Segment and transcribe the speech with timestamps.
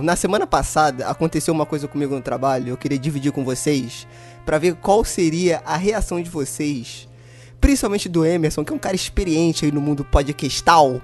[0.00, 4.06] Na semana passada aconteceu uma coisa comigo no trabalho, eu queria dividir com vocês
[4.46, 7.08] para ver qual seria a reação de vocês,
[7.60, 10.92] principalmente do Emerson, que é um cara experiente aí no mundo podcastal.
[10.92, 11.00] Não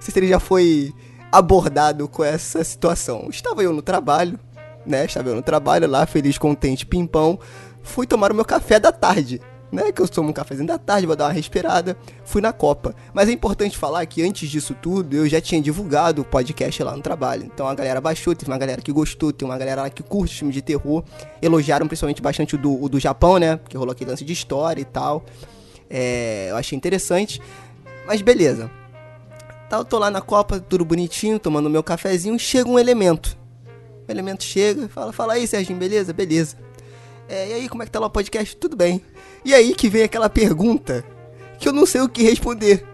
[0.00, 0.92] sei se ele já foi
[1.30, 3.28] abordado com essa situação.
[3.30, 4.38] Estava eu no trabalho,
[4.84, 5.04] né?
[5.04, 7.38] Estava eu no trabalho lá, feliz, contente, pimpão.
[7.82, 9.40] Fui tomar o meu café da tarde
[9.74, 9.92] né?
[9.92, 11.96] Que eu tomo um cafezinho da tarde, vou dar uma respirada.
[12.24, 12.94] Fui na Copa.
[13.12, 16.96] Mas é importante falar que antes disso tudo, eu já tinha divulgado o podcast lá
[16.96, 17.50] no trabalho.
[17.52, 20.36] Então a galera baixou, teve uma galera que gostou, tem uma galera lá que curte
[20.36, 21.02] filme de terror.
[21.42, 23.58] Elogiaram principalmente bastante o do, o do Japão, né?
[23.68, 25.24] Que rolou aquele lance de história e tal.
[25.90, 27.40] É, eu achei interessante.
[28.06, 28.70] Mas beleza.
[29.68, 32.38] Tá, eu tô lá na Copa, tudo bonitinho, tomando meu cafezinho.
[32.38, 33.36] Chega um elemento.
[34.06, 36.12] O elemento chega, fala, fala aí, Serginho, beleza?
[36.12, 36.63] Beleza.
[37.28, 38.56] É, e aí, como é que tá lá o podcast?
[38.56, 39.02] Tudo bem.
[39.44, 41.04] E aí que vem aquela pergunta
[41.58, 42.84] que eu não sei o que responder.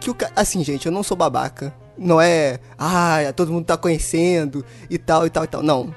[0.00, 1.74] Que o assim, gente, eu não sou babaca.
[1.96, 5.62] Não é, ah, todo mundo tá conhecendo e tal e tal e tal.
[5.62, 5.94] Não.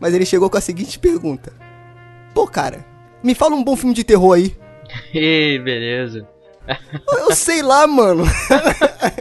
[0.00, 1.52] Mas ele chegou com a seguinte pergunta:
[2.34, 2.84] Pô, cara,
[3.22, 4.56] me fala um bom filme de terror aí.
[5.14, 6.26] Ih, beleza.
[7.08, 8.24] Eu sei lá, mano.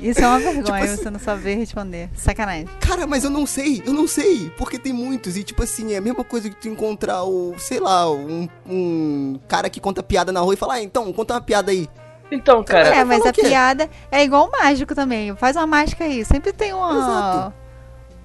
[0.00, 2.10] Isso é uma vergonha tipo assim, você não saber responder.
[2.14, 2.66] Sacanagem.
[2.80, 4.50] Cara, mas eu não sei, eu não sei.
[4.56, 5.36] Porque tem muitos.
[5.36, 9.40] E tipo assim, é a mesma coisa que tu encontrar o, sei lá, um, um
[9.48, 11.88] cara que conta piada na rua e falar, ah, então, conta uma piada aí.
[12.30, 12.88] Então, cara.
[12.88, 15.34] É, mas a piada é igual o mágico também.
[15.36, 16.24] Faz uma mágica aí.
[16.24, 16.92] Sempre tem uma.
[16.92, 17.54] Exato.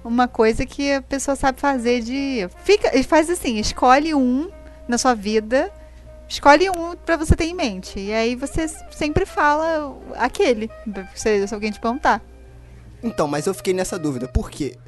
[0.04, 2.48] Uma coisa que a pessoa sabe fazer de.
[2.64, 2.90] Fica.
[3.04, 4.50] Faz assim, escolhe um
[4.88, 5.72] na sua vida
[6.32, 8.00] Escolhe um para você ter em mente.
[8.00, 10.70] E aí você sempre fala aquele.
[11.14, 12.22] Se, alguém te perguntar.
[13.02, 14.26] Então, mas eu fiquei nessa dúvida.
[14.26, 14.78] Por quê?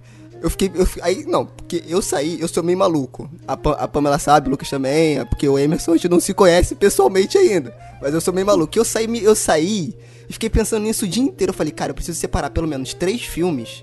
[0.41, 0.73] Eu fiquei.
[0.75, 3.29] Eu, aí, não, porque eu saí, eu sou meio maluco.
[3.47, 6.33] A, a Pamela sabe, o Lucas também, é porque o Emerson a gente não se
[6.33, 7.77] conhece pessoalmente ainda.
[8.01, 8.79] Mas eu sou meio maluco.
[8.79, 9.95] Eu saí, eu saí
[10.27, 11.51] e fiquei pensando nisso o dia inteiro.
[11.51, 13.83] Eu falei, cara, eu preciso separar pelo menos três filmes.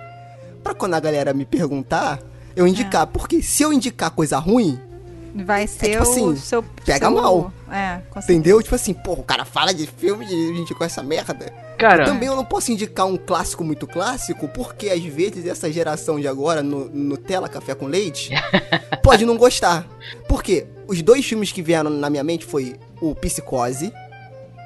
[0.64, 2.20] Pra quando a galera me perguntar,
[2.56, 3.04] eu indicar.
[3.04, 3.06] É.
[3.06, 4.80] Porque se eu indicar coisa ruim,
[5.34, 6.64] Vai é ser é, tipo assim, o seu.
[6.86, 7.12] Pega seu...
[7.16, 7.54] mal.
[7.72, 8.62] É, Entendeu?
[8.62, 11.54] Tipo assim, pô, o cara fala de filme de gente com essa merda.
[11.78, 12.06] Cara.
[12.06, 16.28] Também eu não posso indicar um clássico muito clássico, porque às vezes essa geração de
[16.28, 18.32] agora, no Nutella Café com Leite,
[19.02, 19.88] pode não gostar.
[20.28, 20.68] Por quê?
[20.88, 23.92] Os dois filmes que vieram na minha mente foi o Psicose,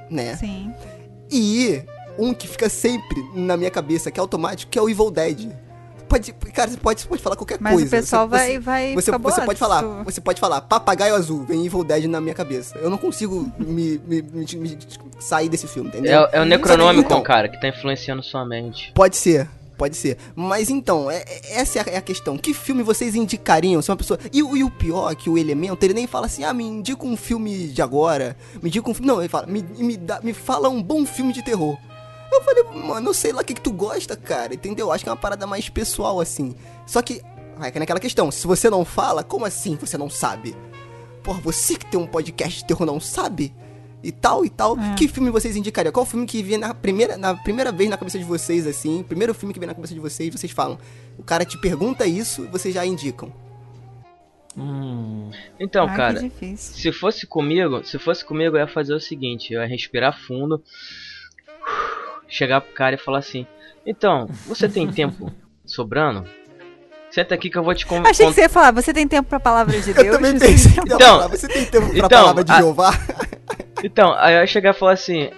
[0.09, 0.35] né?
[0.35, 0.73] Sim.
[1.31, 1.83] E
[2.17, 5.51] um que fica sempre na minha cabeça, que é automático, que é o Evil Dead
[6.05, 7.89] pode, cara, você pode, você pode falar qualquer Mas coisa.
[7.89, 11.43] Mas o pessoal você, vai, vai você, você pode falar, você pode falar papagaio azul,
[11.43, 12.77] vem Evil Dead na minha cabeça.
[12.79, 14.77] Eu não consigo me, me, me, me
[15.19, 16.25] sair desse filme, entendeu?
[16.31, 18.91] É, é o necronômico, então, cara, que tá influenciando sua mente.
[18.93, 19.47] Pode ser.
[19.77, 20.17] Pode ser.
[20.35, 22.37] Mas então, é, é essa é a questão.
[22.37, 24.19] Que filme vocês indicariam se uma pessoa.
[24.31, 27.05] E, e, o pior é que o elemento, ele nem fala assim, ah, me indica
[27.05, 28.35] um filme de agora.
[28.61, 29.07] Me indica um filme.
[29.07, 31.77] Não, ele fala, me, me, dá, me fala um bom filme de terror.
[32.35, 34.91] Eu falei, mano, eu sei lá o que, que tu gosta, cara, entendeu?
[34.91, 36.55] Acho que é uma parada mais pessoal, assim.
[36.85, 37.21] Só que,
[37.57, 40.55] vai que é naquela questão, se você não fala, como assim você não sabe?
[41.23, 43.53] Porra, você que tem um podcast de terror não sabe?
[44.03, 44.77] E tal, e tal.
[44.77, 44.95] É.
[44.95, 45.91] Que filme vocês indicariam?
[45.91, 49.01] Qual filme que vem na primeira, na primeira vez na cabeça de vocês, assim?
[49.01, 50.77] Primeiro filme que vem na cabeça de vocês, vocês falam.
[51.17, 53.33] O cara te pergunta isso, vocês já indicam.
[54.55, 55.31] Hum.
[55.59, 59.61] Então, Ai, cara, se fosse comigo, se fosse comigo, eu ia fazer o seguinte, eu
[59.61, 60.63] ia respirar fundo
[62.27, 63.45] chegar pro cara e falar assim:
[63.85, 65.31] Então, você tem tempo
[65.65, 66.25] sobrando?
[67.15, 68.09] Senta aqui que eu vou te contar.
[68.09, 70.05] Achei que você ia falar, você tem tempo pra palavra de Deus?
[70.05, 72.91] Eu também pensei então, você tem tempo pra então, palavra de Jeová?
[73.83, 75.29] Então, aí eu ia chegar e falar assim,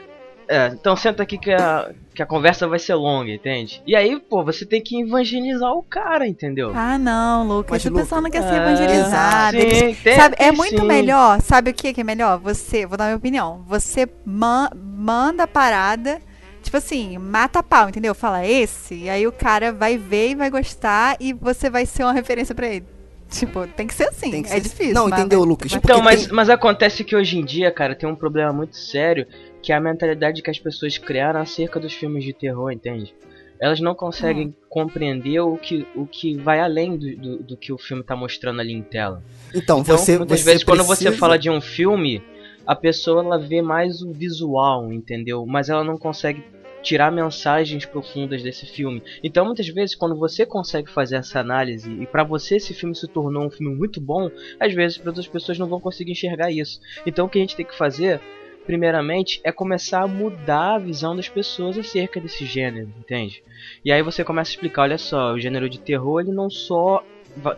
[0.48, 3.82] é, então senta aqui que a, que a conversa vai ser longa, entende?
[3.86, 6.72] E aí, pô, você tem que evangelizar o cara, entendeu?
[6.74, 9.58] Ah, não, Lucas, o pessoal não quer ser é, evangelizado.
[9.60, 10.88] Sim, tem, sabe, é muito sim.
[10.88, 12.40] melhor, sabe o que é melhor?
[12.40, 16.22] Você, vou dar minha opinião, você man, manda a parada
[16.68, 18.14] Tipo assim, mata pau, entendeu?
[18.14, 22.04] Fala esse, e aí o cara vai ver e vai gostar e você vai ser
[22.04, 22.86] uma referência para ele.
[23.30, 24.42] Tipo, tem que ser assim.
[24.42, 24.54] é ser...
[24.56, 24.62] Assim.
[24.64, 24.94] difícil.
[24.94, 25.72] Não, mas, entendeu, Lucas?
[25.72, 26.36] Então, mas, tem...
[26.36, 29.26] mas acontece que hoje em dia, cara, tem um problema muito sério
[29.64, 33.16] que é a mentalidade que as pessoas criaram acerca dos filmes de terror, entende?
[33.62, 34.54] Elas não conseguem hum.
[34.68, 38.60] compreender o que, o que vai além do, do, do, que o filme tá mostrando
[38.60, 39.24] ali em tela.
[39.56, 40.18] Então, então você.
[40.18, 40.66] Muitas você vezes, precisa...
[40.66, 42.22] quando você fala de um filme,
[42.68, 45.46] a pessoa ela vê mais o visual, entendeu?
[45.46, 46.44] Mas ela não consegue
[46.82, 49.02] tirar mensagens profundas desse filme.
[49.24, 53.08] Então, muitas vezes, quando você consegue fazer essa análise e para você esse filme se
[53.08, 54.30] tornou um filme muito bom,
[54.60, 56.80] às vezes para outras pessoas não vão conseguir enxergar isso.
[57.06, 58.22] Então, o que a gente tem que fazer
[58.68, 63.42] primeiramente, é começar a mudar a visão das pessoas acerca desse gênero, entende?
[63.84, 67.02] E aí você começa a explicar, olha só, o gênero de terror ele não só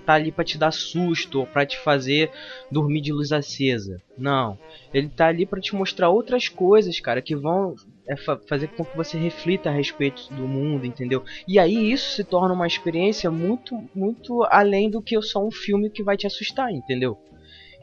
[0.06, 2.30] tá ali para te dar susto ou para te fazer
[2.72, 4.02] dormir de luz acesa.
[4.16, 4.58] Não,
[4.94, 7.76] ele tá ali para te mostrar outras coisas, cara, que vão
[8.10, 11.24] é fa fazer com que você reflita a respeito do mundo, entendeu?
[11.48, 15.92] E aí isso se torna uma experiência muito, muito além do que só um filme
[15.92, 17.18] que vai te assustar, entendeu?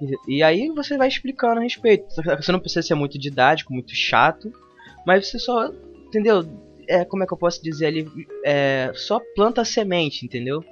[0.02, 2.06] E, e aí você vai explicando a respeito.
[2.14, 4.52] Você não precisa ser muito didático, muito chato,
[5.06, 5.70] mas você só,
[6.08, 6.44] entendeu?
[6.88, 8.06] É, como é que eu posso dizer ali?
[8.44, 10.64] É, só planta a semente, entendeu?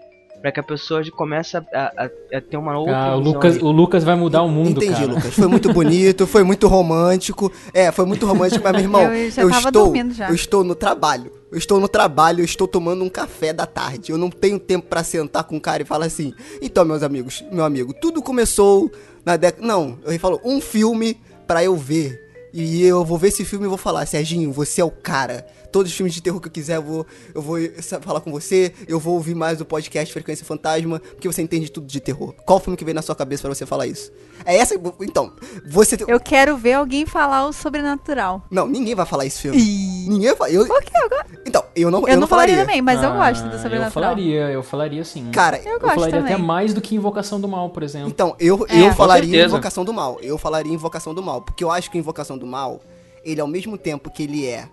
[0.45, 3.71] Para que a pessoa comece a, a, a, ter uma outra ah, o Lucas, o
[3.71, 5.07] Lucas vai mudar o mundo, Entendi, cara.
[5.07, 5.33] Lucas.
[5.33, 7.51] Foi muito bonito, foi muito romântico.
[7.73, 9.95] É, foi muito romântico, mas meu irmão, eu, eu estou,
[10.29, 11.33] eu estou no trabalho.
[11.51, 14.13] Eu estou no trabalho, eu estou tomando um café da tarde.
[14.13, 17.43] Eu não tenho tempo para sentar com o cara e falar assim: "Então, meus amigos,
[17.51, 18.93] meu amigo, tudo começou
[19.25, 22.21] na década, não, ele falou um filme para eu ver.
[22.53, 25.91] E eu vou ver esse filme e vou falar, Serginho, você é o cara todos
[25.91, 27.59] os filmes de terror que eu quiser, eu vou, eu vou
[28.01, 31.89] falar com você, eu vou ouvir mais o podcast Frequência Fantasma, porque você entende tudo
[31.89, 32.33] de terror.
[32.47, 34.13] Qual filme que vem na sua cabeça para você falar isso?
[34.45, 34.77] É essa.
[35.01, 35.33] Então,
[35.67, 35.97] você.
[36.07, 38.45] Eu quero ver alguém falar o sobrenatural.
[38.53, 39.59] Não, ninguém vai falar esse filme.
[39.59, 40.09] E...
[40.09, 40.57] Ninguém vai.
[40.57, 40.65] Eu...
[40.65, 40.93] Por quê?
[40.97, 41.41] Eu...
[41.45, 42.57] Então, eu não, eu, eu não, falaria.
[42.57, 43.87] também, mas ah, eu gosto do sobrenatural.
[43.87, 45.29] Eu falaria, eu falaria sim.
[45.33, 46.35] Cara, eu, eu falaria também.
[46.35, 48.09] até mais do que Invocação do Mal, por exemplo.
[48.09, 50.21] Então, eu, é, eu falaria Invocação do Mal.
[50.23, 52.81] Eu falaria Invocação do Mal, porque eu acho que Invocação do Mal,
[53.25, 54.69] ele ao mesmo tempo que ele é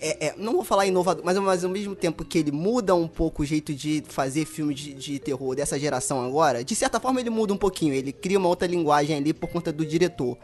[0.00, 3.08] é, é, não vou falar inovador, mas, mas ao mesmo tempo que ele muda um
[3.08, 7.20] pouco o jeito de fazer filme de, de, terror dessa geração agora, de certa forma
[7.20, 10.36] ele muda um pouquinho, ele cria uma outra linguagem ali por conta do diretor.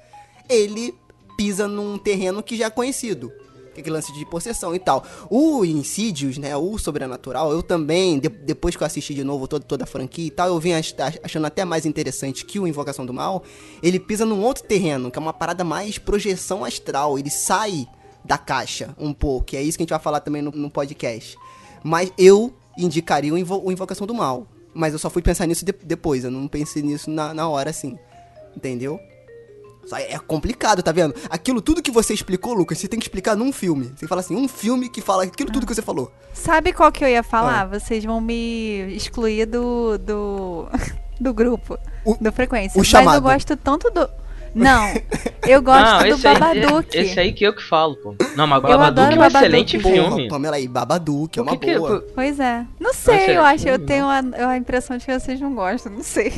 [0.48, 0.94] Ele
[1.36, 3.32] pisa num terreno que já é conhecido.
[3.72, 5.06] Que é aquele lance de possessão e tal.
[5.30, 6.56] O Insidious, né?
[6.56, 10.26] O Sobrenatural, eu também, de, depois que eu assisti de novo toda, toda a franquia
[10.26, 13.44] e tal, eu vim achando até mais interessante que o Invocação do Mal.
[13.80, 17.16] Ele pisa num outro terreno, que é uma parada mais projeção astral.
[17.16, 17.86] Ele sai
[18.24, 19.54] da caixa um pouco.
[19.54, 21.36] E é isso que a gente vai falar também no, no podcast.
[21.82, 24.46] Mas eu indicaria o, invo o Invocação do Mal.
[24.72, 26.24] Mas eu só fui pensar nisso de depois.
[26.24, 27.98] Eu não pensei nisso na, na hora assim.
[28.56, 29.00] Entendeu?
[29.86, 31.14] Só é complicado, tá vendo?
[31.28, 33.92] Aquilo tudo que você explicou, Lucas, você tem que explicar num filme.
[33.96, 36.12] Você fala assim, um filme que fala aquilo tudo que você falou.
[36.32, 37.62] Sabe qual que eu ia falar?
[37.62, 37.78] Ah.
[37.78, 39.98] Vocês vão me excluir do.
[39.98, 40.68] do,
[41.18, 41.78] do grupo.
[42.04, 42.80] O, do frequência.
[42.80, 43.06] O chamado.
[43.06, 44.08] Mas eu gosto tanto do.
[44.54, 44.92] Não,
[45.46, 46.98] eu gosto não, do Babadook.
[46.98, 48.14] Aí, esse aí que eu que falo, pô.
[48.36, 50.28] Não, mas Babadook é um excelente filme.
[50.28, 52.00] Pamela aí, Babadook é uma que boa.
[52.00, 52.66] Que, pois é.
[52.78, 54.20] Não sei, eu acho, eu tenho a,
[54.50, 56.32] a, impressão de que vocês não gostam, não sei.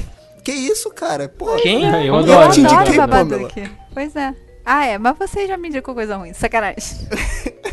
[0.44, 1.28] Que isso, cara?
[1.28, 1.86] Pô, Quem?
[1.86, 2.60] É, eu adoro.
[2.60, 3.70] Eu adoro Babadook.
[3.94, 4.34] Pois é.
[4.64, 7.08] Ah, é, mas você já me indicou coisa ruim, sacanagem.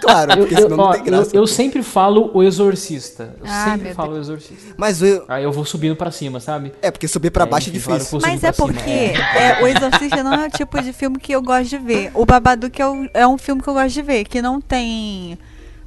[0.00, 1.30] claro, porque eu, senão não tem graça.
[1.34, 3.34] Eu, eu, sempre falo o exorcista.
[3.38, 4.28] Eu ah, sempre falo Deus.
[4.28, 4.74] o exorcista.
[4.76, 5.24] Mas eu...
[5.28, 6.72] Aí eu vou subindo pra cima, sabe?
[6.80, 8.18] É, porque subir pra baixo é difícil.
[8.18, 9.60] Claro Mas é porque é.
[9.60, 9.62] é.
[9.62, 12.10] o exorcista não é o tipo de filme que eu gosto de ver.
[12.14, 15.38] O Babadook é, o, é um filme que eu gosto de ver, que não tem...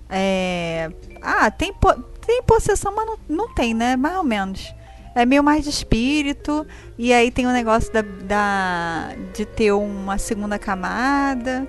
[0.09, 0.91] É...
[1.21, 1.93] Ah, tem, po
[2.25, 3.95] tem possessão, mas não, não tem, né?
[3.95, 4.73] Mais ou menos.
[5.15, 6.65] É meio mais de espírito.
[6.97, 11.67] E aí tem o negócio da, da, de ter uma segunda camada.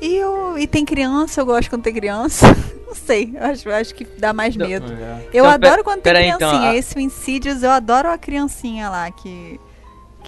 [0.00, 2.46] E, eu, e tem criança, eu gosto quando tem criança.
[2.86, 4.92] Não sei, eu acho, acho que dá mais medo.
[4.92, 5.20] É.
[5.32, 6.60] Eu então, adoro quando tem então, criancinha.
[6.60, 6.76] Então, a...
[6.76, 9.60] Esse Insidious, eu adoro a criancinha lá que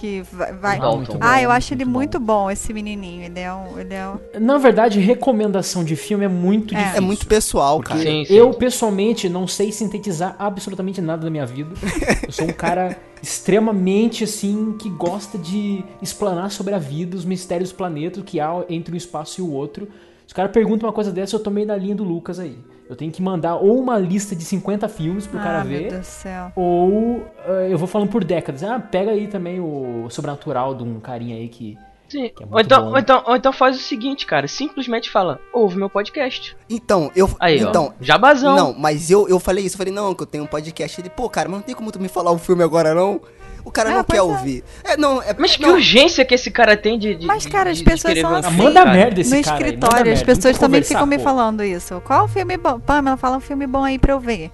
[0.03, 0.21] que
[0.59, 0.77] vai.
[1.21, 3.23] ah, eu acho ele muito bom, esse menininho.
[3.23, 4.19] Ele é um, ele é um...
[4.37, 6.77] Na verdade, recomendação de filme é muito é.
[6.77, 6.97] difícil.
[6.97, 8.01] É muito pessoal, cara.
[8.01, 8.33] Sim, sim.
[8.33, 11.73] Eu, pessoalmente, não sei sintetizar absolutamente nada da minha vida.
[12.21, 17.71] eu sou um cara extremamente, assim, que gosta de explanar sobre a vida, os mistérios
[17.71, 19.87] do planeta, que há entre um espaço e o outro.
[20.27, 22.57] Se o cara pergunta uma coisa dessa, eu tomei na linha do Lucas aí.
[22.89, 25.81] Eu tenho que mandar ou uma lista de 50 filmes pro ah, cara ver.
[25.81, 26.51] Meu Deus do céu.
[26.55, 27.23] Ou uh,
[27.69, 28.63] eu vou falando por décadas.
[28.63, 31.77] Ah, pega aí também o Sobrenatural de um carinha aí que.
[32.09, 32.29] Sim.
[32.35, 34.47] Que é ou, então, ou, então, ou então faz o seguinte, cara.
[34.47, 36.55] Simplesmente fala, ouve meu podcast.
[36.69, 37.29] Então, eu.
[37.39, 38.55] Aí, então, ó, jabazão.
[38.55, 39.75] Não, mas eu, eu falei isso.
[39.75, 40.99] Eu falei, não, que eu tenho um podcast.
[40.99, 43.21] Ele, pô, cara, mas não tem como tu me falar o filme agora, não?
[43.65, 44.21] O cara é, não quer é.
[44.21, 44.63] ouvir.
[44.83, 45.73] É, não, é, Mas que não.
[45.73, 47.15] urgência que esse cara tem de.
[47.15, 48.57] de Mas, cara, as pessoas são assim.
[48.57, 49.59] Manda merda esse no cara.
[49.59, 52.01] No escritório, as pessoas também ficam me falando isso.
[52.05, 52.79] Qual filme bom?
[52.79, 54.51] Pamela, fala um filme bom aí pra eu ver.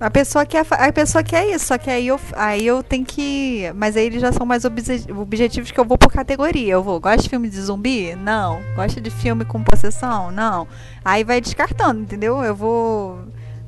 [0.00, 3.70] A pessoa quer, a pessoa quer isso, só que aí eu, aí eu tenho que.
[3.74, 6.72] Mas aí eles já são mais objetivos que eu vou por categoria.
[6.72, 8.16] Eu vou, gosto de filme de zumbi?
[8.16, 8.62] Não.
[8.74, 10.30] Gosto de filme com possessão?
[10.30, 10.66] Não.
[11.04, 12.42] Aí vai descartando, entendeu?
[12.42, 13.18] Eu vou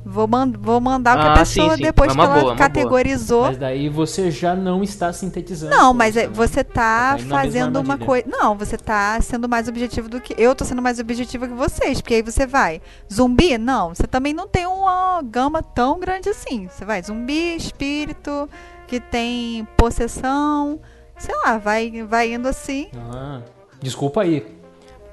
[0.05, 1.83] Vou, mand vou mandar o que a ah, pessoa, sim, sim.
[1.83, 3.43] depois é que ela boa, categorizou.
[3.43, 5.73] Mas daí você já não está sintetizando.
[5.73, 8.25] Não, mas é, você está tá fazendo uma coisa.
[8.27, 10.35] Não, você está sendo mais objetivo do que.
[10.37, 12.01] Eu estou sendo mais objetivo que vocês.
[12.01, 12.81] Porque aí você vai.
[13.11, 13.57] Zumbi?
[13.57, 13.95] Não.
[13.95, 16.67] Você também não tem uma gama tão grande assim.
[16.67, 18.49] Você vai zumbi, espírito,
[18.87, 20.81] que tem possessão.
[21.17, 22.89] Sei lá, vai, vai indo assim.
[23.09, 23.41] Ah,
[23.81, 24.45] desculpa aí.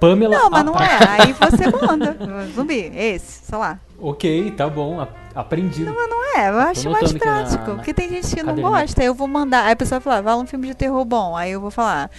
[0.00, 0.36] Pamela.
[0.36, 0.98] Não, mas não é.
[1.08, 2.16] Aí você manda.
[2.56, 3.78] Zumbi, esse, sei lá.
[4.00, 5.84] Ok, tá bom, aprendi.
[5.84, 7.70] Não, mas não É, eu acho mais prático.
[7.70, 9.02] Na, porque tem gente que não gosta.
[9.02, 9.66] Aí eu vou mandar.
[9.66, 11.36] Aí a pessoa vai falar, fala um filme de terror bom.
[11.36, 12.10] Aí eu vou falar,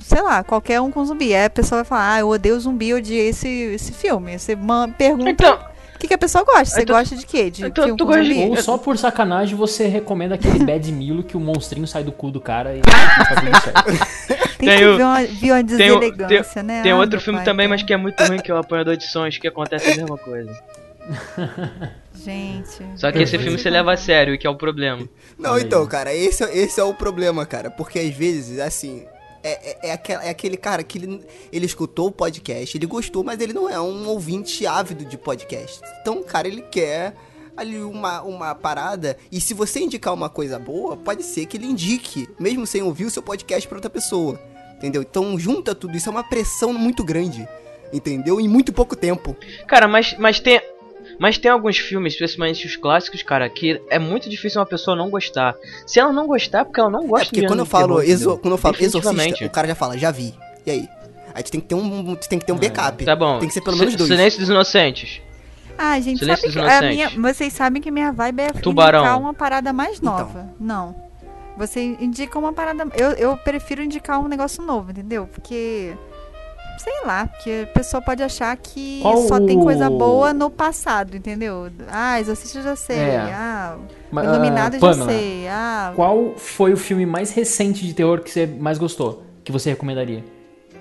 [0.00, 1.34] sei lá, qualquer um com zumbi.
[1.34, 4.38] Aí a pessoa vai falar, ah, eu odeio zumbi, eu odiei esse, esse filme.
[4.38, 4.56] Você
[4.98, 5.30] pergunta.
[5.30, 5.58] Então,
[5.96, 6.66] o que, que a pessoa gosta?
[6.66, 7.50] Você então, gosta de quê?
[7.50, 8.34] De então, filme tu gosta de...
[8.34, 12.30] Ou só por sacanagem você recomenda aquele Bad Milo que o monstrinho sai do cu
[12.30, 14.58] do cara e tá tudo certo.
[14.58, 16.82] Tem, tem que ver uma, ver uma deselegância, tem, né?
[16.82, 18.96] Tem ah, outro filme pai, também, mas que é muito ruim, que é o Apanhador
[18.96, 20.52] de Sonhos, que acontece a mesma coisa.
[22.14, 22.82] Gente.
[22.96, 25.08] Só que esse filme você leva a sério, que é o problema.
[25.38, 27.70] Não, então, cara, esse, esse é o problema, cara.
[27.70, 29.04] Porque às vezes, assim,
[29.42, 31.20] é, é, é, aquele, é, aquele cara que ele,
[31.52, 35.80] ele escutou o podcast, ele gostou, mas ele não é um ouvinte ávido de podcast.
[36.00, 37.14] Então, cara, ele quer
[37.56, 39.16] ali uma, uma parada.
[39.30, 43.04] E se você indicar uma coisa boa, pode ser que ele indique, mesmo sem ouvir
[43.04, 44.40] o seu podcast para outra pessoa.
[44.76, 45.02] Entendeu?
[45.02, 47.48] Então, junta tudo isso, é uma pressão muito grande.
[47.92, 48.40] Entendeu?
[48.40, 49.36] Em muito pouco tempo.
[49.66, 50.60] Cara, mas, mas tem,
[51.18, 55.08] mas tem alguns filmes, especialmente os clássicos, cara, que é muito difícil uma pessoa não
[55.10, 55.54] gostar.
[55.86, 58.10] Se ela não gostar, é porque ela não gosta é porque quando eu falo, terror,
[58.10, 60.34] exo, quando eu falo exorcista, o cara já fala, já vi.
[60.66, 60.88] E aí?
[61.34, 63.04] Aí tu tem que ter um, tem que ter um backup.
[63.04, 63.38] Tá bom.
[63.38, 64.08] Tem que ser pelo menos dois.
[64.08, 65.20] Silêncio dos Inocentes.
[65.76, 69.00] Ah, gente, Silêncio sabe que a minha, vocês sabem que minha vibe é Tubarão.
[69.00, 70.12] indicar uma parada mais então.
[70.12, 70.50] nova.
[70.54, 70.54] Então.
[70.58, 71.06] Não.
[71.58, 72.86] Você indica uma parada.
[72.94, 75.26] Eu, eu prefiro indicar um negócio novo, entendeu?
[75.26, 75.94] Porque
[76.78, 81.68] sei lá, porque a pessoa pode achar que só tem coisa boa no passado, entendeu?
[81.88, 82.98] Ah, Exorcista já sei.
[82.98, 83.32] É.
[83.32, 83.76] Ah,
[84.12, 85.48] Iluminado uh, já sei.
[85.48, 85.92] Ah.
[85.94, 89.22] Qual foi o filme mais recente de terror que você mais gostou?
[89.44, 90.24] Que você recomendaria?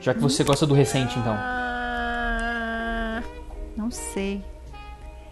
[0.02, 1.36] Já que você gosta do recente, então.
[3.76, 4.44] Não sei.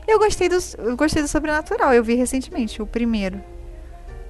[0.08, 3.42] Eu gostei do, eu gostei do Sobrenatural, eu vi recentemente, o primeiro.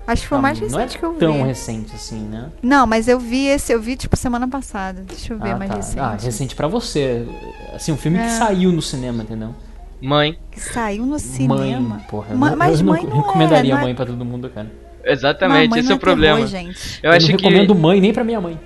[0.06, 1.20] Acho que foi o mais recente não é que eu vi.
[1.20, 2.50] tão recente assim, né?
[2.62, 5.02] Não, mas eu vi esse, eu vi tipo semana passada.
[5.08, 5.78] Deixa eu ver ah, mais tá.
[5.78, 6.00] recente.
[6.00, 7.26] Ah, recente pra você.
[7.74, 8.24] Assim, um filme é.
[8.24, 9.56] que saiu no cinema, entendeu?
[10.02, 10.38] Mãe.
[10.52, 11.80] Que saiu no cinema.
[11.80, 12.36] Mãe, porra.
[12.36, 13.96] Ma mas eu mãe não, não recomendaria é, mãe é...
[13.96, 14.70] pra todo mundo, cara.
[15.06, 16.36] Exatamente, não, esse é o é problema.
[16.36, 17.00] Terror, gente.
[17.02, 17.44] Eu, eu acho não que...
[17.44, 18.60] recomendo mãe nem pra minha mãe.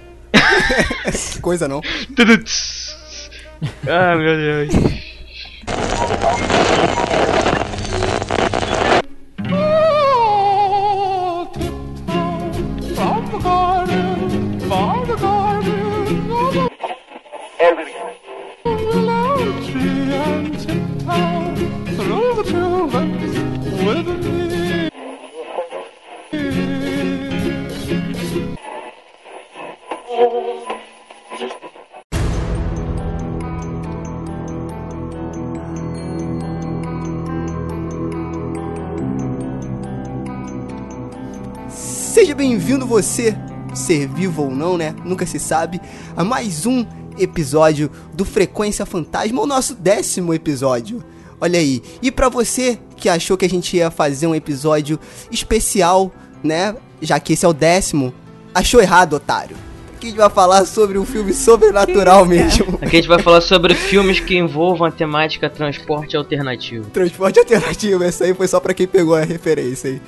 [1.34, 1.82] que coisa não.
[3.88, 4.74] ah, meu Deus.
[41.69, 43.35] Seja bem-vindo você,
[43.73, 44.93] ser vivo ou não, né?
[45.03, 45.81] Nunca se sabe,
[46.15, 46.85] a mais um
[47.17, 51.03] episódio do Frequência Fantasma, o nosso décimo episódio.
[51.39, 51.81] Olha aí.
[52.01, 55.00] E para você que achou que a gente ia fazer um episódio
[55.31, 56.12] especial,
[56.43, 56.75] né?
[57.01, 58.13] Já que esse é o décimo,
[58.53, 59.55] achou errado, otário.
[59.95, 62.75] Aqui a gente vai falar sobre um filme sobrenatural mesmo.
[62.81, 66.89] Aqui a gente vai falar sobre filmes que envolvam a temática transporte alternativo.
[66.91, 70.01] Transporte alternativo, essa aí foi só para quem pegou a referência aí.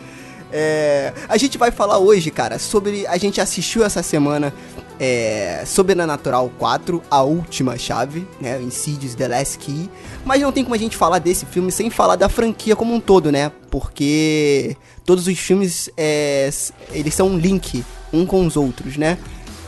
[0.52, 3.06] É, a gente vai falar hoje, cara, sobre.
[3.08, 4.54] A gente assistiu essa semana
[5.00, 8.62] é, Sobrenatural 4, A Última Chave, né?
[8.62, 9.90] Insidious The Last Key.
[10.26, 13.00] Mas não tem como a gente falar desse filme sem falar da franquia como um
[13.00, 13.52] todo, né?
[13.70, 14.76] Porque
[15.06, 16.50] todos os filmes, é,
[16.92, 19.18] eles são um link um com os outros, né?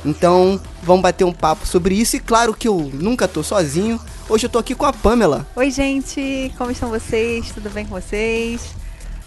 [0.03, 2.15] Então, vamos bater um papo sobre isso.
[2.15, 3.99] E claro que eu nunca tô sozinho.
[4.27, 5.47] Hoje eu tô aqui com a Pamela.
[5.55, 6.51] Oi, gente.
[6.57, 7.51] Como estão vocês?
[7.51, 8.73] Tudo bem com vocês?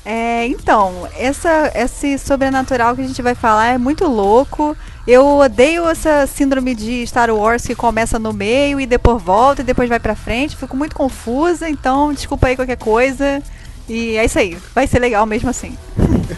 [0.05, 4.77] É, então, essa, esse sobrenatural que a gente vai falar é muito louco.
[5.07, 9.65] Eu odeio essa síndrome de Star Wars que começa no meio e depois volta e
[9.65, 10.57] depois vai pra frente.
[10.57, 13.43] Fico muito confusa, então desculpa aí qualquer coisa.
[13.89, 14.59] E é isso aí.
[14.75, 15.77] Vai ser legal mesmo assim.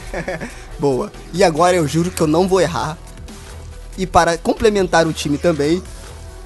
[0.78, 1.12] Boa.
[1.32, 2.96] E agora eu juro que eu não vou errar.
[3.98, 5.82] E para complementar o time também,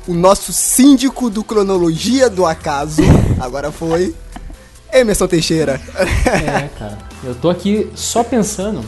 [0.07, 3.03] o nosso síndico do Cronologia do Acaso,
[3.41, 4.15] agora foi
[4.93, 5.81] Emerson Teixeira.
[6.27, 6.99] É, cara.
[7.23, 8.85] Eu tô aqui só pensando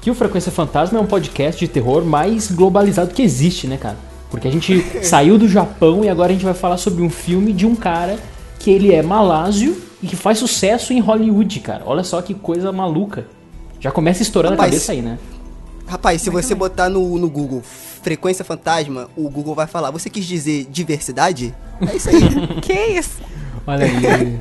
[0.00, 3.96] que o Frequência Fantasma é um podcast de terror mais globalizado que existe, né, cara?
[4.30, 7.52] Porque a gente saiu do Japão e agora a gente vai falar sobre um filme
[7.52, 8.18] de um cara
[8.58, 11.82] que ele é malásio e que faz sucesso em Hollywood, cara.
[11.86, 13.26] Olha só que coisa maluca.
[13.80, 15.18] Já começa estourando Rapaz, a cabeça aí, né?
[15.86, 20.24] Rapaz, se você botar no, no Google frequência fantasma, o Google vai falar, você quis
[20.24, 21.54] dizer diversidade?
[21.80, 22.20] É isso aí.
[22.62, 23.18] que isso?
[23.66, 24.38] Olha aí.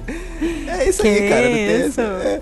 [0.68, 1.50] é isso que aí, cara.
[1.50, 2.02] Isso?
[2.02, 2.42] É.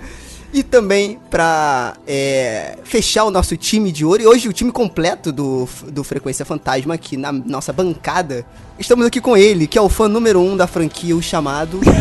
[0.54, 5.32] E também pra é, fechar o nosso time de ouro, e hoje o time completo
[5.32, 8.46] do, do Frequência Fantasma aqui na nossa bancada,
[8.78, 11.80] estamos aqui com ele, que é o fã número um da franquia, o chamado...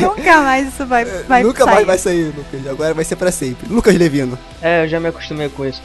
[0.00, 1.74] Nunca mais isso vai, é, vai Nunca sair.
[1.74, 2.66] mais vai sair, Lucas.
[2.66, 3.72] Agora vai ser pra sempre.
[3.72, 4.36] Lucas Levino.
[4.60, 5.80] É, eu já me acostumei com isso.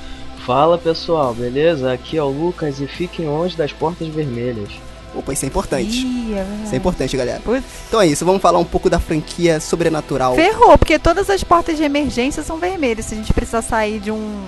[0.48, 1.94] Fala pessoal, beleza?
[1.94, 4.72] Aqui é o Lucas e fiquem longe das portas vermelhas.
[5.14, 6.06] Opa, isso é importante.
[6.06, 7.42] Ih, é isso é importante, galera.
[7.42, 7.64] Putz.
[7.88, 10.36] Então é isso, vamos falar um pouco da franquia sobrenatural.
[10.36, 13.06] Ferrou, porque todas as portas de emergência são vermelhas.
[13.06, 14.46] Se a gente precisar sair de um,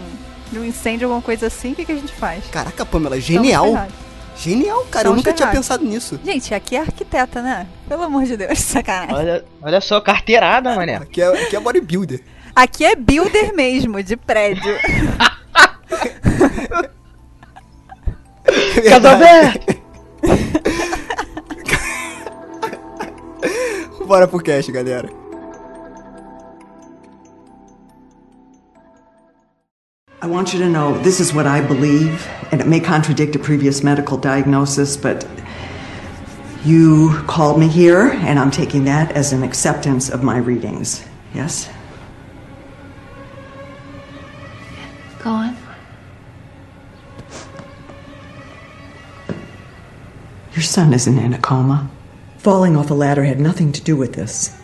[0.51, 2.45] de um incêndio, alguma coisa assim, o que, que a gente faz?
[2.51, 3.87] Caraca, Pamela, genial.
[4.35, 6.19] Genial, cara, eu nunca tinha pensado nisso.
[6.23, 7.67] Gente, aqui é arquiteta, né?
[7.87, 9.15] Pelo amor de Deus, sacanagem.
[9.15, 10.95] Olha, olha só, carteirada, mané.
[10.95, 12.21] Aqui é, aqui é bodybuilder.
[12.55, 14.75] Aqui é builder mesmo, de prédio.
[18.89, 19.72] Casalberto!
[24.07, 25.09] Bora pro cast, galera.
[30.21, 33.39] I want you to know this is what I believe, and it may contradict a
[33.39, 35.27] previous medical diagnosis, but
[36.63, 41.05] you called me here, and I'm taking that as an acceptance of my readings.
[41.33, 41.69] Yes?
[45.21, 45.62] Go on.
[50.53, 51.89] Your son isn't in a coma.
[52.37, 54.59] Falling off a ladder had nothing to do with this.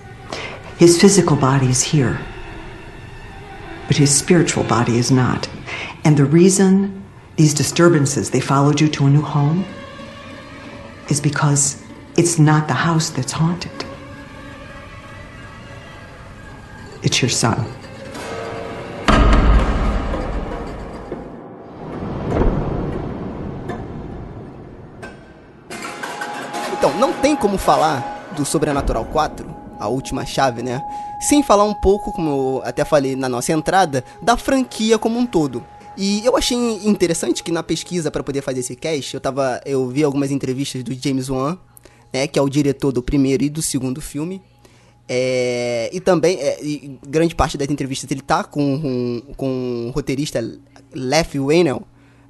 [0.77, 2.19] His physical body is here
[3.89, 5.49] but his spiritual body is not.
[6.03, 7.03] And the reason
[7.37, 9.65] these disturbances, they followed you to a new home,
[11.09, 11.83] is because
[12.15, 13.71] it's not the house that's haunted.
[17.01, 17.65] It's your son.
[27.39, 30.81] Como falar do Sobrenatural 4 a última chave, né?
[31.21, 35.25] Sem falar um pouco, como eu até falei na nossa entrada, da franquia como um
[35.25, 35.63] todo.
[35.97, 39.87] E eu achei interessante que na pesquisa para poder fazer esse cast, eu tava, eu
[39.87, 41.57] vi algumas entrevistas do James Wan,
[42.13, 44.41] né, que é o diretor do primeiro e do segundo filme.
[45.07, 49.91] É, e também, é, e grande parte das entrevistas ele tá com, com, com o
[49.91, 50.39] roteirista
[50.93, 51.81] Leff Whannell,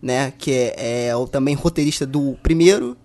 [0.01, 2.95] né, que é, é também roteirista do primeiro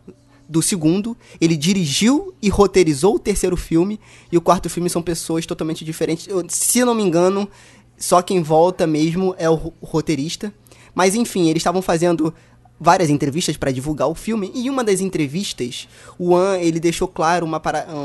[0.48, 3.98] do segundo, ele dirigiu e roteirizou o terceiro filme,
[4.30, 6.26] e o quarto filme são pessoas totalmente diferentes.
[6.28, 7.48] Eu, se não me engano,
[7.96, 10.52] só quem volta mesmo é o roteirista.
[10.94, 12.32] Mas enfim, eles estavam fazendo
[12.78, 17.08] várias entrevistas para divulgar o filme, e em uma das entrevistas, o An, ele deixou
[17.08, 17.60] claro uma,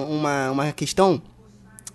[0.08, 1.22] uma, uma questão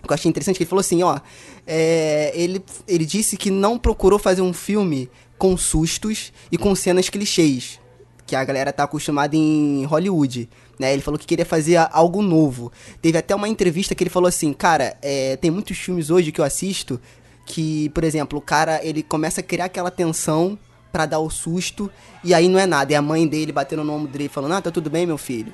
[0.02, 1.18] que eu achei interessante, que ele falou assim, ó,
[1.66, 7.08] é, ele, ele disse que não procurou fazer um filme com sustos e com cenas
[7.08, 7.80] clichês,
[8.26, 10.48] que a galera tá acostumada em Hollywood.
[10.78, 10.92] Né?
[10.92, 12.72] Ele falou que queria fazer algo novo.
[13.00, 16.40] Teve até uma entrevista que ele falou assim, cara, é, tem muitos filmes hoje que
[16.40, 17.00] eu assisto
[17.46, 20.58] que, por exemplo, o cara ele começa a criar aquela tensão
[20.90, 21.90] para dar o susto
[22.22, 22.92] e aí não é nada.
[22.92, 25.52] É a mãe dele batendo no ombro dele falando, ah, tá tudo bem, meu filho.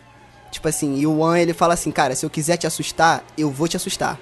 [0.51, 3.51] Tipo assim, e o One ele fala assim, cara, se eu quiser te assustar, eu
[3.51, 4.19] vou te assustar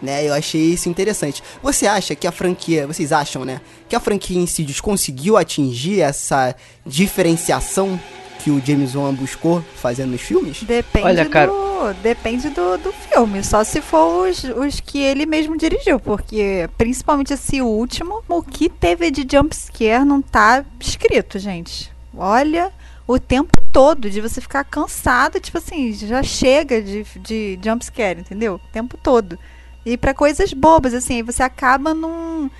[0.00, 0.26] né?
[0.26, 1.42] Eu achei isso interessante.
[1.62, 6.54] Você acha que a franquia, vocês acham, né, que a franquia Insidious conseguiu atingir essa
[6.84, 7.98] diferenciação
[8.38, 10.62] que o James Wan buscou fazendo nos filmes?
[10.62, 11.48] Depende Olha, cara...
[11.48, 16.68] do, depende do, do filme, só se for os, os que ele mesmo dirigiu, porque
[16.78, 21.90] principalmente esse último, o que teve de jumpscare não tá escrito, gente.
[22.16, 22.72] Olha,
[23.06, 28.54] o tempo todo, de você ficar cansado, tipo assim, já chega de, de jumpscare, entendeu?
[28.54, 29.38] O tempo todo.
[29.86, 32.50] E para coisas bobas, assim, você acaba num.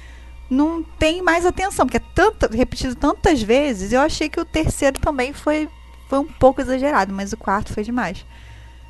[0.49, 3.93] Não tem mais atenção, porque é tanto, repetido tantas vezes.
[3.93, 5.69] Eu achei que o terceiro também foi,
[6.09, 8.25] foi um pouco exagerado, mas o quarto foi demais.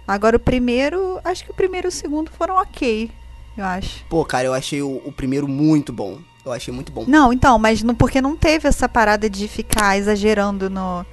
[0.07, 3.11] Agora o primeiro, acho que o primeiro e o segundo foram ok,
[3.57, 4.05] eu acho.
[4.05, 6.18] Pô, cara, eu achei o, o primeiro muito bom.
[6.44, 7.07] Eu achei muito bom.
[7.09, 11.05] Não, então, mas não, porque não teve essa parada de ficar exagerando no,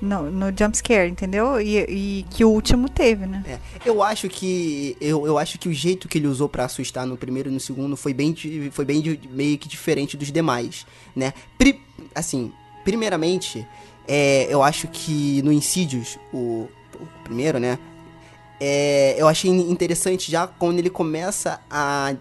[0.00, 1.60] no, no jumpscare, entendeu?
[1.60, 3.44] E, e, que o último teve, né?
[3.46, 4.96] É, eu acho que.
[5.00, 7.60] Eu, eu acho que o jeito que ele usou para assustar no primeiro e no
[7.60, 8.34] segundo foi bem,
[8.70, 11.32] foi bem meio que diferente dos demais, né?
[11.58, 11.80] Pri,
[12.14, 12.52] assim,
[12.84, 13.66] primeiramente,
[14.08, 17.78] é, eu acho que no Insidious, o, o primeiro, né?
[18.62, 22.14] É, eu achei interessante já quando ele começa a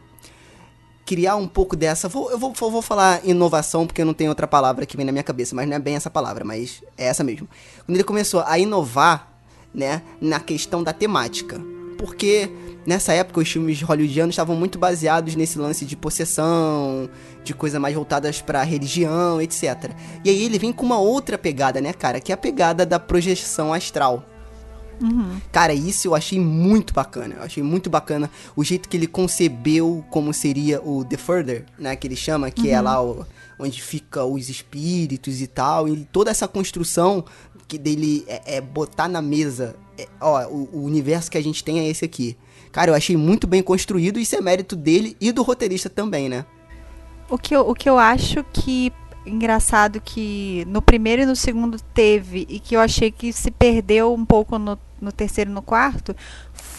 [1.09, 2.07] criar um pouco dessa.
[2.07, 5.23] Vou, eu vou, vou falar inovação porque não tem outra palavra que vem na minha
[5.23, 7.49] cabeça, mas não é bem essa palavra, mas é essa mesmo.
[7.83, 9.27] Quando ele começou a inovar,
[9.73, 11.59] né, na questão da temática.
[11.97, 12.47] Porque
[12.85, 17.09] nessa época os filmes hollywoodianos estavam muito baseados nesse lance de possessão,
[17.43, 19.91] de coisas mais voltadas para religião, etc.
[20.23, 22.99] E aí ele vem com uma outra pegada, né, cara, que é a pegada da
[22.99, 24.23] projeção astral.
[25.01, 25.39] Uhum.
[25.51, 27.35] Cara, isso eu achei muito bacana.
[27.35, 31.95] Eu achei muito bacana o jeito que ele concebeu como seria o The Further, né?
[31.95, 32.77] Que ele chama, que é uhum.
[32.77, 33.25] é lá o,
[33.57, 35.87] onde fica os espíritos e tal.
[35.87, 37.23] E toda essa construção
[37.67, 39.75] que dele é, é botar na mesa.
[39.97, 42.35] É, ó, o, o, universo que a gente tem é esse aqui.
[42.71, 46.45] Cara, eu achei muito bem construído, isso é mérito dele e do roteirista também, né?
[47.29, 48.91] O que eu, o que eu acho que
[49.25, 54.13] engraçado que no primeiro e no segundo teve e que eu achei que se perdeu
[54.13, 56.15] um pouco no, no terceiro e no quarto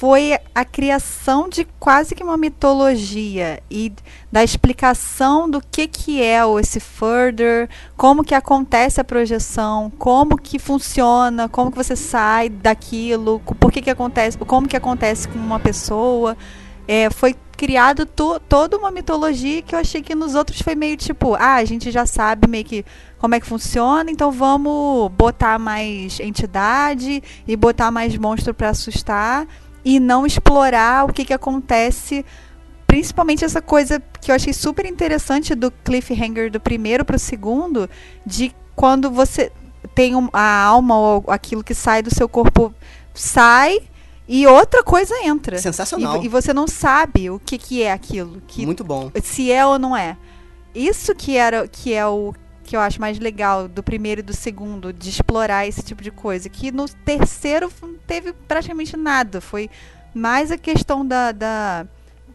[0.00, 3.92] foi a criação de quase que uma mitologia e
[4.32, 10.58] da explicação do que que é esse further, como que acontece a projeção, como que
[10.58, 15.60] funciona, como que você sai daquilo, por que que acontece, como que acontece com uma
[15.60, 16.34] pessoa.
[16.92, 20.96] É, foi criado to, toda uma mitologia que eu achei que nos outros foi meio
[20.96, 22.84] tipo, ah, a gente já sabe meio que
[23.16, 29.46] como é que funciona, então vamos botar mais entidade e botar mais monstro para assustar
[29.84, 32.26] e não explorar o que, que acontece,
[32.88, 37.88] principalmente essa coisa que eu achei super interessante do cliffhanger do primeiro para o segundo,
[38.26, 39.52] de quando você
[39.94, 42.74] tem a alma ou aquilo que sai do seu corpo
[43.14, 43.78] sai
[44.32, 45.58] e outra coisa entra.
[45.58, 46.22] Sensacional.
[46.22, 48.40] E, e você não sabe o que, que é aquilo.
[48.46, 49.10] Que, Muito bom.
[49.20, 50.16] Se é ou não é.
[50.72, 54.32] Isso que era que é o que eu acho mais legal do primeiro e do
[54.32, 56.48] segundo, de explorar esse tipo de coisa.
[56.48, 59.40] Que no terceiro não teve praticamente nada.
[59.40, 59.68] Foi
[60.14, 61.84] mais a questão da, da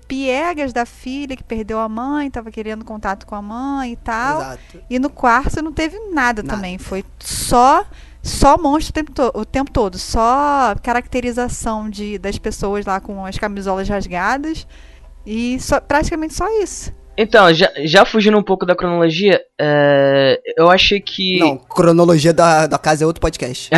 [0.06, 4.42] piegas da filha que perdeu a mãe, estava querendo contato com a mãe e tal.
[4.42, 4.84] Exato.
[4.90, 6.44] E no quarto não teve nada, nada.
[6.44, 6.78] também.
[6.78, 7.86] Foi só
[8.26, 10.00] só monstro o tempo, o tempo todo.
[10.00, 14.68] Só caracterização de, das pessoas lá com as camisolas rasgadas.
[15.24, 16.92] E só, praticamente só isso.
[17.16, 21.38] Então, já, já fugindo um pouco da cronologia, é, eu achei que.
[21.40, 23.70] Não, cronologia da, da casa é outro podcast.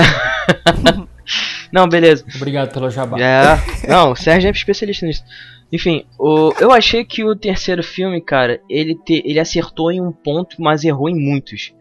[1.71, 2.25] não, beleza.
[2.35, 3.19] Obrigado pelo jabá.
[3.19, 5.23] É, não, o Sérgio é especialista nisso.
[5.71, 10.11] Enfim, o, eu achei que o terceiro filme, cara, ele, te, ele acertou em um
[10.11, 11.73] ponto, mas errou em muitos.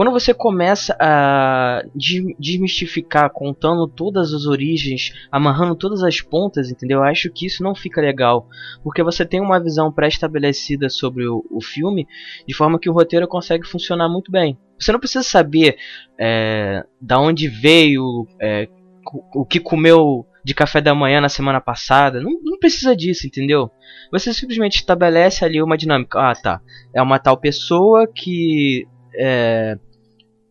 [0.00, 7.00] Quando você começa a desmistificar, contando todas as origens, amarrando todas as pontas, entendeu?
[7.00, 8.48] Eu acho que isso não fica legal.
[8.82, 12.08] Porque você tem uma visão pré-estabelecida sobre o, o, filme,
[12.48, 14.56] de forma que o roteiro consegue funcionar muito bem.
[14.78, 15.76] Você não precisa saber
[16.18, 18.70] é, da onde veio, é,
[19.34, 22.22] o que comeu de café da manhã na semana passada.
[22.22, 23.70] Não, não, precisa disso, entendeu?
[24.10, 26.18] Você simplesmente estabelece ali uma dinâmica.
[26.18, 26.62] Ah, tá.
[26.94, 29.76] É uma tal pessoa que é,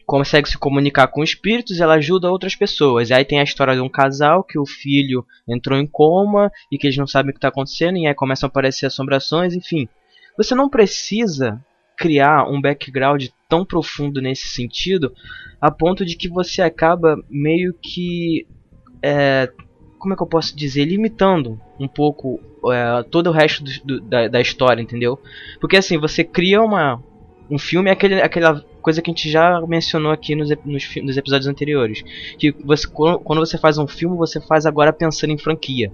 [0.10, 3.12] consegue se comunicar com espíritos, ela ajuda outras pessoas.
[3.12, 6.80] E aí tem a história de um casal que o filho entrou em coma e
[6.80, 9.88] que eles não sabem o que está acontecendo, e aí começam a aparecer assombrações, enfim.
[10.36, 11.63] Você não precisa
[11.95, 15.13] criar um background tão profundo nesse sentido,
[15.62, 18.48] a ponto de que você acaba meio que.
[19.04, 19.52] É,
[20.00, 20.86] como é que eu posso dizer?
[20.86, 22.39] Limitando um pouco
[22.74, 25.19] é, todo o resto do, do, da, da história, entendeu?
[25.62, 27.00] Porque assim, você cria uma,
[27.48, 31.17] um filme é aquele, aquela coisa que a gente já mencionou aqui nos, nos, nos,
[31.17, 32.04] episódios anteriores.
[32.38, 35.91] Que você, quando você faz um filme, você faz agora pensando em franquia.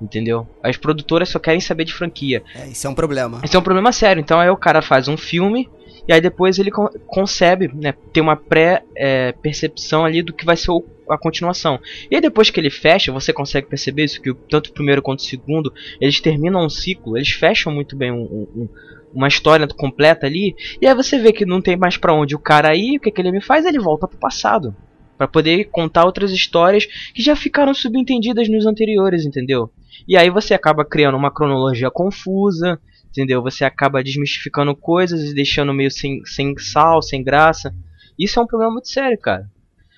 [0.00, 0.46] Entendeu?
[0.60, 2.42] As produtoras só querem saber de franquia.
[2.54, 3.40] É, isso é um problema.
[3.44, 4.20] Isso é um problema sério.
[4.20, 5.68] Então aí o cara faz um filme
[6.08, 10.56] e aí depois ele con concebe, né, tem uma pré-percepção é, ali do que vai
[10.56, 11.78] ser o, a continuação.
[12.10, 15.20] E aí depois que ele fecha, você consegue perceber isso, que tanto o primeiro quanto
[15.20, 18.68] o segundo, eles terminam um ciclo, eles fecham muito bem um, um,
[19.14, 22.38] uma história completa ali, e aí você vê que não tem mais para onde o
[22.38, 23.64] cara ir, o que, que ele me faz?
[23.64, 24.74] Ele volta pro passado.
[25.16, 29.70] para poder contar outras histórias que já ficaram subentendidas nos anteriores, entendeu?
[30.08, 33.40] E aí você acaba criando uma cronologia confusa, entendeu?
[33.42, 37.72] Você acaba desmistificando coisas e deixando meio sem, sem sal, sem graça.
[38.18, 39.48] Isso é um problema muito sério, cara.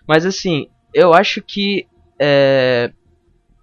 [0.07, 1.87] Mas assim, eu acho que
[2.21, 2.93] é,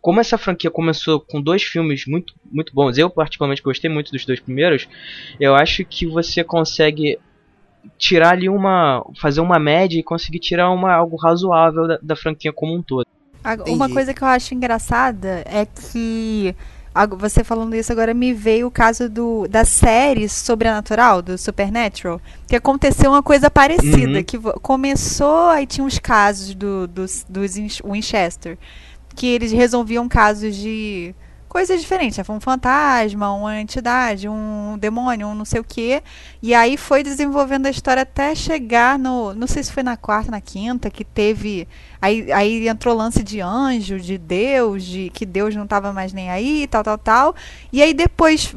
[0.03, 4.25] como essa franquia começou com dois filmes muito, muito bons, eu particularmente gostei muito dos
[4.25, 4.85] dois primeiros,
[5.39, 7.17] eu acho que você consegue
[7.97, 9.01] tirar ali uma.
[9.15, 13.07] fazer uma média e conseguir tirar uma, algo razoável da, da franquia como um todo.
[13.65, 16.53] Uma coisa que eu acho engraçada é que
[17.17, 22.55] você falando isso agora me veio o caso do da série sobrenatural do Supernatural que
[22.55, 24.23] aconteceu uma coisa parecida uhum.
[24.23, 28.59] que começou aí tinha uns casos do dos, dos Winchester
[29.15, 31.15] que eles resolviam casos de
[31.53, 32.17] coisas diferentes.
[32.17, 32.25] Né?
[32.27, 36.01] Um fantasma, uma entidade, um demônio, um não sei o quê.
[36.41, 39.35] E aí foi desenvolvendo a história até chegar no.
[39.35, 41.67] Não sei se foi na quarta, na quinta, que teve.
[42.01, 46.31] Aí, aí entrou lance de anjo, de Deus, de que Deus não estava mais nem
[46.31, 47.35] aí, tal, tal, tal.
[47.71, 48.55] E aí depois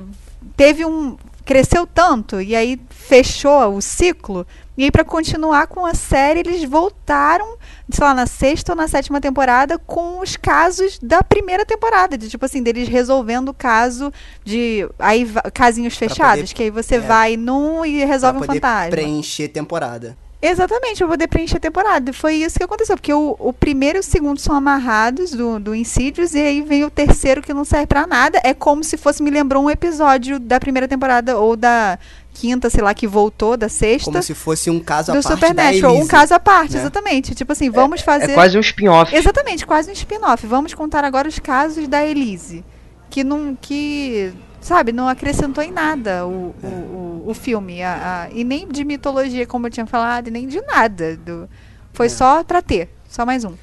[0.56, 1.18] teve um.
[1.44, 4.44] Cresceu tanto, e aí fechou o ciclo.
[4.76, 7.56] E aí, para continuar com a série, eles voltaram
[7.88, 12.18] sei lá, na sexta ou na sétima temporada com os casos da primeira temporada.
[12.18, 14.12] De tipo assim, deles resolvendo o caso
[14.44, 14.88] de.
[14.98, 18.90] Aí casinhos fechados, poder, que aí você é, vai num e resolve um fantasma.
[18.90, 20.16] preencher temporada.
[20.42, 22.12] Exatamente, eu vou poder preencher a temporada.
[22.12, 25.74] Foi isso que aconteceu, porque o, o primeiro e o segundo são amarrados do, do
[25.74, 28.40] Insidious, e aí vem o terceiro que não serve para nada.
[28.44, 31.98] É como se fosse, me lembrou um episódio da primeira temporada, ou da
[32.36, 34.10] quinta, sei lá, que voltou, da sexta.
[34.10, 36.80] Como se fosse um caso à parte Supernatural, um caso à parte, né?
[36.80, 37.34] exatamente.
[37.34, 38.32] Tipo assim, vamos é, fazer...
[38.32, 39.14] É quase um spin-off.
[39.14, 40.46] Exatamente, quase um spin-off.
[40.46, 42.64] Vamos contar agora os casos da Elise.
[43.08, 43.56] Que não...
[43.58, 47.82] Que sabe, não acrescentou em nada o, o, o, o filme.
[47.82, 51.16] A, a, e nem de mitologia, como eu tinha falado, e nem de nada.
[51.16, 51.48] Do,
[51.92, 52.10] foi é.
[52.10, 53.54] só pra ter, só mais um.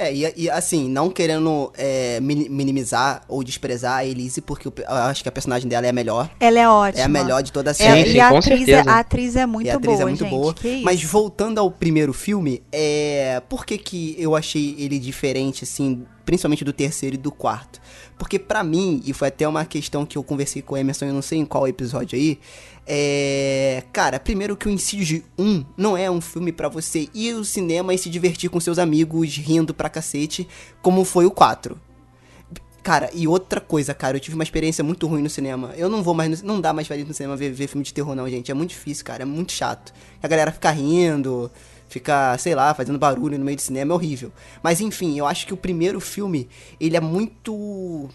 [0.00, 4.88] É, e, e assim, não querendo é, minimizar ou desprezar a Elise, porque eu, eu,
[4.88, 6.30] acho que a personagem dela é a melhor.
[6.40, 7.02] Ela é ótima.
[7.02, 8.00] É a melhor de toda a série.
[8.00, 9.74] É, sim, e a atriz, é, a atriz é muito boa.
[9.74, 10.54] a atriz boa, é muito gente, boa.
[10.82, 16.64] Mas voltando ao primeiro filme, é, por que, que eu achei ele diferente, assim, principalmente
[16.64, 17.78] do terceiro e do quarto?
[18.18, 21.14] Porque para mim, e foi até uma questão que eu conversei com o Emerson, eu
[21.14, 22.38] não sei em qual episódio aí,
[22.86, 23.84] é...
[23.92, 27.94] Cara, primeiro que o Insidious 1 não é um filme para você ir ao cinema
[27.94, 30.48] e se divertir com seus amigos rindo pra cacete,
[30.82, 31.78] como foi o 4.
[32.82, 35.72] Cara, e outra coisa, cara, eu tive uma experiência muito ruim no cinema.
[35.76, 37.84] Eu não vou mais, no, não dá mais pra ir no cinema ver, ver filme
[37.84, 38.50] de terror não, gente.
[38.50, 39.92] É muito difícil, cara, é muito chato.
[40.22, 41.50] A galera fica rindo,
[41.88, 44.32] ficar, sei lá, fazendo barulho no meio do cinema é horrível.
[44.62, 46.48] Mas enfim, eu acho que o primeiro filme,
[46.80, 48.08] ele é muito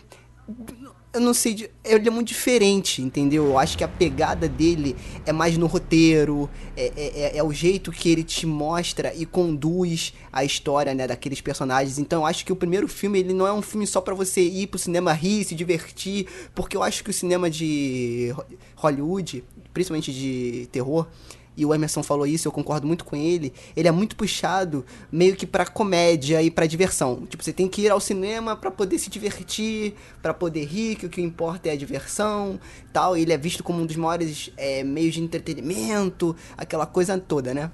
[1.15, 3.45] eu não sei, ele é muito diferente, entendeu?
[3.45, 7.53] Eu acho que a pegada dele é mais no roteiro, é, é, é, é, o
[7.53, 11.97] jeito que ele te mostra e conduz a história, né, daqueles personagens.
[11.97, 14.41] Então eu acho que o primeiro filme, ele não é um filme só para você
[14.41, 18.35] ir pro cinema rir, se divertir, porque eu acho que o cinema de
[18.75, 19.41] Hollywood,
[19.73, 21.07] principalmente de terror,
[21.57, 25.35] e o Emerson falou isso, eu concordo muito com ele, ele é muito puxado meio
[25.35, 27.25] que pra comédia e pra diversão.
[27.27, 31.05] Tipo, você tem que ir ao cinema para poder se divertir, para poder rir, que
[31.05, 32.59] o que importa é a diversão,
[32.91, 33.15] tal.
[33.15, 37.71] Ele é visto como um dos maiores é, meios de entretenimento, aquela coisa toda, né?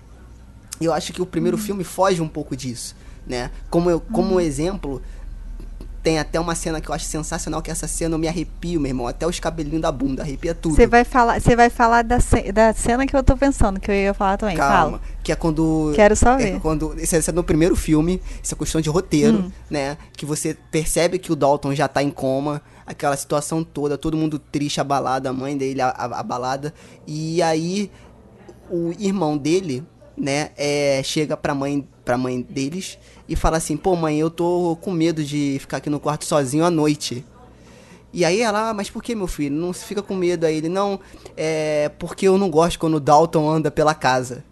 [0.80, 1.62] E eu acho que o primeiro hum.
[1.62, 3.52] filme foge um pouco disso, né?
[3.70, 4.39] Como, eu, como hum.
[4.39, 5.02] exemplo,
[6.04, 8.90] tem até uma cena que eu acho sensacional, que essa cena eu me arrepio, meu
[8.90, 9.08] irmão.
[9.08, 10.76] Até os cabelinhos da bunda, arrepia tudo.
[10.76, 12.18] Você vai falar, você vai falar da,
[12.54, 14.58] da cena que eu tô pensando, que eu ia falar também.
[14.58, 14.98] Calma.
[14.98, 15.02] Fala.
[15.24, 15.92] Que é quando.
[15.96, 16.60] Quero só é ver.
[16.60, 19.52] quando, isso, é, no primeiro filme, isso é questão de roteiro, hum.
[19.70, 19.98] né?
[20.14, 24.40] Que você percebe que o Dalton já tá em coma, aquela situação toda, todo mundo
[24.40, 26.74] triste, abalado, a mãe dele abalada.
[27.06, 27.92] E aí
[28.72, 29.84] o irmão dele,
[30.18, 34.78] né, é, chega pra mãe, pra mãe deles e fala assim: pô, mãe, eu tô
[34.82, 37.26] com medo de ficar aqui no quarto sozinho à noite.
[38.14, 39.56] E aí ela, ah, mas por que, meu filho?
[39.56, 40.58] Não fica com medo aí.
[40.58, 41.00] Ele, não,
[41.38, 44.44] é porque eu não gosto quando o Dalton anda pela casa.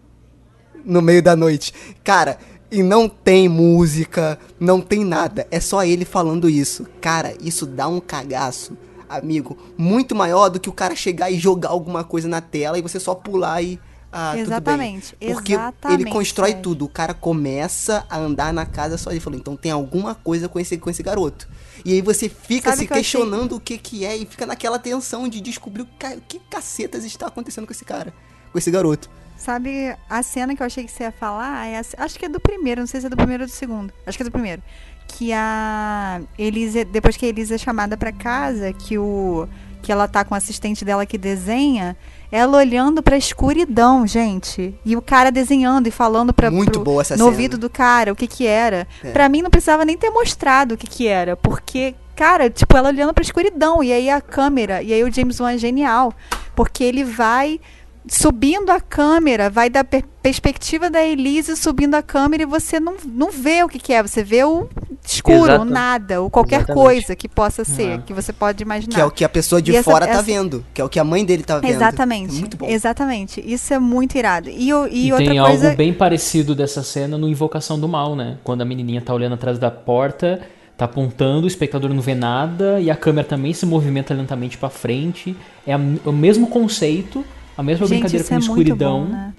[0.82, 1.74] No meio da noite.
[2.02, 2.38] Cara,
[2.70, 5.46] e não tem música, não tem nada.
[5.50, 6.86] É só ele falando isso.
[7.00, 9.58] Cara, isso dá um cagaço, amigo.
[9.76, 12.98] Muito maior do que o cara chegar e jogar alguma coisa na tela e você
[12.98, 13.78] só pular e
[14.12, 15.34] ah, exatamente, tudo bem.
[15.34, 16.84] Porque exatamente, ele constrói tudo.
[16.84, 19.10] O cara começa a andar na casa só.
[19.10, 21.48] Ele falou, então tem alguma coisa com esse, com esse garoto.
[21.84, 24.78] E aí você fica Sabe se que questionando o que que é e fica naquela
[24.78, 28.12] tensão de descobrir o que, que cacetas está acontecendo com esse cara,
[28.52, 29.08] com esse garoto.
[29.36, 31.66] Sabe a cena que eu achei que você ia falar?
[31.66, 33.52] É a, acho que é do primeiro, não sei se é do primeiro ou do
[33.52, 33.92] segundo.
[34.06, 34.62] Acho que é do primeiro.
[35.08, 39.48] Que a Elisa, depois que a Elisa é chamada para casa, que o
[39.82, 41.96] que ela tá com o assistente dela que desenha,
[42.30, 44.74] ela olhando pra escuridão, gente.
[44.84, 47.30] E o cara desenhando e falando pra, Muito pro, boa essa no cena.
[47.30, 48.86] ouvido do cara o que que era.
[49.02, 49.10] É.
[49.10, 51.36] Pra mim não precisava nem ter mostrado o que que era.
[51.36, 53.82] Porque, cara, tipo, ela olhando pra escuridão.
[53.82, 54.82] E aí a câmera.
[54.82, 56.12] E aí o James Wan é genial.
[56.54, 57.60] Porque ele vai
[58.08, 62.94] subindo a câmera, vai da per perspectiva da Elise subindo a câmera e você não,
[63.06, 64.68] não vê o que, que é, você vê o
[65.02, 65.62] escuro, Exato.
[65.62, 66.84] o nada, ou qualquer Exatamente.
[66.84, 68.02] coisa que possa ser, uhum.
[68.02, 68.94] que você pode imaginar.
[68.94, 70.22] Que é o que a pessoa de e fora essa, tá essa...
[70.22, 71.70] vendo, que é o que a mãe dele tá vendo.
[71.70, 72.36] Exatamente.
[72.36, 72.66] É muito bom.
[72.66, 73.42] Exatamente.
[73.44, 74.50] Isso é muito irado.
[74.50, 75.64] E, e, e outra tem coisa...
[75.64, 78.36] algo bem parecido dessa cena no Invocação do Mal, né?
[78.44, 80.40] Quando a menininha tá olhando atrás da porta
[80.80, 84.70] tá apontando, o espectador não vê nada e a câmera também se movimenta lentamente para
[84.70, 85.36] frente.
[85.66, 87.22] É a, o mesmo conceito,
[87.60, 89.04] a mesma Gente, brincadeira com é escuridão.
[89.04, 89.34] Bom, né?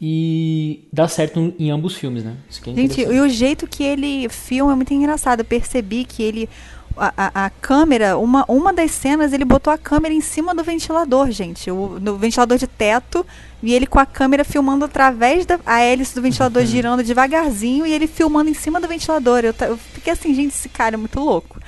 [0.00, 2.36] E dá certo em ambos filmes, né?
[2.48, 5.40] É Gente, e o jeito que ele filma é muito engraçado.
[5.40, 6.48] Eu percebi que ele.
[6.96, 10.62] A, a, a, câmera, uma, uma das cenas, ele botou a câmera em cima do
[10.62, 11.68] ventilador, gente.
[11.68, 13.26] O, no ventilador de teto.
[13.60, 16.68] E ele com a câmera filmando através da a hélice do ventilador uhum.
[16.68, 17.84] girando devagarzinho.
[17.84, 19.40] E ele filmando em cima do ventilador.
[19.40, 21.58] Eu, eu fiquei assim, gente, esse cara é muito louco.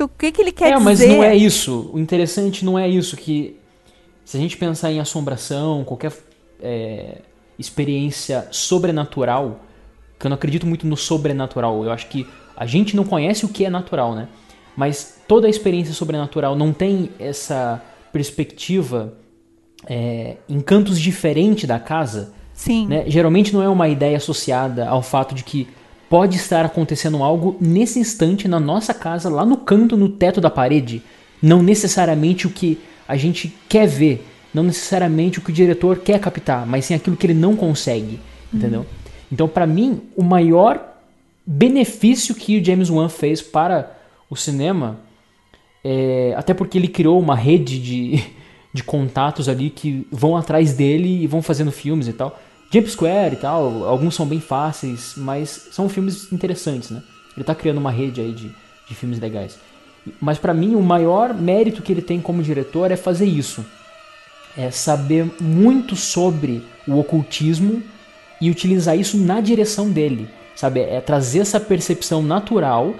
[0.00, 0.84] O que, que ele quer é, dizer?
[0.84, 1.90] mas não é isso.
[1.92, 3.16] O interessante não é isso.
[3.16, 3.56] Que
[4.24, 6.12] se a gente pensar em assombração, qualquer
[6.60, 7.18] é,
[7.58, 9.60] experiência sobrenatural,
[10.18, 13.48] que eu não acredito muito no sobrenatural, eu acho que a gente não conhece o
[13.48, 14.28] que é natural, né?
[14.76, 17.82] Mas toda a experiência sobrenatural não tem essa
[18.12, 19.14] perspectiva
[19.86, 22.86] é, em cantos diferentes da casa, Sim.
[22.86, 23.04] Né?
[23.08, 25.68] Geralmente não é uma ideia associada ao fato de que
[26.08, 30.48] pode estar acontecendo algo nesse instante na nossa casa, lá no canto, no teto da
[30.48, 31.02] parede.
[31.42, 36.18] Não necessariamente o que a gente quer ver, não necessariamente o que o diretor quer
[36.20, 38.18] captar, mas sim aquilo que ele não consegue,
[38.52, 38.58] uhum.
[38.58, 38.86] entendeu?
[39.30, 40.94] Então, para mim, o maior
[41.46, 43.96] benefício que o James Wan fez para
[44.30, 44.98] o cinema,
[45.82, 48.24] é, até porque ele criou uma rede de,
[48.72, 52.40] de contatos ali que vão atrás dele e vão fazendo filmes e tal.
[52.72, 57.02] Jump Square e tal, alguns são bem fáceis, mas são filmes interessantes, né?
[57.36, 58.50] Ele tá criando uma rede aí de,
[58.88, 59.58] de filmes legais.
[60.20, 63.64] Mas para mim o maior mérito que ele tem como diretor é fazer isso.
[64.56, 67.82] É saber muito sobre o ocultismo
[68.40, 70.80] e utilizar isso na direção dele, sabe?
[70.80, 72.94] É trazer essa percepção natural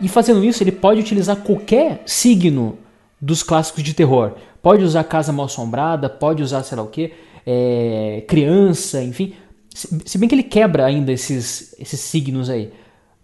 [0.00, 2.78] e fazendo isso ele pode utilizar qualquer signo
[3.20, 4.32] dos clássicos de terror.
[4.62, 7.12] Pode usar Casa Mal Assombrada, pode usar sei lá o que,
[7.46, 9.34] é, criança, enfim.
[9.72, 12.72] Se bem que ele quebra ainda esses, esses signos aí.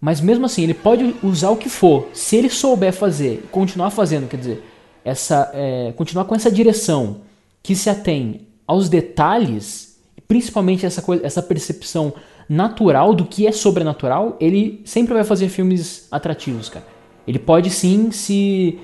[0.03, 2.09] Mas mesmo assim, ele pode usar o que for.
[2.11, 4.63] Se ele souber fazer, continuar fazendo, quer dizer,
[5.01, 7.21] essa, é, continuar com essa direção
[7.63, 12.11] que se atém aos detalhes, principalmente essa, coisa, essa percepção
[12.49, 16.85] natural do que é sobrenatural, ele sempre vai fazer filmes atrativos, cara.
[17.25, 18.77] Ele pode sim se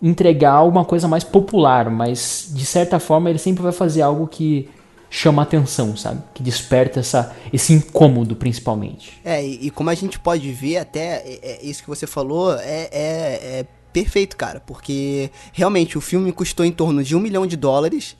[0.00, 4.70] entregar uma coisa mais popular, mas de certa forma ele sempre vai fazer algo que
[5.12, 6.22] chama atenção, sabe?
[6.32, 9.20] Que desperta essa, esse incômodo, principalmente.
[9.22, 12.54] É, e, e como a gente pode ver, até é, é, isso que você falou
[12.54, 17.46] é, é, é, perfeito, cara, porque realmente o filme custou em torno de um milhão
[17.46, 18.16] de dólares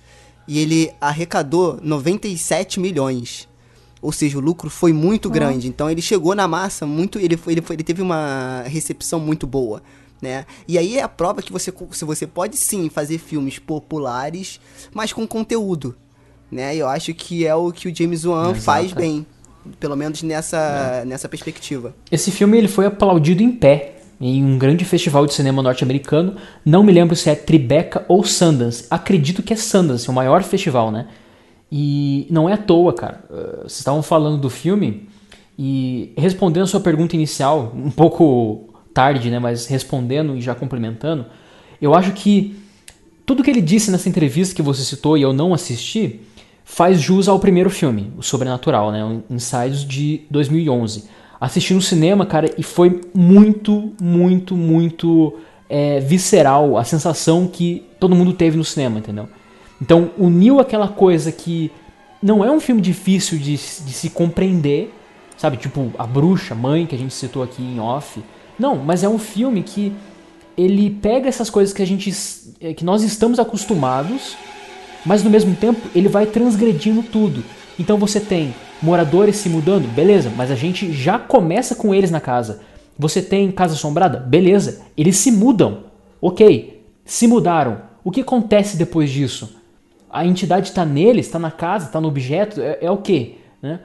[0.46, 3.48] e ele arrecadou 97 milhões.
[4.02, 5.32] Ou seja, o lucro foi muito uhum.
[5.32, 5.68] grande.
[5.68, 7.18] Então ele chegou na massa muito.
[7.18, 9.82] Ele, foi, ele, foi, ele teve uma recepção muito boa.
[10.20, 10.44] Né?
[10.68, 14.60] E aí é a prova que você, se você pode sim fazer filmes populares,
[14.92, 15.96] mas com conteúdo
[16.52, 16.76] né?
[16.76, 19.26] Eu acho que é o que o James Wan faz bem,
[19.80, 21.04] pelo menos nessa, é.
[21.06, 21.94] nessa perspectiva.
[22.10, 26.36] Esse filme ele foi aplaudido em pé em um grande festival de cinema norte-americano.
[26.64, 28.86] Não me lembro se é Tribeca ou Sundance.
[28.88, 31.08] Acredito que é Sundance, o maior festival, né?
[31.70, 33.24] E não é à toa, cara.
[33.28, 35.08] Uh, vocês estavam falando do filme
[35.58, 39.38] e respondendo a sua pergunta inicial, um pouco tarde, né?
[39.38, 41.26] Mas respondendo e já complementando,
[41.80, 42.56] eu acho que
[43.26, 46.20] tudo que ele disse nessa entrevista que você citou e eu não assisti,
[46.64, 49.04] faz jus ao primeiro filme, o Sobrenatural, né?
[49.04, 49.36] O
[49.86, 51.04] de 2011.
[51.40, 55.34] Assisti no cinema, cara, e foi muito, muito, muito
[55.68, 59.28] é, visceral a sensação que todo mundo teve no cinema, entendeu?
[59.80, 61.72] Então uniu aquela coisa que
[62.22, 64.94] não é um filme difícil de, de se compreender,
[65.36, 65.56] sabe?
[65.56, 68.22] Tipo A Bruxa, Mãe, que a gente citou aqui em off.
[68.56, 69.92] Não, mas é um filme que
[70.56, 72.12] ele pega essas coisas que a gente
[72.76, 74.36] que nós estamos acostumados
[75.04, 77.44] mas no mesmo tempo ele vai transgredindo tudo.
[77.78, 82.20] Então você tem moradores se mudando, beleza, mas a gente já começa com eles na
[82.20, 82.60] casa.
[82.98, 85.84] Você tem casa assombrada, beleza, eles se mudam,
[86.20, 87.82] ok, se mudaram.
[88.04, 89.56] O que acontece depois disso?
[90.10, 93.38] A entidade está neles, está na casa, está no objeto, é, é o que?
[93.62, 93.80] Né?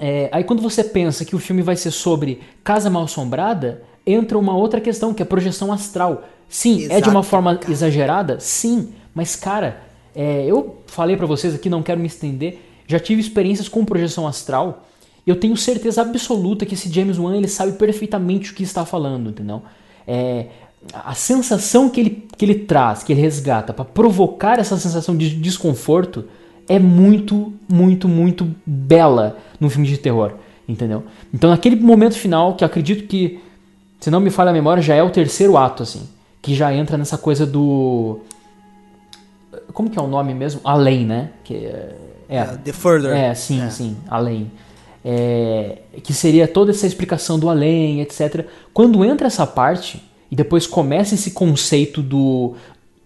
[0.00, 4.38] É, aí quando você pensa que o filme vai ser sobre casa mal assombrada, entra
[4.38, 6.24] uma outra questão que é projeção astral.
[6.48, 7.72] Sim, Exato, é de uma forma cara.
[7.72, 9.82] exagerada, sim, mas cara,
[10.14, 14.26] é, eu falei para vocês aqui, não quero me estender, já tive experiências com projeção
[14.26, 14.86] astral.
[15.26, 19.30] Eu tenho certeza absoluta que esse James Wan ele sabe perfeitamente o que está falando,
[19.30, 19.62] entendeu?
[20.06, 20.46] É,
[20.92, 25.30] a sensação que ele, que ele traz, que ele resgata para provocar essa sensação de
[25.36, 26.24] desconforto
[26.68, 30.32] é muito, muito, muito bela no filme de terror,
[30.68, 31.04] entendeu?
[31.32, 33.40] Então naquele momento final, que acredito que,
[34.00, 36.08] se não me falha a memória, já é o terceiro ato, assim,
[36.40, 38.20] que já entra nessa coisa do
[39.72, 40.60] como que é o nome mesmo?
[40.64, 41.30] Além, né?
[41.44, 41.94] Que é,
[42.28, 43.12] é the Further.
[43.12, 43.70] É, sim, é.
[43.70, 44.50] sim, Além.
[45.04, 48.46] É, que seria toda essa explicação do além, etc.
[48.74, 52.54] Quando entra essa parte e depois começa esse conceito do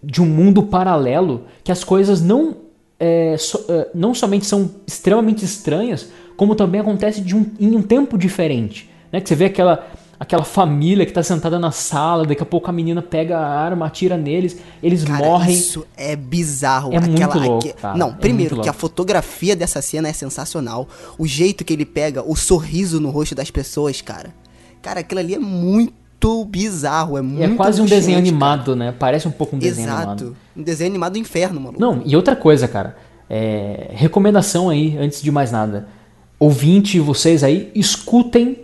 [0.03, 2.57] de um mundo paralelo, que as coisas não
[2.99, 7.81] é, so, é, não somente são extremamente estranhas, como também acontece de um, em um
[7.81, 9.21] tempo diferente, né?
[9.21, 9.87] Que você vê aquela
[10.23, 13.85] aquela família que tá sentada na sala, daqui a pouco a menina pega a arma,
[13.85, 15.53] atira neles, eles cara, morrem.
[15.53, 16.93] Isso é bizarro.
[16.93, 20.87] É aquela, muito louco, cara, Não, é primeiro que a fotografia dessa cena é sensacional.
[21.17, 24.33] O jeito que ele pega, o sorriso no rosto das pessoas, cara.
[24.81, 28.75] Cara, aquilo ali é muito bizarro, é, é muito É quase um desenho animado, cara.
[28.77, 28.95] né?
[28.97, 30.01] Parece um pouco um desenho Exato.
[30.01, 30.23] animado.
[30.23, 30.37] Exato.
[30.55, 31.77] Um desenho animado do inferno, mano.
[31.77, 32.95] Não, e outra coisa, cara.
[33.29, 35.87] É, recomendação aí, antes de mais nada.
[36.39, 38.62] Ouvinte, vocês aí, escutem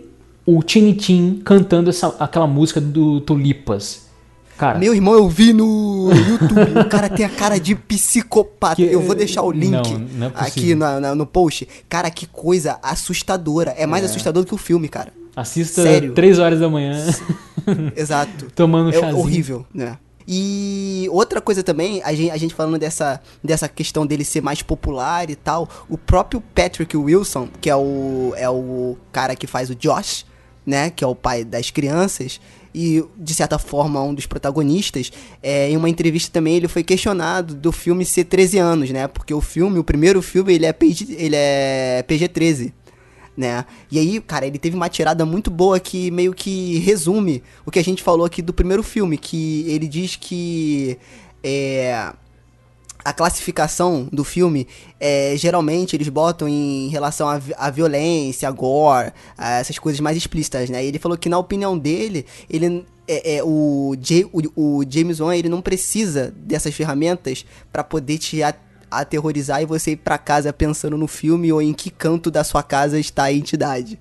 [0.56, 4.08] o Tinitin cantando essa, aquela música do Tulipas.
[4.56, 6.80] Cara, Meu irmão, eu vi no YouTube.
[6.80, 8.76] o cara tem a cara de psicopata.
[8.76, 8.82] Que...
[8.82, 11.66] Eu vou deixar o link não, não é aqui na, na, no post.
[11.88, 13.74] Cara, que coisa assustadora.
[13.78, 14.06] É mais é.
[14.06, 15.14] assustador do que o filme, cara.
[15.34, 16.12] Assista Sério.
[16.12, 16.94] 3 horas da manhã.
[17.96, 18.48] Exato.
[18.54, 19.10] Tomando um chazinho.
[19.10, 19.96] É horrível, né?
[20.28, 24.62] E outra coisa também, a gente, a gente falando dessa, dessa questão dele ser mais
[24.62, 29.70] popular e tal, o próprio Patrick Wilson, que é o, é o cara que faz
[29.70, 30.24] o Josh,
[30.64, 32.40] né, que é o pai das crianças,
[32.74, 37.54] e de certa forma um dos protagonistas, é, em uma entrevista também ele foi questionado
[37.54, 39.08] do filme ser 13 anos, né?
[39.08, 42.72] Porque o filme, o primeiro filme, ele é PG, ele é PG-13
[43.36, 43.64] né?
[43.90, 47.78] E aí, cara, ele teve uma tirada muito boa que meio que resume o que
[47.78, 50.98] a gente falou aqui do primeiro filme, que ele diz que
[51.42, 52.12] é,
[53.04, 54.66] a classificação do filme,
[54.98, 60.68] é, geralmente eles botam em relação à, violência, a gore, a essas coisas mais explícitas,
[60.68, 60.84] né?
[60.84, 65.20] E ele falou que na opinião dele, ele é, é o, J, o, o James
[65.20, 68.40] Wan ele não precisa dessas ferramentas para poder te
[68.90, 72.62] aterrorizar e você ir para casa pensando no filme ou em que canto da sua
[72.62, 73.98] casa está a entidade.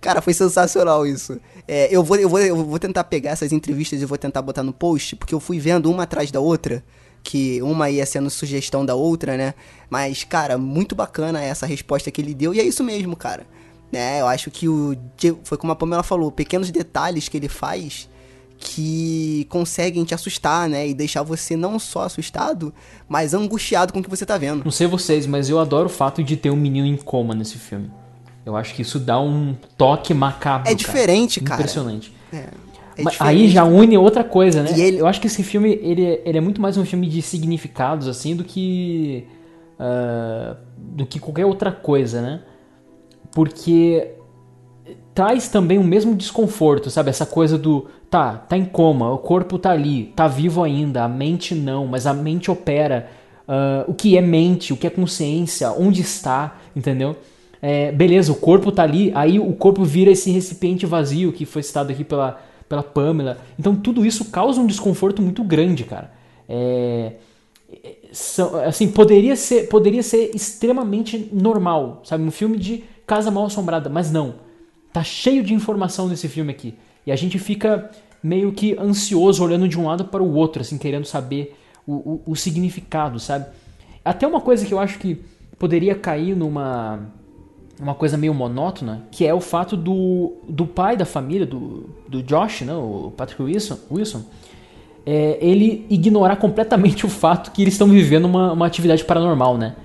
[0.00, 1.38] Cara, foi sensacional isso.
[1.68, 4.62] É, eu, vou, eu, vou, eu vou tentar pegar essas entrevistas e vou tentar botar
[4.62, 6.82] no post, porque eu fui vendo uma atrás da outra,
[7.22, 9.54] que uma ia sendo sugestão da outra, né?
[9.88, 13.46] Mas, cara, muito bacana essa resposta que ele deu, e é isso mesmo, cara.
[13.92, 14.96] né eu acho que o.
[15.44, 18.08] Foi como a Pamela falou, pequenos detalhes que ele faz
[18.60, 20.86] que conseguem te assustar, né?
[20.86, 22.72] E deixar você não só assustado,
[23.08, 24.62] mas angustiado com o que você tá vendo.
[24.62, 27.56] Não sei vocês, mas eu adoro o fato de ter um menino em coma nesse
[27.56, 27.90] filme.
[28.44, 30.70] Eu acho que isso dá um toque macabro.
[30.70, 31.48] É diferente, cara.
[31.50, 31.62] cara.
[31.62, 32.12] Impressionante.
[32.32, 32.48] É.
[33.08, 34.70] É aí já une outra coisa, né?
[34.78, 34.98] Ele...
[34.98, 38.34] Eu acho que esse filme ele, ele é muito mais um filme de significados assim
[38.36, 39.26] do que
[39.78, 42.40] uh, do que qualquer outra coisa, né?
[43.32, 44.12] Porque
[45.14, 47.10] traz também o mesmo desconforto, sabe?
[47.10, 51.08] Essa coisa do tá, tá em coma, o corpo tá ali, tá vivo ainda, a
[51.08, 53.08] mente não, mas a mente opera.
[53.48, 57.16] Uh, o que é mente, o que é consciência, onde está, entendeu?
[57.62, 61.62] É, beleza, o corpo tá ali, aí o corpo vira esse recipiente vazio que foi
[61.62, 62.40] citado aqui pela,
[62.70, 63.38] pela Pamela.
[63.58, 66.12] Então tudo isso causa um desconforto muito grande, cara.
[66.48, 67.14] É,
[68.12, 72.22] são, assim, poderia ser, poderia ser extremamente normal, sabe?
[72.22, 74.36] Um filme de Casa Mal Assombrada, mas não.
[74.92, 76.74] Tá cheio de informação nesse filme aqui.
[77.04, 77.90] E a gente fica
[78.22, 82.22] meio que ansioso olhando de um lado para o outro, assim, querendo saber o, o,
[82.28, 83.46] o significado, sabe?
[84.04, 85.20] Até uma coisa que eu acho que
[85.58, 87.00] poderia cair numa
[87.80, 92.22] uma coisa meio monótona, que é o fato do, do pai da família, do, do
[92.22, 94.22] Josh, né, o Patrick Wilson, Wilson
[95.06, 99.76] é, ele ignorar completamente o fato que eles estão vivendo uma, uma atividade paranormal, né?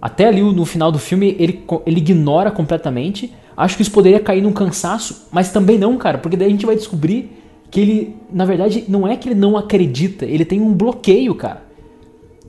[0.00, 4.42] Até ali no final do filme ele, ele ignora completamente Acho que isso poderia cair
[4.42, 7.30] num cansaço, mas também não, cara, porque daí a gente vai descobrir
[7.70, 11.62] que ele, na verdade, não é que ele não acredita, ele tem um bloqueio, cara.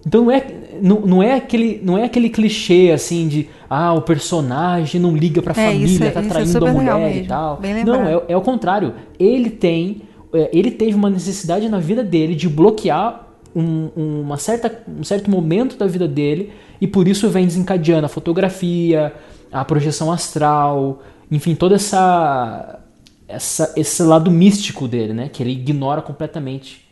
[0.06, 0.46] Então não é,
[0.82, 5.42] não, não é, aquele, não é aquele clichê assim de ah, o personagem não liga
[5.42, 7.60] pra é, família, isso, tá isso é traindo é a mulher e tal.
[7.86, 8.94] Não, é, é o contrário.
[9.20, 10.04] Ele tem.
[10.34, 15.30] É, ele teve uma necessidade na vida dele de bloquear um, uma certa, um certo
[15.30, 19.14] momento da vida dele e por isso vem desencadeando a fotografia,
[19.52, 21.02] a projeção astral,
[21.32, 22.80] enfim, toda essa,
[23.28, 26.86] essa esse lado místico dele, né, que ele ignora completamente.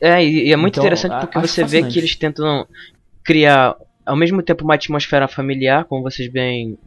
[0.00, 2.66] É, e é muito então, interessante porque você vê que eles tentam
[3.22, 3.76] criar
[4.08, 6.78] ao mesmo tempo uma atmosfera familiar, como vocês bem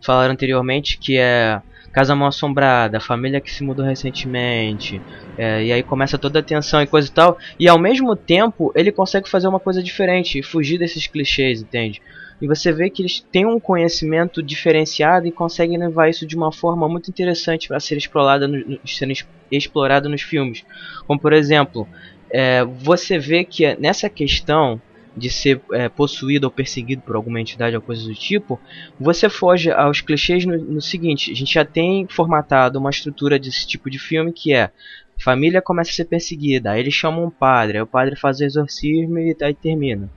[0.00, 1.60] falaram anteriormente, que é
[1.92, 5.00] Casa Mal Assombrada, família que se mudou recentemente,
[5.36, 8.72] é, e aí começa toda a tensão e coisa e tal, e ao mesmo tempo
[8.74, 12.00] ele consegue fazer uma coisa diferente fugir desses clichês, entende?
[12.40, 16.50] E você vê que eles têm um conhecimento diferenciado e conseguem levar isso de uma
[16.50, 19.08] forma muito interessante para ser explorada no, ser
[19.50, 20.64] explorado nos filmes.
[21.06, 21.86] Como por exemplo,
[22.30, 24.80] é, você vê que nessa questão
[25.16, 28.58] de ser é, possuído ou perseguido por alguma entidade ou coisa do tipo,
[28.98, 33.66] você foge aos clichês no, no, seguinte: a gente já tem formatado uma estrutura desse
[33.66, 34.70] tipo de filme que é
[35.18, 38.44] família começa a ser perseguida, aí eles chamam um padre, aí o padre faz o
[38.44, 40.10] exorcismo e aí termina.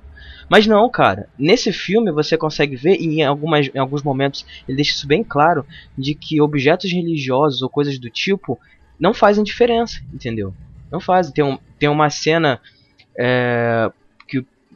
[0.50, 1.28] Mas não, cara.
[1.38, 5.24] Nesse filme você consegue ver, e em, algumas, em alguns momentos ele deixa isso bem
[5.24, 5.66] claro,
[5.98, 8.60] de que objetos religiosos ou coisas do tipo
[9.00, 10.54] não fazem diferença, entendeu?
[10.92, 11.34] Não fazem.
[11.34, 12.62] Tem, um, tem uma cena
[13.18, 13.92] é,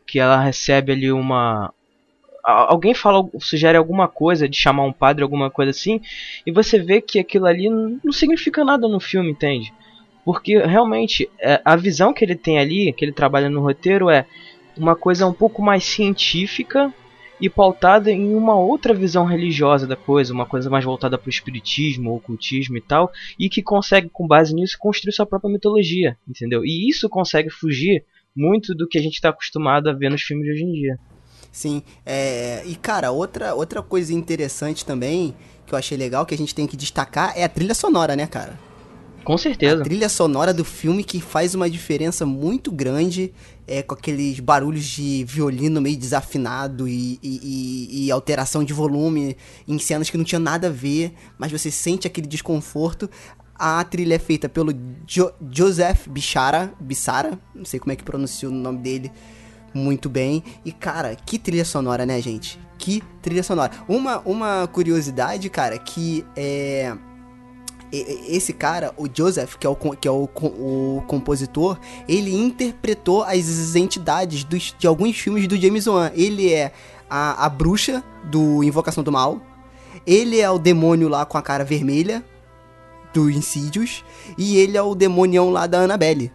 [0.10, 1.74] que, ela recebe ali uma.
[2.44, 6.02] Alguém fala, sugere alguma coisa de chamar um padre, alguma coisa assim,
[6.46, 9.72] e você vê que aquilo ali não significa nada no filme, entende?
[10.26, 14.26] Porque realmente é, a visão que ele tem ali, que ele trabalha no roteiro, é
[14.78, 16.92] uma coisa um pouco mais científica
[17.40, 21.30] e pautada em uma outra visão religiosa da coisa, uma coisa mais voltada para o
[21.30, 26.66] espiritismo, ocultismo e tal, e que consegue, com base nisso, construir sua própria mitologia, entendeu?
[26.66, 28.04] E isso consegue fugir
[28.40, 31.00] muito do que a gente está acostumado a ver nos filmes de hoje em dia.
[31.52, 35.36] Sim, é, e cara, outra, outra coisa interessante também,
[35.66, 38.26] que eu achei legal, que a gente tem que destacar, é a trilha sonora, né,
[38.28, 38.58] cara?
[39.24, 39.82] Com certeza.
[39.82, 43.32] A trilha sonora do filme que faz uma diferença muito grande,
[43.68, 49.38] é, com aqueles barulhos de violino meio desafinado e, e, e, alteração de volume
[49.68, 53.08] em cenas que não tinham nada a ver, mas você sente aquele desconforto.
[53.60, 54.74] A trilha é feita pelo
[55.06, 59.12] jo Joseph Bichara, Bissara, não sei como é que pronuncia o nome dele
[59.74, 60.42] muito bem.
[60.64, 62.58] E cara, que trilha sonora, né, gente?
[62.78, 63.72] Que trilha sonora.
[63.86, 66.96] Uma, uma curiosidade, cara, que é
[67.92, 73.76] esse cara, o Joseph, que é o, que é o, o compositor, ele interpretou as
[73.76, 76.12] entidades dos, de alguns filmes do James Wan.
[76.14, 76.72] Ele é
[77.10, 79.42] a, a bruxa do Invocação do Mal,
[80.06, 82.24] ele é o demônio lá com a cara vermelha
[83.14, 84.04] do Insidious,
[84.38, 86.32] e ele é o demonião lá da Annabelle.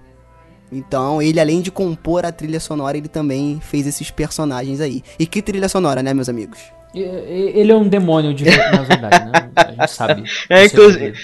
[0.72, 5.02] Então, ele além de compor a trilha sonora, ele também fez esses personagens aí.
[5.18, 6.58] E que trilha sonora, né, meus amigos?
[6.94, 9.50] Ele é um demônio, de, na verdade, né?
[9.56, 10.24] A gente sabe.
[10.48, 11.14] É, inclusive,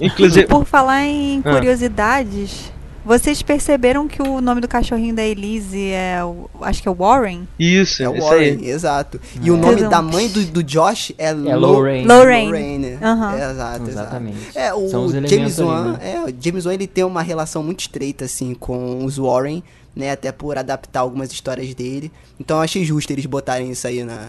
[0.00, 0.46] inclusive.
[0.46, 1.54] Por falar em ah.
[1.54, 2.72] curiosidades,
[3.10, 6.22] vocês perceberam que o nome do cachorrinho da Elise é.
[6.24, 7.48] O, acho que é o Warren?
[7.58, 8.70] Isso, é o Warren, aí.
[8.70, 9.20] exato.
[9.42, 9.52] E é.
[9.52, 12.06] o nome da mãe do, do Josh é, é Lorraine.
[12.06, 12.46] Lorraine.
[12.46, 12.86] Lorraine.
[12.86, 13.30] Uhum.
[13.30, 14.38] É, exato, Exatamente.
[14.54, 16.14] É, o James Wan, né?
[16.14, 19.60] é, o James Wan ele tem uma relação muito estreita assim com os Warren,
[19.96, 22.12] né, até por adaptar algumas histórias dele.
[22.38, 24.28] Então eu achei justo eles botarem isso aí na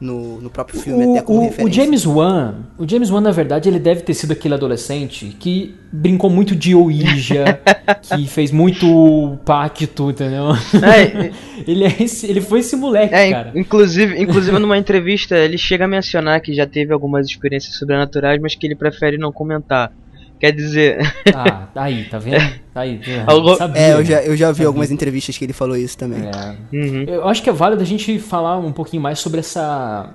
[0.00, 1.64] no, no próprio filme, o, até como o, referência.
[1.64, 5.74] O James Wan, o James Wan, na verdade, ele deve ter sido aquele adolescente que
[5.92, 7.60] brincou muito de Ouija,
[8.02, 10.52] que fez muito pacto, entendeu?
[10.52, 11.32] É,
[11.66, 13.52] ele, é esse, ele foi esse moleque, é, cara.
[13.54, 18.54] Inclusive, inclusive, numa entrevista, ele chega a mencionar que já teve algumas experiências sobrenaturais, mas
[18.54, 19.92] que ele prefere não comentar.
[20.38, 20.98] Quer dizer.
[21.34, 22.52] Ah, tá aí, tá vendo?
[22.72, 23.00] Tá aí.
[23.26, 23.54] Algo...
[23.54, 24.66] Sabia, é, eu já, eu já vi sabia.
[24.66, 26.22] algumas entrevistas que ele falou isso também.
[26.22, 26.56] É.
[26.76, 27.04] Uhum.
[27.04, 30.14] Eu acho que é válido a gente falar um pouquinho mais sobre essa.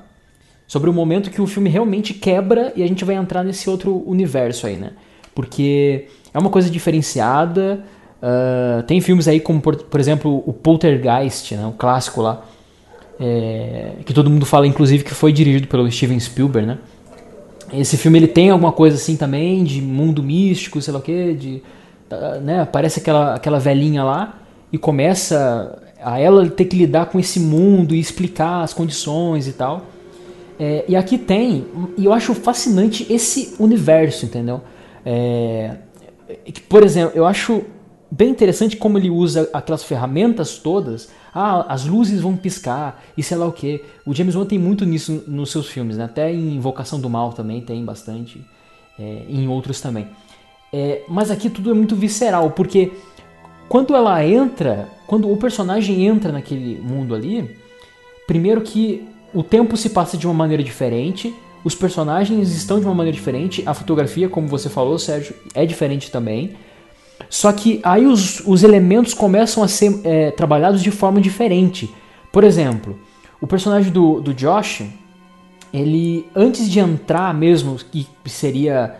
[0.67, 4.03] Sobre o momento que o filme realmente quebra e a gente vai entrar nesse outro
[4.07, 4.91] universo aí, né?
[5.36, 7.84] Porque é uma coisa diferenciada.
[8.21, 11.65] Uh, tem filmes aí como, por, por, exemplo, o Poltergeist, né?
[11.67, 12.43] O clássico lá.
[13.19, 16.78] É, que todo mundo fala, inclusive, que foi dirigido pelo Steven Spielberg, né?
[17.74, 21.34] Esse filme ele tem alguma coisa assim também de mundo místico, sei lá o que,
[21.34, 21.63] de
[22.07, 24.39] tá, né, aparece aquela aquela velhinha lá
[24.71, 29.53] e começa a ela ter que lidar com esse mundo e explicar as condições e
[29.53, 29.86] tal.
[30.59, 31.65] É, e aqui tem,
[31.97, 34.61] e eu acho fascinante esse universo, entendeu?
[35.05, 35.76] É,
[36.69, 37.63] por exemplo, eu acho
[38.14, 43.38] bem interessante como ele usa aquelas ferramentas todas ah, as luzes vão piscar e sei
[43.38, 43.84] lá o que.
[44.05, 46.03] O James Wan tem muito nisso nos seus filmes, né?
[46.03, 48.39] até em Invocação do Mal também tem bastante,
[48.99, 50.07] é, em outros também.
[50.72, 52.91] É, mas aqui tudo é muito visceral, porque
[53.68, 57.57] quando ela entra, quando o personagem entra naquele mundo ali,
[58.28, 61.34] primeiro que o tempo se passa de uma maneira diferente,
[61.64, 66.11] os personagens estão de uma maneira diferente, a fotografia, como você falou, Sérgio, é diferente
[66.11, 66.55] também.
[67.30, 71.93] Só que aí os, os elementos começam a ser é, trabalhados de forma diferente.
[72.32, 72.99] Por exemplo,
[73.41, 74.84] o personagem do, do Josh,
[75.74, 78.95] ele antes de entrar mesmo, que seria.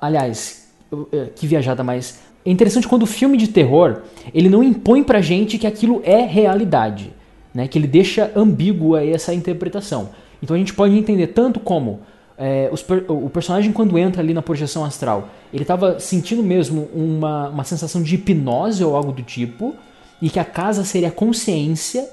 [0.00, 0.68] Aliás,
[1.12, 4.02] é, que viajada, mas é interessante quando o filme de terror
[4.34, 7.12] ele não impõe pra gente que aquilo é realidade,
[7.54, 7.68] né?
[7.68, 10.10] Que ele deixa ambígua essa interpretação.
[10.42, 12.00] Então a gente pode entender tanto como
[12.36, 17.48] é, per o personagem quando entra ali na projeção astral, ele estava sentindo mesmo uma,
[17.48, 19.74] uma sensação de hipnose ou algo do tipo,
[20.20, 22.08] e que a casa seria a consciência,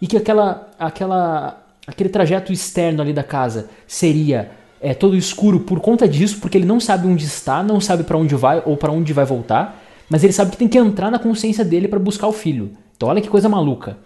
[0.00, 4.50] e que aquela, aquela, aquele trajeto externo ali da casa seria
[4.80, 8.18] é, todo escuro por conta disso, porque ele não sabe onde está, não sabe para
[8.18, 11.20] onde vai ou para onde vai voltar, mas ele sabe que tem que entrar na
[11.20, 12.72] consciência dele para buscar o filho.
[12.96, 13.96] Então olha que coisa maluca.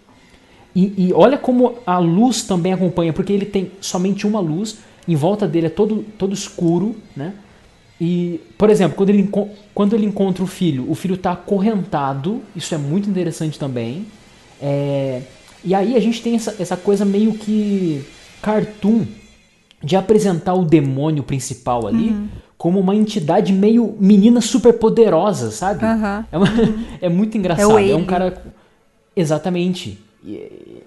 [0.74, 4.76] E, e olha como a luz também acompanha, porque ele tem somente uma luz,
[5.09, 7.34] em volta dele é todo, todo escuro, né?
[8.00, 9.30] E, por exemplo, quando ele,
[9.74, 14.07] quando ele encontra o filho, o filho está acorrentado, isso é muito interessante também.
[14.61, 15.22] É,
[15.64, 18.04] e aí a gente tem essa, essa coisa meio que
[18.42, 19.07] cartoon
[19.82, 22.28] de apresentar o demônio principal ali uhum.
[22.59, 25.84] como uma entidade meio menina super poderosa, sabe?
[25.84, 26.24] Uhum.
[26.30, 26.46] É, uma,
[27.00, 27.78] é muito engraçado.
[27.78, 28.42] É, é um cara.
[29.14, 30.05] Exatamente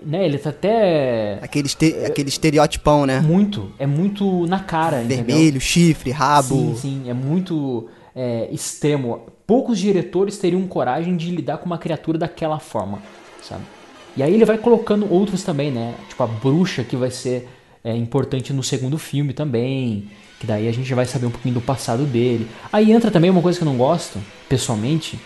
[0.05, 1.39] né, ele tá até.
[1.41, 3.21] Aquele, este, aquele estereotipão, né?
[3.21, 3.71] Muito.
[3.79, 4.97] É muito na cara.
[4.97, 5.61] Vermelho, entendeu?
[5.61, 6.55] chifre, rabo.
[6.55, 7.09] Sim, sim.
[7.09, 9.21] É muito é, extremo.
[9.47, 13.01] Poucos diretores teriam coragem de lidar com uma criatura daquela forma,
[13.41, 13.63] sabe?
[14.17, 15.95] E aí ele vai colocando outros também, né?
[16.09, 17.47] Tipo a bruxa que vai ser
[17.81, 20.09] é, importante no segundo filme também.
[20.39, 22.47] Que daí a gente vai saber um pouquinho do passado dele.
[22.71, 25.19] Aí entra também uma coisa que eu não gosto, pessoalmente,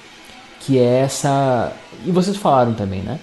[0.59, 1.71] que é essa.
[2.05, 3.19] E vocês falaram também, né?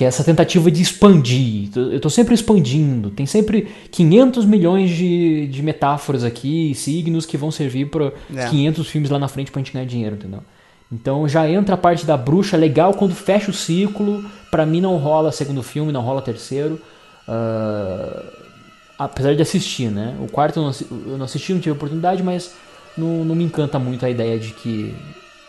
[0.00, 1.68] Que é essa tentativa de expandir.
[1.76, 3.10] Eu estou sempre expandindo.
[3.10, 8.48] Tem sempre 500 milhões de, de metáforas aqui, signos que vão servir para é.
[8.48, 10.42] 500 filmes lá na frente para a gente ganhar dinheiro, entendeu?
[10.90, 14.24] Então já entra a parte da bruxa legal quando fecha o ciclo.
[14.50, 16.80] Para mim não rola segundo filme, não rola terceiro.
[17.28, 18.26] Uh,
[18.98, 20.16] apesar de assistir, né?
[20.18, 22.54] O quarto eu não assisti, não tive oportunidade, mas
[22.96, 24.94] não, não me encanta muito a ideia de que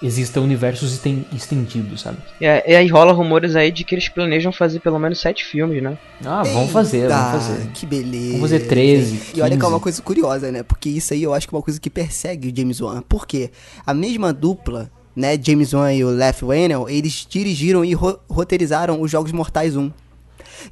[0.02, 1.00] existam universos
[1.34, 2.18] estendidos, sabe?
[2.40, 5.82] É, e aí rola rumores aí de que eles planejam fazer pelo menos sete filmes,
[5.82, 5.98] né?
[6.26, 7.68] Ah, vamos fazer, vamos fazer.
[7.74, 8.34] Que beleza.
[8.34, 9.18] Vamos fazer 13.
[9.18, 9.32] 15.
[9.36, 10.64] E olha que é uma coisa curiosa, né?
[10.64, 13.02] Porque isso aí eu acho que é uma coisa que persegue o James Wan.
[13.02, 13.52] Por quê?
[13.86, 19.02] A mesma dupla, né, James Wan e o Leff Whannell, eles dirigiram e ro roteirizaram
[19.02, 19.92] os Jogos Mortais 1.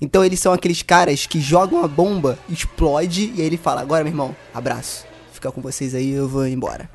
[0.02, 4.04] Então eles são aqueles caras que jogam a bomba, explode e aí ele fala: "Agora,
[4.04, 5.06] meu irmão, abraço.
[5.34, 6.90] Fica com vocês aí, eu vou embora."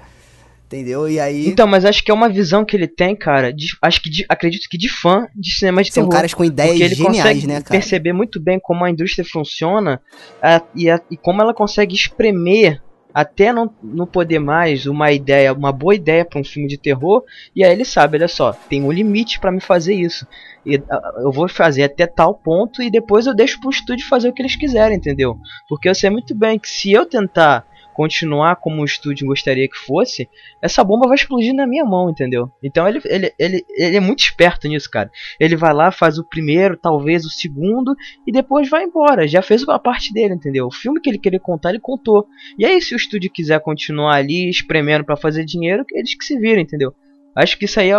[0.66, 1.08] Entendeu?
[1.08, 1.46] E aí.
[1.46, 3.52] Então, mas acho que é uma visão que ele tem, cara.
[3.52, 6.12] De, acho que de, acredito que de fã de cinema de São terror.
[6.12, 7.70] caras com ideias ele geniais, consegue né, cara?
[7.70, 10.00] perceber muito bem como a indústria funciona
[10.42, 12.80] a, e, a, e como ela consegue espremer
[13.14, 17.22] até não, não poder mais uma ideia, uma boa ideia para um filme de terror.
[17.54, 20.26] E aí ele sabe, olha só, tem um limite para me fazer isso.
[20.66, 20.82] E,
[21.18, 24.42] eu vou fazer até tal ponto e depois eu deixo pro estúdio fazer o que
[24.42, 25.38] eles quiserem, entendeu?
[25.68, 29.76] Porque eu sei muito bem que se eu tentar continuar como o estúdio gostaria que
[29.76, 30.28] fosse,
[30.60, 32.50] essa bomba vai explodir na minha mão, entendeu?
[32.62, 35.10] Então ele, ele, ele, ele é muito esperto nisso, cara.
[35.38, 37.94] Ele vai lá, faz o primeiro, talvez o segundo,
[38.26, 39.26] e depois vai embora.
[39.28, 40.66] Já fez a parte dele, entendeu?
[40.66, 42.26] O filme que ele queria contar, ele contou.
[42.58, 46.38] E aí, se o estúdio quiser continuar ali, espremendo para fazer dinheiro, eles que se
[46.38, 46.92] viram, entendeu?
[47.36, 47.98] Acho que isso aí é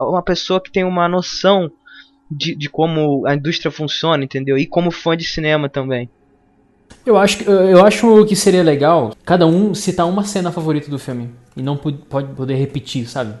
[0.00, 1.70] uma pessoa que tem uma noção
[2.30, 4.58] de, de como a indústria funciona, entendeu?
[4.58, 6.10] E como fã de cinema também.
[7.06, 11.30] Eu acho, eu acho que seria legal cada um citar uma cena favorita do filme.
[11.56, 13.34] E não pode poder repetir, sabe?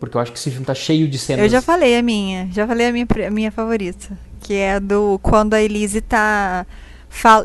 [0.00, 1.44] Porque eu acho que esse filme tá cheio de cenas.
[1.44, 2.48] Eu já falei a minha.
[2.50, 4.18] Já falei a minha, a minha favorita.
[4.40, 6.66] Que é do quando a Elise tá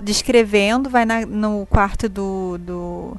[0.02, 3.18] descrevendo, vai na, no quarto do, do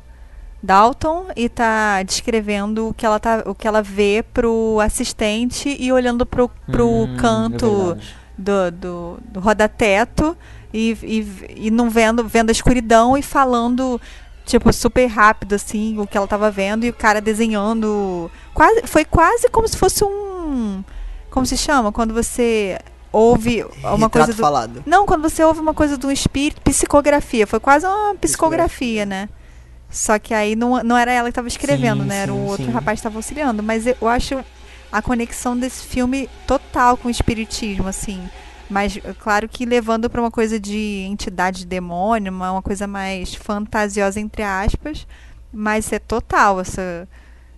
[0.62, 5.92] Dalton e tá descrevendo o que ela, tá, o que ela vê pro assistente e
[5.92, 10.36] olhando pro, pro hum, canto é do, do, do roda-teto
[10.72, 14.00] e, e, e não vendo, vendo a escuridão e falando
[14.44, 18.30] tipo, super rápido, assim, o que ela tava vendo, e o cara desenhando.
[18.52, 20.82] Quase, foi quase como se fosse um.
[21.30, 21.92] Como se chama?
[21.92, 22.78] Quando você
[23.12, 24.32] ouve uma Retrato coisa.
[24.32, 24.82] Do, falado.
[24.86, 27.46] Não, quando você ouve uma coisa do espírito, psicografia.
[27.46, 29.28] Foi quase uma psicografia, né?
[29.88, 32.22] Só que aí não, não era ela que estava escrevendo, sim, né?
[32.22, 32.72] Era o outro sim.
[32.72, 33.62] rapaz que estava auxiliando.
[33.62, 34.44] Mas eu acho
[34.90, 38.28] a conexão desse filme total com o espiritismo, assim.
[38.70, 43.34] Mas, claro que levando para uma coisa de entidade de demônio, uma, uma coisa mais
[43.34, 45.08] fantasiosa, entre aspas.
[45.52, 47.08] Mas é total essa,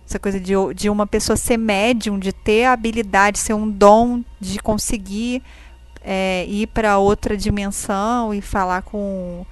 [0.07, 4.23] essa coisa de, de uma pessoa ser médium, de ter a habilidade, ser um dom
[4.39, 5.43] de conseguir
[6.03, 9.45] é, ir para outra dimensão e falar com.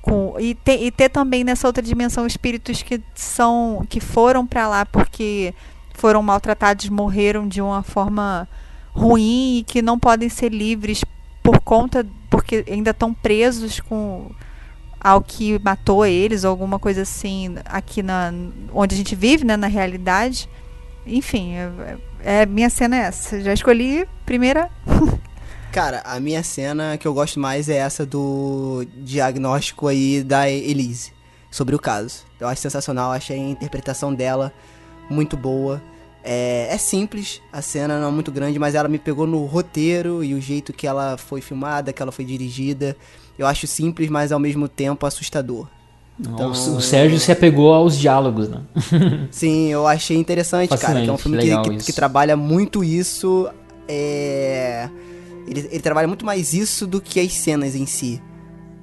[0.00, 4.66] com e, ter, e ter também nessa outra dimensão espíritos que são que foram para
[4.66, 5.54] lá porque
[5.92, 8.48] foram maltratados, morreram de uma forma
[8.92, 11.04] ruim e que não podem ser livres
[11.42, 14.30] por conta porque ainda estão presos com
[15.00, 18.32] ao que matou eles alguma coisa assim aqui na
[18.72, 20.48] onde a gente vive, né, na realidade.
[21.04, 21.98] Enfim, é,
[22.42, 23.40] é minha cena é essa.
[23.40, 24.70] Já escolhi primeira.
[25.72, 31.12] Cara, a minha cena que eu gosto mais é essa do diagnóstico aí da Elise
[31.50, 32.24] sobre o caso.
[32.38, 34.52] Eu acho sensacional, achei a interpretação dela
[35.08, 35.82] muito boa.
[36.24, 40.22] É, é, simples, a cena não é muito grande, mas ela me pegou no roteiro
[40.22, 42.96] e o jeito que ela foi filmada, que ela foi dirigida.
[43.36, 45.66] Eu acho simples, mas ao mesmo tempo assustador.
[46.20, 48.60] Então, o Sérgio se apegou aos diálogos, né?
[49.30, 51.02] Sim, eu achei interessante, cara.
[51.02, 53.48] Que é um filme que, que, que, trabalha muito isso.
[53.88, 54.88] É...
[55.48, 58.22] Ele, ele trabalha muito mais isso do que as cenas em si.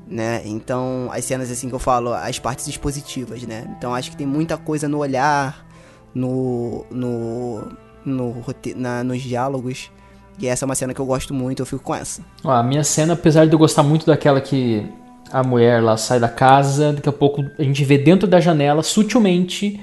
[0.07, 0.41] Né?
[0.43, 3.73] Então, as cenas assim que eu falo, as partes expositivas, né?
[3.77, 5.68] Então acho que tem muita coisa no olhar,
[6.13, 7.67] no, no,
[8.05, 8.45] no
[8.75, 9.91] na, nos diálogos.
[10.39, 12.21] E essa é uma cena que eu gosto muito, eu fico com essa.
[12.43, 14.85] Ó, a minha cena, apesar de eu gostar muito daquela que
[15.31, 18.81] a mulher lá sai da casa, daqui a pouco a gente vê dentro da janela,
[18.81, 19.79] sutilmente,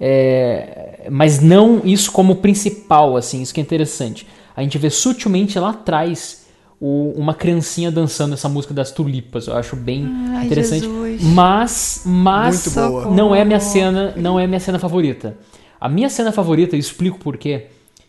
[0.00, 4.26] é, mas não isso como principal, assim, isso que é interessante.
[4.56, 6.42] A gente vê sutilmente lá atrás
[6.80, 9.46] o, uma criancinha dançando essa música das tulipas.
[9.46, 10.84] Eu acho bem Ai, interessante.
[10.84, 11.22] Jesus.
[11.22, 13.14] Mas, mas Muito boa.
[13.14, 15.36] não é minha cena, não é minha cena favorita.
[15.82, 17.66] A minha cena favorita, eu explico por quê,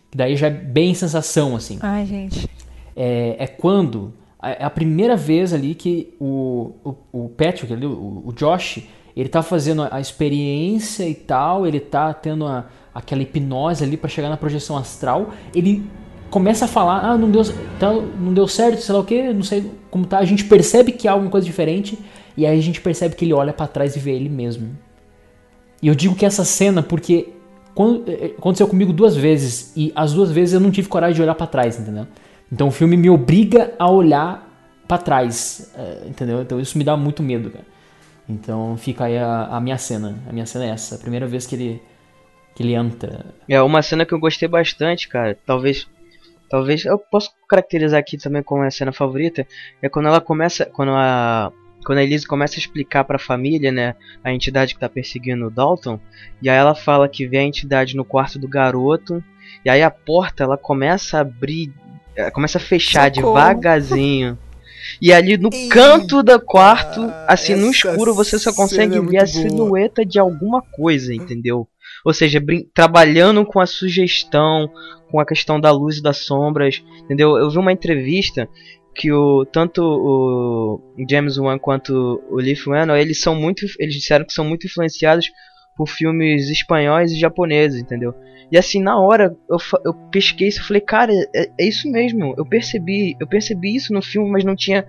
[0.08, 1.76] que daí já é bem sensação assim.
[1.82, 2.48] Ai, gente.
[2.94, 8.22] é, é quando é a primeira vez ali que o, o, o Patrick, ali, o,
[8.24, 8.78] o Josh,
[9.16, 14.08] ele tá fazendo a experiência e tal, ele tá tendo a, aquela hipnose ali para
[14.08, 15.84] chegar na projeção astral, ele
[16.30, 17.42] começa a falar, ah, não deu,
[17.80, 20.92] tá, não deu certo, sei lá o que, não sei como tá, a gente percebe
[20.92, 21.98] que há alguma coisa diferente,
[22.36, 24.78] e aí a gente percebe que ele olha para trás e vê ele mesmo.
[25.82, 27.34] E eu digo que essa cena, porque
[27.74, 31.16] quando, é, é, aconteceu comigo duas vezes, e as duas vezes eu não tive coragem
[31.16, 32.06] de olhar para trás, entendeu?
[32.50, 34.48] Então o filme me obriga a olhar
[34.86, 36.42] para trás, é, entendeu?
[36.42, 37.64] Então isso me dá muito medo, cara.
[38.28, 40.18] Então fica aí a, a, minha cena.
[40.28, 40.94] A minha cena é essa.
[40.94, 41.82] A primeira vez que ele
[42.54, 43.26] que ele entra.
[43.48, 45.36] É uma cena que eu gostei bastante, cara.
[45.44, 45.88] Talvez
[46.48, 49.46] talvez eu posso caracterizar aqui também como a cena favorita,
[49.82, 51.52] é quando ela começa, quando a
[51.84, 55.46] quando a Elise começa a explicar para a família, né, a entidade que está perseguindo
[55.46, 56.00] o Dalton,
[56.42, 59.22] e aí ela fala que vê a entidade no quarto do garoto,
[59.64, 61.72] e aí a porta ela começa a abrir
[62.32, 63.34] começa a fechar Socorro.
[63.34, 64.38] devagarzinho.
[65.00, 69.18] E ali no Ei, canto do quarto, assim no escuro, você só consegue é ver
[69.18, 70.06] a silhueta boa.
[70.06, 71.66] de alguma coisa, entendeu?
[72.04, 72.42] Ou seja,
[72.74, 74.70] trabalhando com a sugestão,
[75.10, 77.36] com a questão da luz e das sombras, entendeu?
[77.36, 78.48] Eu vi uma entrevista
[78.94, 84.24] que o tanto o James Wan quanto o Leaf Whannell, eles são muito eles disseram
[84.24, 85.26] que são muito influenciados
[85.76, 88.14] por filmes espanhóis e japoneses, entendeu?
[88.52, 92.34] E assim, na hora eu, eu pesquei isso e falei, cara, é, é, isso mesmo.
[92.36, 94.86] Eu percebi, eu percebi isso no filme, mas não tinha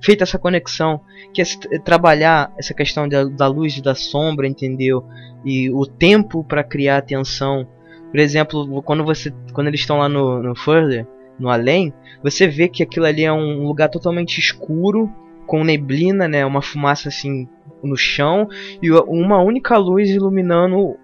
[0.00, 1.00] feito essa conexão.
[1.34, 5.04] Que é trabalhar essa questão da, da luz e da sombra, entendeu?
[5.44, 7.66] E o tempo para criar atenção.
[8.10, 11.06] Por exemplo, quando você quando eles estão lá no, no Further,
[11.38, 15.10] no além, você vê que aquilo ali é um lugar totalmente escuro,
[15.46, 16.44] com neblina, né?
[16.44, 17.48] Uma fumaça assim
[17.82, 18.48] no chão
[18.82, 20.96] e uma única luz iluminando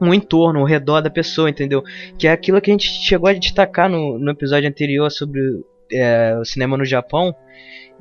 [0.00, 1.82] um entorno, ao redor da pessoa, entendeu?
[2.18, 5.40] Que é aquilo que a gente chegou a destacar no, no episódio anterior sobre
[5.92, 7.34] é, o cinema no Japão.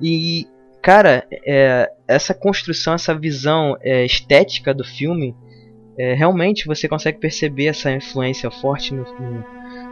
[0.01, 0.45] E,
[0.82, 5.36] cara, é, essa construção, essa visão é, estética do filme,
[5.97, 9.45] é, realmente você consegue perceber essa influência forte no, no,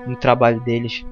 [0.10, 1.06] no trabalho deles.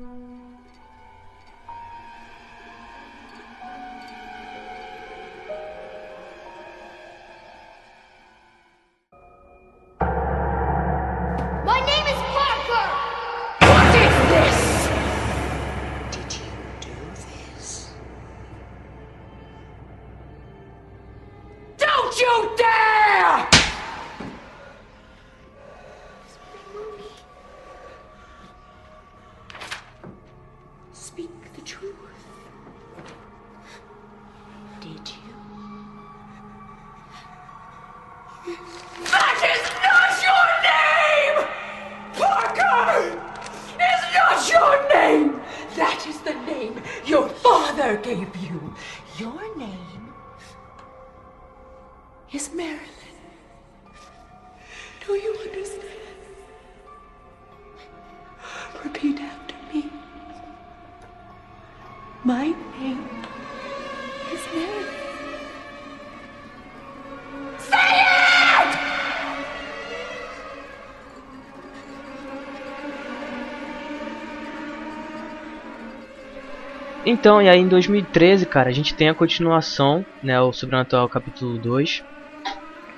[77.12, 81.59] Então, e aí em 2013, cara, a gente tem a continuação, né, o Sobrenatural capítulo
[81.59, 82.05] 2,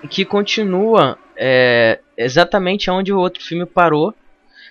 [0.08, 4.14] que continua é, exatamente onde o outro filme parou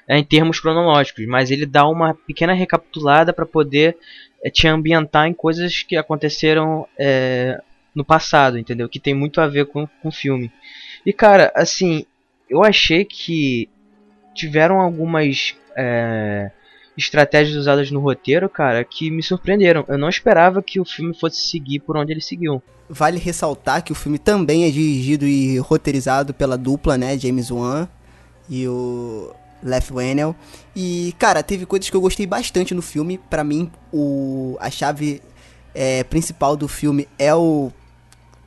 [0.06, 3.96] é, em termos cronológicos, mas ele dá uma pequena recapitulada para poder
[4.44, 7.60] é, te ambientar em coisas que aconteceram é,
[7.92, 8.88] no passado, entendeu?
[8.88, 10.52] Que tem muito a ver com, com o filme.
[11.04, 12.06] E cara, assim,
[12.48, 13.68] eu achei que
[14.36, 16.52] tiveram algumas é,
[16.96, 19.84] estratégias usadas no roteiro, cara, que me surpreenderam.
[19.88, 22.62] Eu não esperava que o filme fosse seguir por onde ele seguiu.
[22.88, 27.88] Vale ressaltar que o filme também é dirigido e roteirizado pela dupla, né, James Wan
[28.48, 29.32] e o
[29.62, 30.36] Left Whannell.
[30.76, 33.18] E, cara, teve coisas que eu gostei bastante no filme.
[33.30, 35.22] Para mim, o a chave
[35.74, 37.72] é, principal do filme é o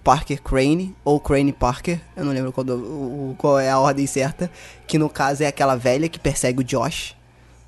[0.03, 4.51] Parker Crane, ou Crane Parker, eu não lembro qual, do, qual é a ordem certa,
[4.85, 7.15] que no caso é aquela velha que persegue o Josh,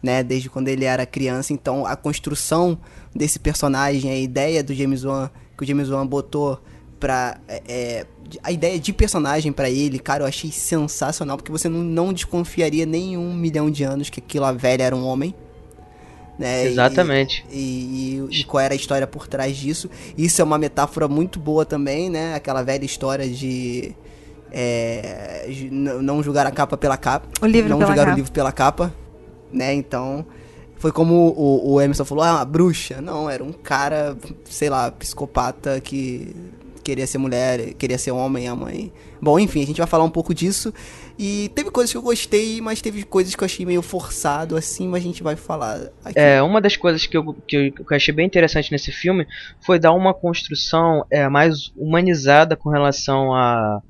[0.02, 1.54] né, desde quando ele era criança.
[1.54, 2.78] Então a construção
[3.16, 6.62] desse personagem, a ideia do James Wan, que o James Wan botou
[7.00, 7.40] pra.
[7.48, 8.06] É, é
[8.44, 12.86] a ideia de personagem para ele, cara, eu achei sensacional, porque você não, não desconfiaria
[12.86, 15.34] nem um milhão de anos que aquilo a velha era um homem.
[16.38, 16.68] Né?
[16.68, 17.46] Exatamente.
[17.50, 19.90] E, e, e, qual era a história por trás disso.
[20.18, 22.36] Isso é uma metáfora muito boa também, né?
[22.36, 23.96] Aquela velha história de.
[24.52, 27.28] É, não julgar a capa pela capa.
[27.42, 28.14] O livro não pela julgar capa.
[28.14, 28.94] o livro pela capa
[29.52, 29.74] né?
[29.74, 30.26] Então,
[30.78, 33.02] Foi como o, o Emerson falou, ah, uma bruxa.
[33.02, 36.36] Não, era um cara, sei lá, psicopata que
[36.84, 38.94] queria ser mulher, queria ser homem, a mãe.
[39.22, 40.74] Bom, enfim, a gente vai falar um pouco disso.
[41.20, 44.88] E teve coisas que eu gostei, mas teve coisas que eu achei meio forçado, assim,
[44.88, 46.18] mas a gente vai falar aqui.
[46.18, 49.28] É, uma das coisas que eu, que eu, que eu achei bem interessante nesse filme
[49.60, 53.82] foi dar uma construção é, mais humanizada com relação a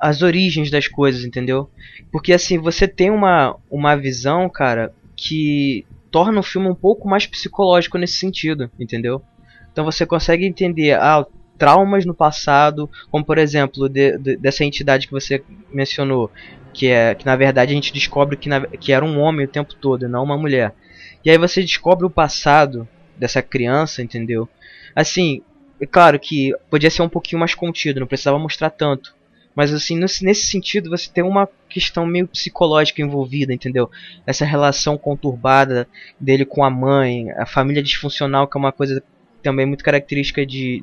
[0.00, 1.70] as origens das coisas, entendeu?
[2.10, 7.26] Porque assim, você tem uma, uma visão, cara, que torna o filme um pouco mais
[7.26, 9.22] psicológico nesse sentido, entendeu?
[9.70, 11.24] Então você consegue entender, ah,
[11.58, 16.30] traumas no passado, como por exemplo de, de, dessa entidade que você mencionou,
[16.72, 19.48] que é que na verdade a gente descobre que, na, que era um homem o
[19.48, 20.74] tempo todo, não uma mulher.
[21.22, 24.48] E aí você descobre o passado dessa criança, entendeu?
[24.96, 25.42] Assim,
[25.78, 29.14] é claro que podia ser um pouquinho mais contido, não precisava mostrar tanto.
[29.60, 33.90] Mas assim, nesse sentido, você tem uma questão meio psicológica envolvida, entendeu?
[34.26, 35.86] Essa relação conturbada
[36.18, 39.02] dele com a mãe, a família disfuncional, que é uma coisa
[39.42, 40.82] também muito característica de,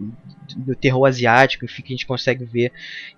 [0.55, 2.71] do terror asiático, enfim, que a gente consegue ver.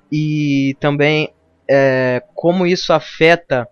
[0.10, 1.34] E também
[1.70, 3.68] é, como isso afeta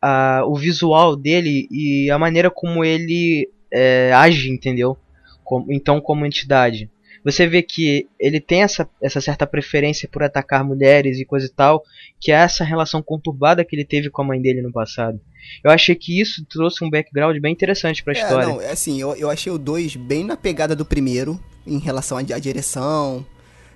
[0.00, 4.96] a, o visual dele e a maneira como ele é, age, entendeu?
[5.44, 6.88] Como, então, como entidade.
[7.26, 11.48] Você vê que ele tem essa, essa certa preferência por atacar mulheres e coisa e
[11.48, 11.82] tal,
[12.20, 15.20] que é essa relação conturbada que ele teve com a mãe dele no passado.
[15.64, 18.46] Eu achei que isso trouxe um background bem interessante para a é, história.
[18.46, 22.16] Não, é assim, eu, eu achei o 2 bem na pegada do primeiro, em relação
[22.16, 23.26] à, à direção,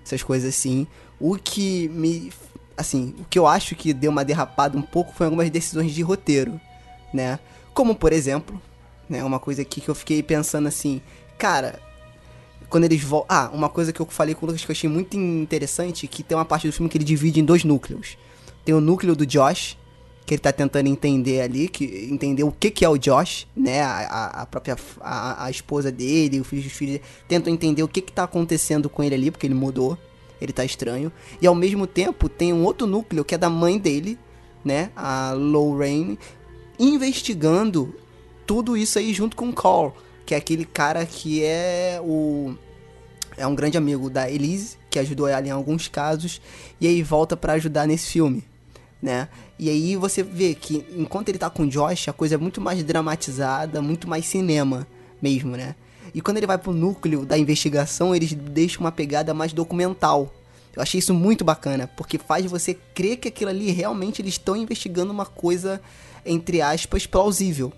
[0.04, 0.86] essas coisas assim.
[1.18, 2.32] O que me.
[2.76, 6.02] Assim, o que eu acho que deu uma derrapada um pouco foi algumas decisões de
[6.02, 6.60] roteiro,
[7.12, 7.40] né?
[7.74, 8.62] Como, por exemplo,
[9.08, 11.02] né, uma coisa aqui que eu fiquei pensando assim,
[11.36, 11.80] cara,
[12.70, 13.36] quando eles voltam.
[13.36, 16.22] Ah, uma coisa que eu falei com o Lucas que eu achei muito interessante, que
[16.22, 18.16] tem uma parte do filme que ele divide em dois núcleos.
[18.64, 19.76] Tem o núcleo do Josh,
[20.24, 23.82] que ele tá tentando entender ali, que entender o que que é o Josh, né?
[23.82, 28.00] A, a própria a, a, esposa dele, o filho dos filhos, tentam entender o que
[28.00, 29.98] que tá acontecendo com ele ali, porque ele mudou,
[30.40, 31.10] ele tá estranho.
[31.42, 34.16] E ao mesmo tempo tem um outro núcleo que é da mãe dele,
[34.64, 34.90] né?
[34.94, 36.16] A Lorraine,
[36.78, 37.92] investigando
[38.46, 39.92] tudo isso aí junto com o Carl,
[40.30, 42.54] que é aquele cara que é o
[43.36, 46.40] é um grande amigo da Elise, que ajudou ela em alguns casos,
[46.80, 48.44] e aí volta para ajudar nesse filme
[49.02, 49.28] né?
[49.58, 52.60] E aí você vê que enquanto ele tá com o Josh, a coisa é muito
[52.60, 54.86] mais dramatizada, muito mais cinema
[55.20, 55.74] mesmo, né?
[56.14, 60.30] E quando ele vai pro núcleo da investigação, eles deixam uma pegada mais documental.
[60.76, 64.54] Eu achei isso muito bacana, porque faz você crer que aquilo ali realmente eles estão
[64.54, 65.80] investigando uma coisa,
[66.26, 67.72] entre aspas, plausível.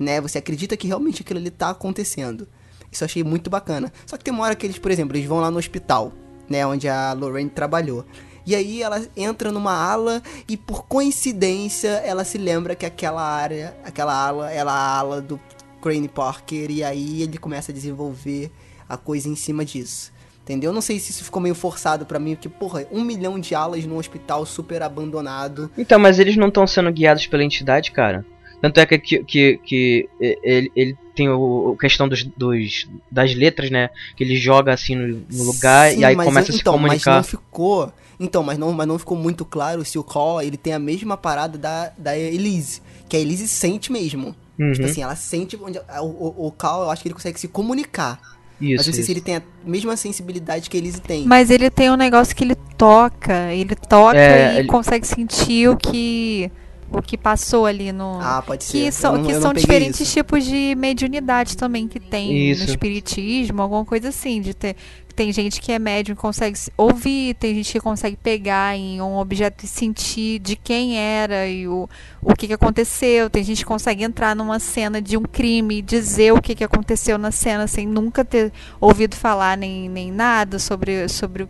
[0.00, 0.18] Né?
[0.22, 2.48] Você acredita que realmente aquilo ali tá acontecendo.
[2.90, 3.92] Isso eu achei muito bacana.
[4.06, 6.10] Só que tem uma hora que eles, por exemplo, eles vão lá no hospital,
[6.48, 6.66] né?
[6.66, 8.06] Onde a Lorraine trabalhou.
[8.46, 13.76] E aí ela entra numa ala e por coincidência ela se lembra que aquela área,
[13.84, 15.38] aquela ala, ela é a ala do
[15.82, 18.50] Crane Parker e aí ele começa a desenvolver
[18.88, 20.10] a coisa em cima disso.
[20.42, 20.72] Entendeu?
[20.72, 23.84] Não sei se isso ficou meio forçado para mim, porque, porra, um milhão de alas
[23.84, 25.70] num hospital super abandonado.
[25.78, 28.24] Então, mas eles não estão sendo guiados pela entidade, cara.
[28.60, 33.70] Tanto é que, que, que, ele, ele tem o, a questão dos, dos, das letras,
[33.70, 33.90] né?
[34.16, 37.16] Que ele joga assim no, no lugar Sim, e aí começa a se então, comunicar.
[37.16, 40.58] Mas não ficou então, mas não, mas não ficou muito claro se o Call ele
[40.58, 42.82] tem a mesma parada da, da Elise.
[43.08, 44.36] Que a Elise sente mesmo.
[44.58, 44.72] Uhum.
[44.72, 45.58] Tipo assim, ela sente.
[45.60, 48.20] Onde, o, o, o Call, eu acho que ele consegue se comunicar.
[48.60, 49.06] Isso, mas não sei isso.
[49.06, 51.24] se ele tem a mesma sensibilidade que a Elise tem.
[51.24, 53.54] Mas ele tem um negócio que ele toca.
[53.54, 54.68] Ele toca é, e ele...
[54.68, 56.52] consegue sentir o que
[56.90, 58.18] o que passou ali no.
[58.20, 58.72] Ah, pode ser.
[58.72, 60.12] Que são, não, que são diferentes isso.
[60.14, 62.64] tipos de mediunidade também que tem isso.
[62.64, 64.76] no espiritismo, alguma coisa assim, de ter.
[65.14, 69.18] Tem gente que é médium que consegue ouvir, tem gente que consegue pegar em um
[69.18, 71.88] objeto e sentir de quem era e o,
[72.22, 73.28] o que, que aconteceu.
[73.28, 76.64] Tem gente que consegue entrar numa cena de um crime e dizer o que, que
[76.64, 81.46] aconteceu na cena sem nunca ter ouvido falar nem, nem nada sobre, sobre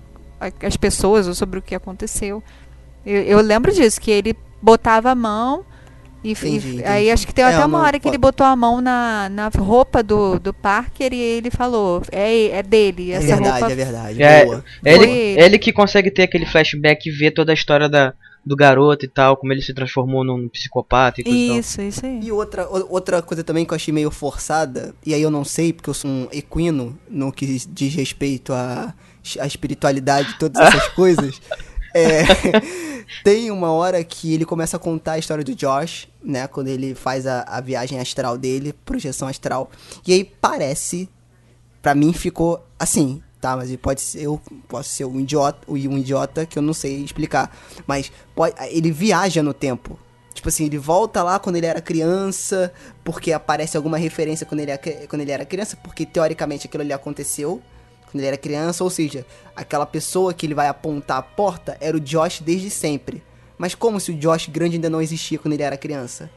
[0.62, 2.42] as pessoas ou sobre o que aconteceu.
[3.04, 5.64] Eu, eu lembro disso, que ele botava a mão
[6.22, 6.84] e, entendi, e entendi.
[6.84, 9.48] aí acho que tem é, até uma hora que ele botou a mão na, na
[9.48, 13.12] roupa do, do Parker e ele falou, é, é dele.
[13.12, 14.22] É essa é verdade, roupa é verdade.
[14.22, 14.64] É, boa.
[14.84, 15.42] Ele, ele.
[15.42, 18.12] ele que consegue ter aquele flashback e ver toda a história da,
[18.44, 22.20] do garoto e tal, como ele se transformou num psicopata e coisa Isso, isso aí.
[22.22, 25.72] E outra, outra coisa também que eu achei meio forçada, e aí eu não sei,
[25.72, 28.94] porque eu sou um equino no que diz respeito à,
[29.38, 31.40] à espiritualidade, todas essas coisas.
[31.94, 32.22] É,
[33.24, 36.46] tem uma hora que ele começa a contar a história do Josh, né?
[36.46, 39.70] Quando ele faz a, a viagem astral dele, projeção astral.
[40.06, 41.08] E aí parece,
[41.82, 43.56] para mim ficou assim, tá?
[43.56, 47.56] Mas pode ser, eu posso ser um idiota, um idiota que eu não sei explicar.
[47.86, 49.98] Mas pode, ele viaja no tempo.
[50.32, 52.72] Tipo assim, ele volta lá quando ele era criança,
[53.02, 54.72] porque aparece alguma referência quando ele,
[55.08, 57.60] quando ele era criança, porque teoricamente aquilo ali aconteceu
[58.10, 61.96] quando ele era criança, ou seja, aquela pessoa que ele vai apontar a porta era
[61.96, 63.22] o Josh desde sempre.
[63.56, 66.30] Mas como se o Josh grande ainda não existia quando ele era criança?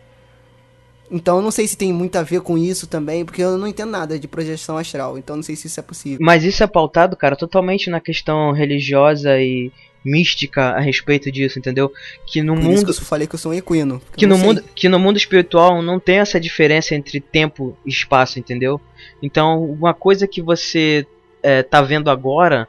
[1.10, 3.68] Então eu não sei se tem muito a ver com isso também, porque eu não
[3.68, 6.18] entendo nada de projeção astral, então não sei se isso é possível.
[6.22, 9.72] Mas isso é pautado, cara, totalmente na questão religiosa e
[10.04, 11.92] mística a respeito disso, entendeu?
[12.26, 14.02] Que no Por mundo que eu falei que eu sou um equino.
[14.18, 18.40] Que no mundo, que no mundo espiritual não tem essa diferença entre tempo e espaço,
[18.40, 18.82] entendeu?
[19.22, 21.06] Então, uma coisa que você
[21.44, 22.68] é, tá vendo agora,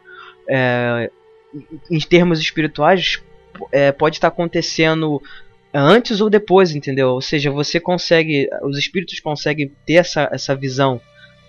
[0.48, 1.10] é,
[1.90, 3.22] em termos espirituais,
[3.70, 5.22] é, pode estar tá acontecendo
[5.72, 7.10] antes ou depois, entendeu?
[7.10, 11.00] Ou seja, você consegue, os espíritos conseguem ter essa, essa visão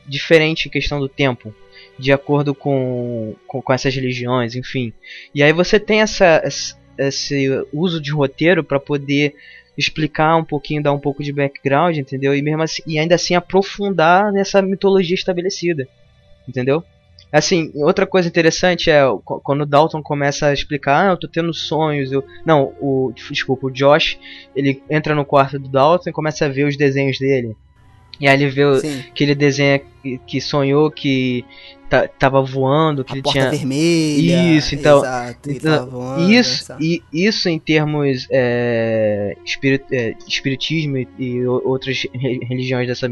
[0.07, 1.53] diferente em questão do tempo,
[1.97, 4.93] de acordo com, com, com essas religiões, enfim.
[5.33, 6.43] E aí você tem essa,
[6.97, 9.35] esse uso de roteiro para poder
[9.77, 12.35] explicar um pouquinho, dar um pouco de background, entendeu?
[12.35, 15.87] E mesmo assim, e ainda assim aprofundar nessa mitologia estabelecida,
[16.47, 16.83] entendeu?
[17.37, 19.01] Assim, outra coisa interessante é
[19.43, 22.23] quando o Dalton começa a explicar, ah, eu tô tendo sonhos, eu...
[22.45, 23.11] Não, o...
[23.29, 24.17] Desculpa, o Josh,
[24.55, 27.57] ele entra no quarto do Dalton e começa a ver os desenhos dele.
[28.19, 29.03] E aí ele vê Sim.
[29.13, 29.81] que ele desenha
[30.27, 31.43] que sonhou que
[32.19, 34.57] tava voando, que a ele porta tinha vermelha.
[34.57, 41.07] Isso, então, Exato, então voando, isso e isso em termos é, espirit, é, espiritismo e,
[41.17, 43.09] e outras religiões dessa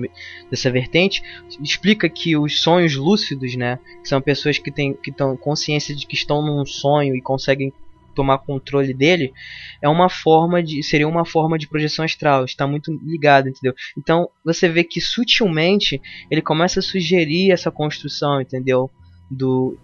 [0.50, 1.24] dessa vertente
[1.62, 6.06] explica que os sonhos lúcidos, né, que são pessoas que têm que estão consciência de
[6.06, 7.72] que estão num sonho e conseguem
[8.14, 9.34] tomar controle dele,
[9.82, 13.74] é uma forma de seria uma forma de projeção astral, está muito ligado, entendeu?
[13.98, 18.90] Então, você vê que sutilmente ele começa a sugerir essa construção, entendeu?
[19.30, 19.78] Do,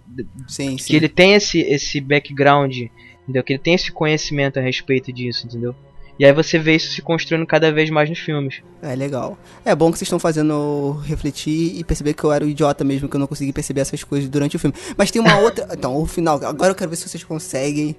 [0.48, 0.96] sim, que sim.
[0.96, 2.76] ele tem esse esse background,
[3.24, 3.44] entendeu?
[3.44, 5.76] Que ele tem esse conhecimento a respeito disso, entendeu?
[6.20, 8.62] E aí você vê isso se construindo cada vez mais nos filmes.
[8.82, 9.38] É legal.
[9.64, 13.08] É bom que vocês estão fazendo refletir e perceber que eu era o idiota mesmo,
[13.08, 14.76] que eu não consegui perceber essas coisas durante o filme.
[14.98, 15.66] Mas tem uma outra.
[15.72, 16.36] Então, o final.
[16.44, 17.96] Agora eu quero ver se vocês conseguem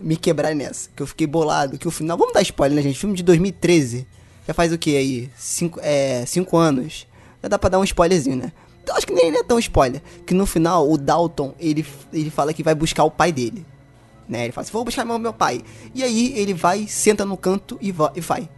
[0.00, 0.90] me quebrar nessa.
[0.94, 1.78] Que eu fiquei bolado.
[1.78, 2.16] Que o final.
[2.16, 2.98] Vamos dar spoiler, né, gente?
[2.98, 4.06] Filme de 2013.
[4.46, 5.30] Já faz o que aí?
[5.36, 7.06] Cinco, é, cinco anos.
[7.42, 8.52] Já dá pra dar um spoilerzinho, né?
[8.82, 10.00] Então, acho que nem é tão spoiler.
[10.24, 13.66] Que no final, o Dalton, ele, ele fala que vai buscar o pai dele.
[14.28, 14.44] Né?
[14.44, 15.62] Ele fala assim, vou buscar meu, meu pai.
[15.94, 18.48] E aí ele vai, senta no canto e, e vai.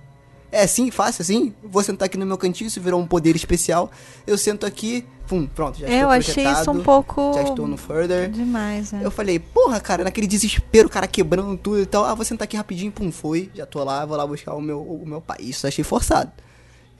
[0.51, 1.55] É assim, fácil assim?
[1.63, 3.91] Vou sentar aqui no meu cantinho, isso virou um poder especial.
[4.27, 7.33] Eu sento aqui, pum, pronto, já estou Eu achei isso um pouco...
[7.35, 8.31] Já estou no further.
[8.31, 9.05] Demais, é.
[9.05, 12.05] Eu falei, porra, cara, naquele desespero, o cara quebrando tudo e tal.
[12.05, 13.51] Ah, vou sentar aqui rapidinho, pum, foi.
[13.55, 15.39] Já tô lá, vou lá buscar o meu, o meu pai.
[15.41, 16.33] Isso achei forçado.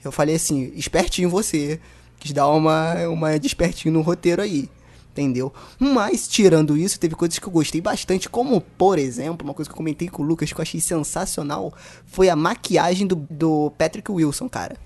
[0.03, 1.79] Eu falei assim, espertinho você.
[2.19, 4.69] Quis dar uma, uma despertinho no roteiro aí
[5.11, 5.51] entendeu?
[5.77, 9.73] Mas, tirando isso, teve coisas que eu gostei bastante, como, por exemplo, uma coisa que
[9.73, 11.73] eu comentei com o Lucas que eu achei sensacional,
[12.05, 14.77] foi a maquiagem do, do Patrick Wilson, cara.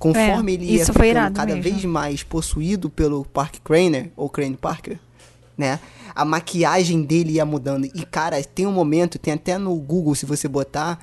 [0.00, 1.62] Conforme é, ele ia ficando cada mesmo.
[1.62, 4.98] vez mais possuído pelo Park Craner, ou Crane Parker,
[5.58, 5.78] né?
[6.14, 7.84] A maquiagem dele ia mudando.
[7.84, 10.98] E, cara, tem um momento, tem até no Google, se você botar,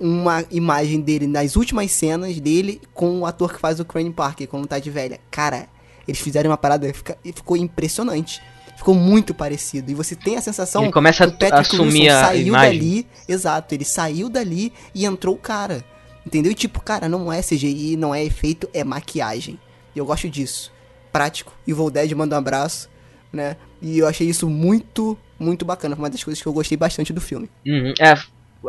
[0.00, 4.48] uma imagem dele nas últimas cenas dele com o ator que faz o Crane Parker,
[4.48, 5.20] quando tá de velha.
[5.30, 5.68] Cara,
[6.06, 6.92] eles fizeram uma parada
[7.24, 8.42] e ficou impressionante.
[8.76, 9.88] Ficou muito parecido.
[9.88, 12.46] E você tem a sensação ele começa que o Patrick a assumir Wilson a saiu
[12.48, 12.78] imagem.
[12.78, 13.06] dali.
[13.28, 15.84] Exato, ele saiu dali e entrou o cara.
[16.26, 16.50] Entendeu?
[16.50, 19.58] E tipo, cara, não é CGI, não é efeito, é maquiagem.
[19.94, 20.72] E eu gosto disso.
[21.12, 21.54] Prático.
[21.64, 22.90] E o Dead manda um abraço,
[23.32, 23.56] né?
[23.80, 25.94] E eu achei isso muito, muito bacana.
[25.94, 27.48] Foi uma das coisas que eu gostei bastante do filme.
[27.64, 27.94] Uhum.
[28.00, 28.14] É,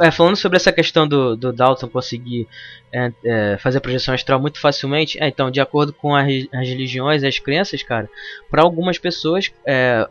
[0.05, 2.47] é, falando sobre essa questão do, do Dalton conseguir
[2.93, 6.67] é, é, fazer a projeção astral muito facilmente, é, então, de acordo com a, as
[6.67, 8.07] religiões as crenças, cara,
[8.49, 10.07] para algumas pessoas é,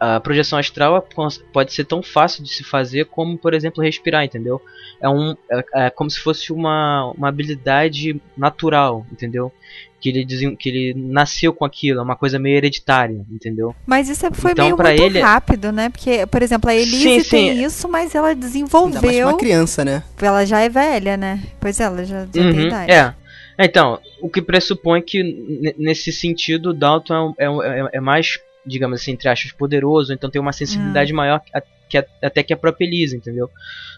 [0.00, 1.06] a projeção astral
[1.52, 4.60] pode ser tão fácil de se fazer como, por exemplo, respirar, entendeu?
[5.00, 9.52] É, um, é, é como se fosse uma, uma habilidade natural, entendeu?
[10.00, 13.74] Que ele, que ele nasceu com aquilo, é uma coisa meio hereditária, entendeu?
[13.84, 15.20] Mas isso é, foi então, meio muito ele...
[15.20, 15.88] rápido, né?
[15.88, 17.30] Porque, por exemplo, a Elise sim, sim.
[17.30, 19.10] tem isso, mas ela desenvolveu.
[19.10, 20.04] Ainda uma criança, né?
[20.22, 21.42] Ela já é velha, né?
[21.58, 22.92] Pois ela já, já uhum, tem idade.
[22.92, 23.14] É.
[23.58, 29.12] Então, o que pressupõe que nesse sentido o Dalton é, é, é mais digamos assim,
[29.12, 31.16] entre aspas, poderoso, então tem uma sensibilidade hum.
[31.16, 31.52] maior que,
[31.88, 33.50] que, até que a própria Elisa, entendeu?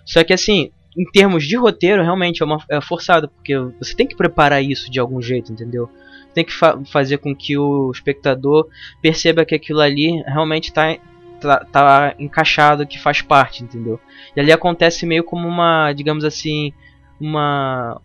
[0.04, 4.06] Só que assim, em termos de roteiro, realmente é, uma, é forçado, porque você tem
[4.06, 5.88] que preparar isso de algum jeito, entendeu?
[6.34, 8.68] Tem que fa fazer com que o espectador
[9.02, 10.96] perceba que aquilo ali realmente está
[11.40, 13.98] tá, tá encaixado, que faz parte, entendeu?
[14.36, 16.72] E ali acontece meio como uma, digamos assim,
[17.20, 18.00] uma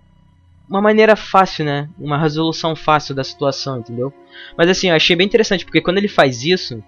[0.70, 1.90] uma maneira fácil, né?
[2.00, 4.14] Uma resolução fácil da situação, entendeu?
[4.58, 6.84] Mas assim, eu achei bem interessante, porque quando ele faz isso,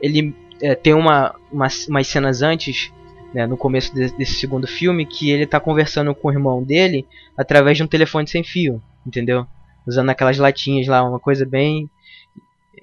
[0.00, 2.92] ele é, tem uma, uma, umas cenas antes
[3.34, 7.04] né, no começo de, desse segundo filme, que ele tá conversando com o irmão dele
[7.36, 9.44] através de um telefone sem fio, entendeu?
[9.84, 11.90] Usando aquelas latinhas lá, uma coisa bem.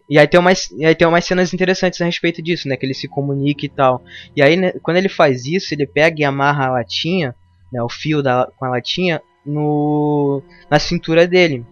[0.09, 2.75] E aí tem umas, e aí tem umas cenas interessantes a respeito disso, né?
[2.75, 4.03] Que ele se comunica e tal.
[4.35, 7.33] E aí, né, quando ele faz isso, ele pega e amarra a latinha,
[7.71, 11.65] né, o fio da, com a latinha, no, na cintura dele.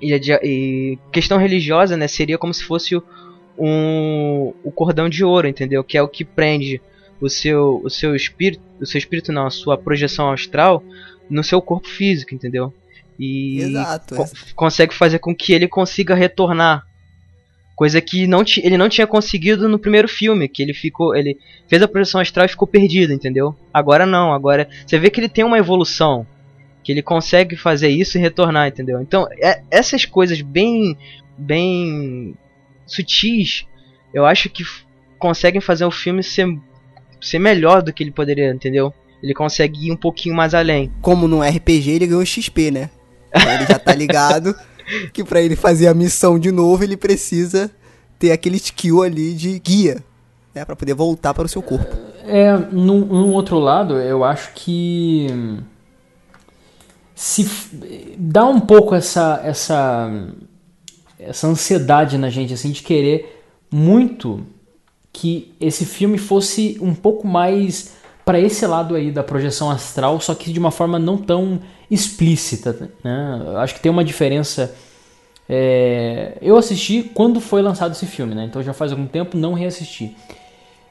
[0.00, 0.12] E,
[0.42, 2.06] e questão religiosa, né?
[2.06, 2.96] Seria como se fosse
[3.58, 5.82] um, o cordão de ouro, entendeu?
[5.82, 6.80] Que é o que prende
[7.20, 10.82] o seu, o seu espírito, o seu espírito não, a sua projeção astral
[11.28, 12.72] no seu corpo físico, entendeu?
[13.18, 16.86] E Exato, co consegue fazer com que ele consiga retornar.
[17.74, 21.38] Coisa que não ele não tinha conseguido no primeiro filme, que ele ficou, ele
[21.68, 23.54] fez a projeção astral e ficou perdido, entendeu?
[23.72, 26.26] Agora não, agora você vê que ele tem uma evolução,
[26.86, 29.00] que ele consegue fazer isso e retornar, entendeu?
[29.00, 30.96] Então, é, essas coisas bem
[31.36, 32.32] bem
[32.86, 33.66] sutis,
[34.14, 34.62] eu acho que
[35.18, 36.46] conseguem fazer o filme ser
[37.20, 38.94] ser melhor do que ele poderia, entendeu?
[39.20, 40.92] Ele consegue ir um pouquinho mais além.
[41.02, 42.88] Como no RPG ele ganhou XP, né?
[43.34, 44.54] ele já tá ligado
[45.12, 47.68] que para ele fazer a missão de novo ele precisa
[48.16, 50.04] ter aquele skill ali de guia,
[50.54, 51.96] né, para poder voltar para o seu corpo.
[52.24, 55.26] É, num, num, outro lado, eu acho que
[57.16, 57.48] se
[58.18, 60.28] dá um pouco essa essa
[61.18, 63.42] essa ansiedade na gente assim de querer
[63.72, 64.46] muito
[65.10, 70.34] que esse filme fosse um pouco mais para esse lado aí da projeção astral, só
[70.34, 71.58] que de uma forma não tão
[71.90, 72.90] explícita.
[73.02, 73.42] Né?
[73.56, 74.74] Acho que tem uma diferença.
[75.48, 76.36] É...
[76.42, 78.44] Eu assisti quando foi lançado esse filme, né?
[78.44, 80.14] então já faz algum tempo não reassisti.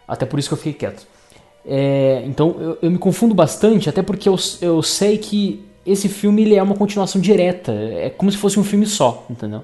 [0.08, 1.06] Até por isso que eu fiquei quieto.
[1.64, 2.24] É...
[2.26, 6.56] Então eu, eu, me confundo bastante, até porque eu, eu sei que esse filme ele
[6.56, 9.64] é uma continuação direta, é como se fosse um filme só, entendeu?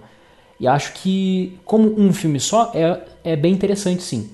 [0.60, 4.30] E acho que, como um filme só, é, é bem interessante sim.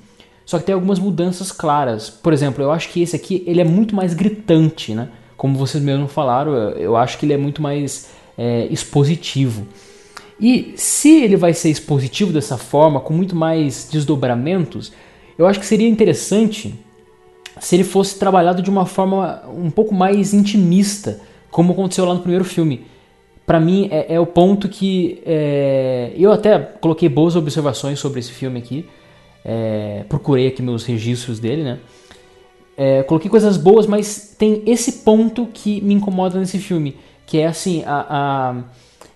[0.45, 2.09] Só que tem algumas mudanças claras.
[2.09, 5.09] Por exemplo, eu acho que esse aqui ele é muito mais gritante, né?
[5.37, 9.67] Como vocês mesmos falaram, eu acho que ele é muito mais é, expositivo.
[10.39, 14.91] E se ele vai ser expositivo dessa forma, com muito mais desdobramentos,
[15.37, 16.75] eu acho que seria interessante
[17.59, 21.19] se ele fosse trabalhado de uma forma um pouco mais intimista,
[21.51, 22.85] como aconteceu lá no primeiro filme.
[23.45, 28.31] Para mim é, é, o ponto que é, eu até coloquei boas observações sobre esse
[28.31, 28.85] filme aqui
[29.47, 31.79] é, procurei aqui meus registros dele, né?
[32.75, 36.95] É, coloquei coisas boas, mas tem esse ponto que me incomoda nesse filme,
[37.25, 38.55] que é assim a, a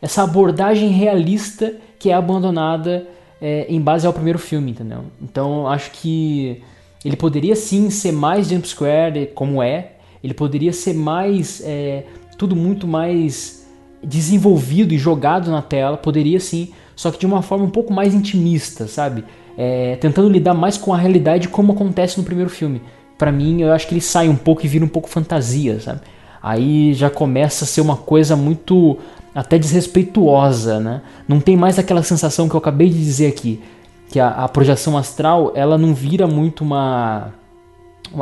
[0.02, 3.08] essa abordagem realista que é abandonada
[3.40, 5.04] é, em base ao primeiro filme, entendeu?
[5.22, 6.64] Então acho que
[7.04, 9.92] ele poderia sim ser mais Jump Square como é,
[10.24, 12.06] ele poderia ser mais é,
[12.42, 13.68] tudo muito mais
[14.04, 18.14] desenvolvido e jogado na tela, poderia sim, só que de uma forma um pouco mais
[18.14, 19.24] intimista, sabe?
[19.58, 22.82] é, tentando lidar mais com a realidade como acontece no primeiro filme.
[23.18, 26.02] Para mim, eu acho que ele sai um pouco e vira um pouco fantasia, sabe?
[26.42, 28.98] Aí já começa a ser uma coisa muito
[29.36, 31.02] até desrespeituosa, né?
[31.28, 33.62] Não tem mais aquela sensação que eu acabei de dizer aqui,
[34.10, 37.32] que a, a projeção astral ela não vira muito uma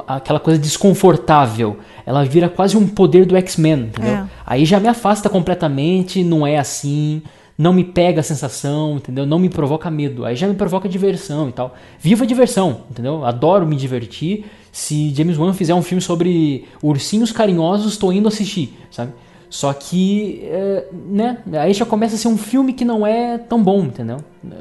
[0.08, 1.78] aquela coisa desconfortável.
[2.06, 4.14] Ela vira quase um poder do X-Men, entendeu?
[4.14, 4.26] É.
[4.46, 7.22] Aí já me afasta completamente, não é assim
[7.60, 9.26] não me pega a sensação, entendeu?
[9.26, 10.24] Não me provoca medo.
[10.24, 11.76] Aí já me provoca diversão e tal.
[12.00, 13.26] Viva a diversão, entendeu?
[13.26, 14.46] Adoro me divertir.
[14.72, 19.12] Se James Wan fizer um filme sobre ursinhos carinhosos, estou indo assistir, sabe?
[19.50, 21.40] Só que, é, né?
[21.60, 24.20] Aí já começa a ser um filme que não é tão bom, entendeu?
[24.50, 24.56] É,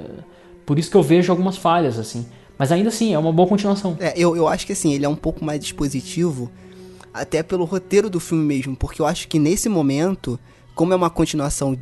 [0.67, 2.27] por isso que eu vejo algumas falhas, assim.
[2.59, 3.97] Mas ainda assim, é uma boa continuação.
[4.01, 6.51] É, eu, eu acho que assim, ele é um pouco mais dispositivo,
[7.15, 10.39] até pelo roteiro do filme mesmo, porque eu acho que nesse momento
[10.79, 11.77] como é uma continuação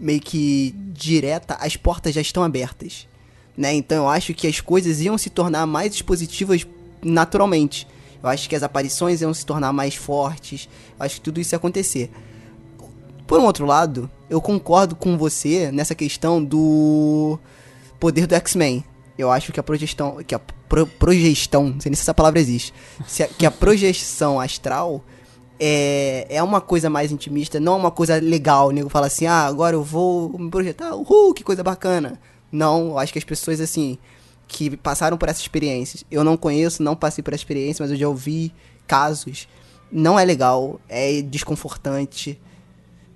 [0.00, 3.06] meio que direta, as portas já estão abertas.
[3.54, 3.74] Né?
[3.74, 6.66] Então eu acho que as coisas iam se tornar mais expositivas
[7.02, 7.86] naturalmente.
[8.22, 10.70] Eu acho que as aparições iam se tornar mais fortes.
[10.98, 12.10] Eu acho que tudo isso ia acontecer.
[13.26, 17.38] Por um outro lado, eu concordo com você nessa questão do
[17.98, 18.82] poder do X-Men.
[19.20, 22.72] Eu acho que a projeção, que a pro, não sei nem se essa palavra existe,
[23.22, 25.04] a, que a projeção astral
[25.58, 28.68] é, é uma coisa mais intimista, não é uma coisa legal.
[28.68, 32.18] O nego fala assim, ah, agora eu vou me projetar, uhul, que coisa bacana.
[32.50, 33.98] Não, eu acho que as pessoas, assim,
[34.48, 37.96] que passaram por essa experiência, eu não conheço, não passei por essa experiência, mas eu
[37.96, 38.52] já ouvi
[38.86, 39.46] casos.
[39.92, 42.40] Não é legal, é desconfortante.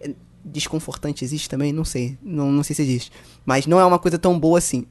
[0.00, 0.10] É,
[0.44, 1.72] desconfortante existe também?
[1.72, 3.10] Não sei, não, não sei se existe.
[3.44, 4.86] Mas não é uma coisa tão boa assim.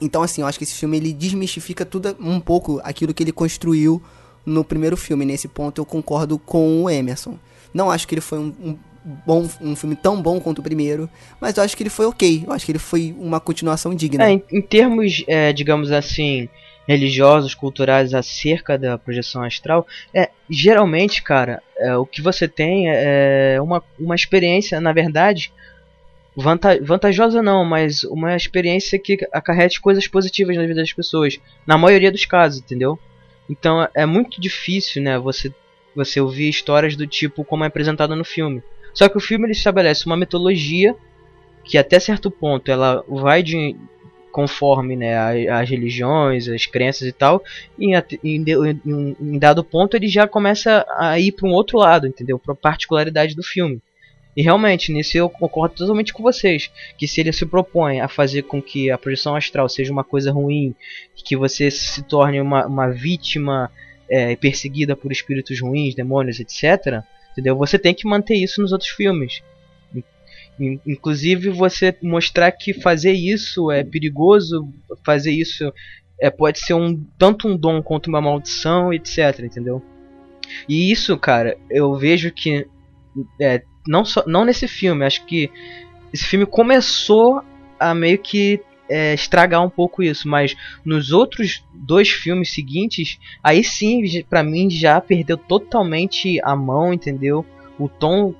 [0.00, 3.32] Então, assim, eu acho que esse filme ele desmistifica tudo um pouco aquilo que ele
[3.32, 4.02] construiu
[4.44, 5.24] no primeiro filme.
[5.24, 7.38] Nesse ponto eu concordo com o Emerson.
[7.72, 8.78] Não acho que ele foi um, um
[9.26, 11.08] bom, um filme tão bom quanto o primeiro,
[11.40, 12.44] mas eu acho que ele foi ok.
[12.46, 14.24] Eu acho que ele foi uma continuação digna.
[14.24, 16.48] É, em, em termos, é, digamos assim,
[16.86, 23.58] religiosos, culturais acerca da projeção astral, é geralmente, cara, é, o que você tem é
[23.60, 25.52] uma, uma experiência, na verdade,
[26.36, 32.12] vantajosa não, mas uma experiência que acarrete coisas positivas na vida das pessoas, na maioria
[32.12, 32.98] dos casos, entendeu?
[33.48, 35.52] Então é muito difícil, né, você
[35.94, 38.62] você ouvir histórias do tipo como é apresentado no filme.
[38.94, 40.94] Só que o filme ele estabelece uma mitologia
[41.64, 43.76] que até certo ponto ela vai de
[44.30, 45.18] conforme né,
[45.50, 47.42] as, religiões, as crenças e tal,
[47.76, 52.06] e em, em, em, dado ponto ele já começa a ir para um outro lado,
[52.06, 52.38] entendeu?
[52.38, 53.80] Para a particularidade do filme.
[54.36, 58.42] E realmente, nisso eu concordo totalmente com vocês, que se ele se propõe a fazer
[58.42, 60.74] com que a projeção astral seja uma coisa ruim,
[61.24, 63.70] que você se torne uma, uma vítima
[64.08, 67.02] é, perseguida por espíritos ruins, demônios, etc.,
[67.32, 67.56] entendeu?
[67.56, 69.42] Você tem que manter isso nos outros filmes.
[70.86, 74.68] Inclusive você mostrar que fazer isso é perigoso,
[75.02, 75.72] fazer isso
[76.20, 79.82] é, pode ser um tanto um dom quanto uma maldição, etc, entendeu?
[80.68, 82.66] E isso, cara, eu vejo que
[83.40, 85.50] é, não só não nesse filme, acho que
[86.12, 87.42] esse filme começou
[87.78, 93.62] a meio que é, estragar um pouco isso, mas nos outros dois filmes seguintes, aí
[93.62, 97.46] sim, para mim já perdeu totalmente a mão, entendeu?
[97.78, 98.34] O tom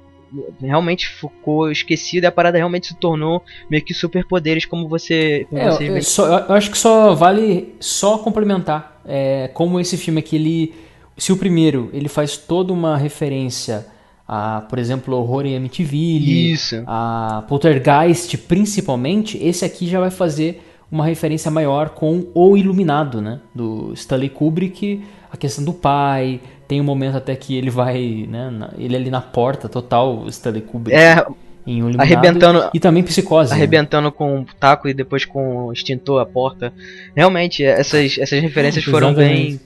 [0.60, 5.60] realmente ficou esquecido e a parada realmente se tornou meio que superpoderes como você, como
[5.60, 10.36] é, eu, só, eu, acho que só vale só complementar é, como esse filme aqui
[10.36, 10.74] ele
[11.16, 13.86] se o primeiro ele faz toda uma referência
[14.32, 16.84] a por exemplo horror em Amityville Isso.
[16.86, 23.40] a Poltergeist principalmente esse aqui já vai fazer uma referência maior com o Iluminado né
[23.52, 25.02] do Stanley Kubrick
[25.32, 29.20] a questão do pai tem um momento até que ele vai, né, ele ali na
[29.20, 30.96] porta, total Stanley Kubrick.
[30.96, 31.26] É,
[31.66, 33.50] em um arrebentando e também psicose.
[33.50, 33.56] Né?
[33.56, 34.14] Arrebentando né?
[34.16, 36.72] com o taco e depois com o extintor a porta.
[37.14, 39.58] Realmente, essas, essas referências foram bem.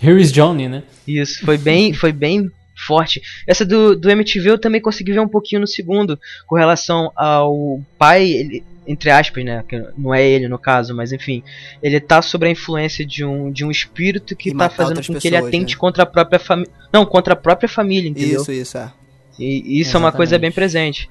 [0.00, 0.84] Here is Johnny, né?
[1.06, 3.22] Isso, foi bem, foi bem forte.
[3.46, 7.80] Essa do, do MTV eu também consegui ver um pouquinho no segundo, com relação ao
[7.98, 8.24] pai.
[8.30, 9.64] Ele, entre aspas, né?
[9.66, 11.42] Que não é ele no caso, mas enfim,
[11.82, 15.00] ele tá sob a influência de um, de um espírito que e tá fazendo com
[15.00, 15.80] pessoas, que ele atente né?
[15.80, 16.70] contra a própria família.
[16.92, 18.40] Não, contra a própria família, entendeu?
[18.40, 18.92] Isso, isso, é.
[19.38, 19.94] E isso Exatamente.
[19.94, 21.10] é uma coisa bem presente.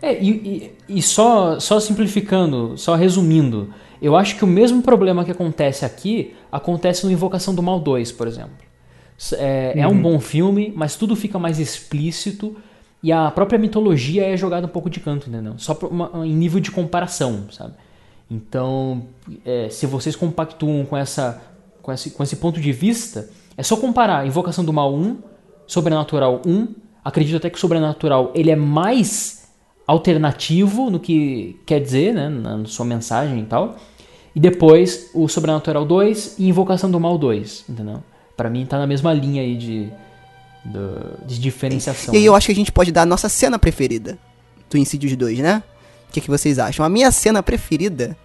[0.00, 5.24] É, e, e, e, só, só simplificando, só resumindo, eu acho que o mesmo problema
[5.24, 8.65] que acontece aqui acontece no Invocação do Mal 2, por exemplo.
[9.32, 9.82] É, uhum.
[9.82, 10.02] é um uhum.
[10.02, 12.56] bom filme, mas tudo fica mais explícito
[13.02, 15.54] e a própria mitologia é jogada um pouco de canto, entendeu?
[15.58, 17.74] Só uma, em nível de comparação, sabe?
[18.30, 19.04] Então,
[19.44, 21.40] é, se vocês compactuam com, essa,
[21.80, 25.18] com, esse, com esse ponto de vista, é só comparar Invocação do Mal 1,
[25.66, 26.68] Sobrenatural 1.
[27.04, 29.48] Acredito até que Sobrenatural ele é mais
[29.86, 33.76] alternativo no que quer dizer, né, na sua mensagem e tal.
[34.34, 38.02] E depois o Sobrenatural 2 e Invocação do Mal 2, entendeu?
[38.36, 39.90] Para mim tá na mesma linha aí de
[40.64, 42.14] do, de diferenciação.
[42.14, 44.18] E aí eu acho que a gente pode dar a nossa cena preferida
[44.68, 45.62] do Insidious 2, né?
[46.08, 46.84] O que, que vocês acham?
[46.84, 48.16] A minha cena preferida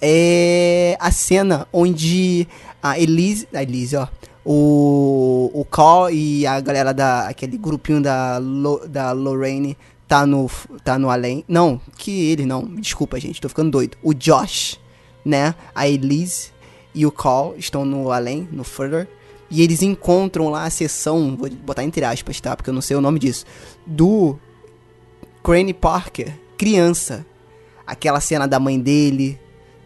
[0.00, 2.46] é a cena onde
[2.82, 4.08] a Elise, a Elise, ó,
[4.44, 10.50] o, o Carl e a galera da aquele grupinho da Lo, da Lorraine tá no
[10.82, 11.44] tá no além.
[11.48, 13.96] Não, que ele não, desculpa, gente, tô ficando doido.
[14.02, 14.78] O Josh,
[15.24, 15.54] né?
[15.74, 16.50] A Elise
[16.94, 19.08] e o Carl estão no além, no further.
[19.54, 22.56] E eles encontram lá a sessão, vou botar entre aspas, tá?
[22.56, 23.46] Porque eu não sei o nome disso.
[23.86, 24.36] Do
[25.44, 27.24] Crane Parker, criança.
[27.86, 29.38] Aquela cena da mãe dele,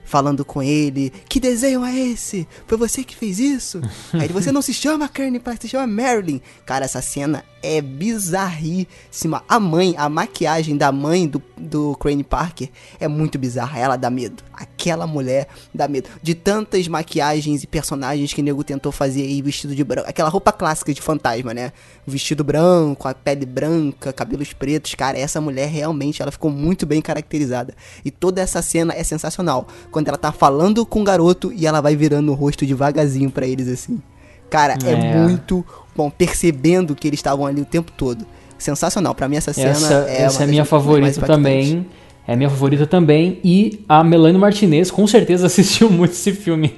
[0.06, 1.12] falando com ele.
[1.28, 2.48] Que desenho é esse?
[2.66, 3.82] Foi você que fez isso?
[4.14, 6.40] Aí você não se chama Kearney Parker, se chama Marilyn.
[6.64, 9.44] Cara, essa cena é bizarríssima.
[9.46, 13.78] A mãe, a maquiagem da mãe do, do Crane Parker é muito bizarra.
[13.78, 14.42] Ela dá medo.
[14.78, 16.08] Aquela mulher dá medo.
[16.22, 20.08] De tantas maquiagens e personagens que o nego tentou fazer aí vestido de branco.
[20.08, 21.72] Aquela roupa clássica de fantasma, né?
[22.06, 24.94] vestido branco, a pele branca, cabelos pretos.
[24.94, 27.74] Cara, essa mulher realmente ela ficou muito bem caracterizada.
[28.04, 29.66] E toda essa cena é sensacional.
[29.90, 33.46] Quando ela tá falando com o garoto e ela vai virando o rosto devagarzinho para
[33.46, 34.00] eles assim.
[34.48, 34.92] Cara, é.
[34.92, 35.64] é muito
[35.94, 38.24] bom, percebendo que eles estavam ali o tempo todo.
[38.56, 39.14] Sensacional.
[39.14, 41.86] Para mim essa cena essa, é essa é minha favorita também.
[42.28, 46.74] É minha favorita também e a Melanie Martinez com certeza assistiu muito esse filme.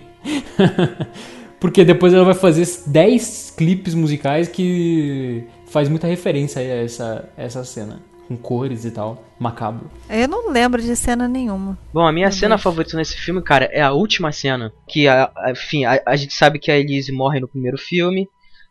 [1.58, 7.64] Porque depois ela vai fazer 10 clipes musicais que faz muita referência a essa, essa
[7.64, 8.00] cena.
[8.28, 9.90] Com cores e tal, macabro.
[10.08, 11.76] Eu não lembro de cena nenhuma.
[11.92, 12.62] Bom, a minha Meu cena Deus.
[12.62, 14.72] favorita nesse filme, cara, é a última cena.
[14.86, 18.28] Que, a, a, enfim, a, a gente sabe que a Elise morre no primeiro filme.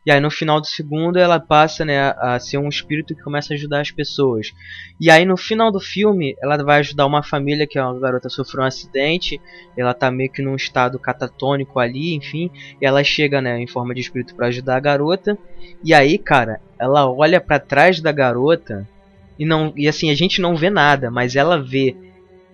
[0.09, 3.53] E aí no final do segundo ela passa, né, a ser um espírito que começa
[3.53, 4.51] a ajudar as pessoas.
[4.99, 8.27] E aí no final do filme ela vai ajudar uma família que é uma garota
[8.27, 9.39] sofreu um acidente,
[9.77, 12.49] ela tá meio que num estado catatônico ali, enfim,
[12.81, 15.37] e ela chega, né, em forma de espírito para ajudar a garota.
[15.83, 18.89] E aí, cara, ela olha para trás da garota
[19.37, 21.95] e não e assim a gente não vê nada, mas ela vê.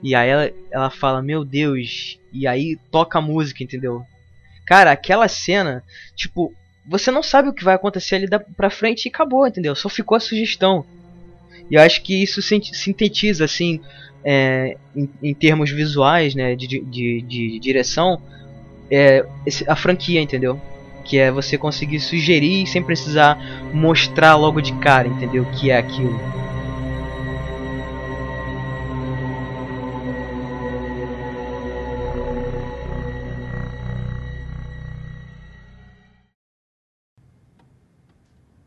[0.03, 2.19] E aí ela, ela fala: "Meu Deus".
[2.33, 4.03] E aí toca a música, entendeu?
[4.65, 5.81] Cara, aquela cena,
[6.17, 6.53] tipo,
[6.87, 9.75] você não sabe o que vai acontecer ali da, pra frente e acabou, entendeu?
[9.75, 10.85] Só ficou a sugestão.
[11.69, 13.81] E eu acho que isso sintetiza, assim,
[14.23, 18.21] é, em, em, termos visuais, né, de, de, de direção,
[18.89, 19.25] é,
[19.67, 20.61] a franquia, entendeu?
[21.03, 23.37] Que é você conseguir sugerir sem precisar
[23.73, 25.43] mostrar logo de cara, entendeu?
[25.43, 26.19] O que é aquilo.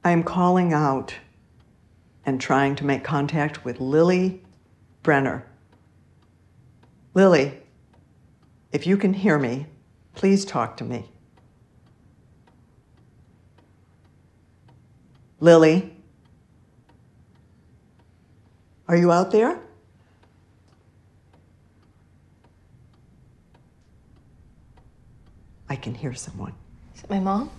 [0.05, 1.15] I am calling out
[2.25, 4.43] and trying to make contact with Lily
[5.03, 5.47] Brenner.
[7.15, 7.59] Lily,
[8.71, 9.67] if you can hear me,
[10.15, 11.11] please talk to me.
[15.41, 15.95] Lily,
[18.89, 19.59] are you out there?
[25.69, 26.55] I can hear someone.
[26.95, 27.51] Is it my mom?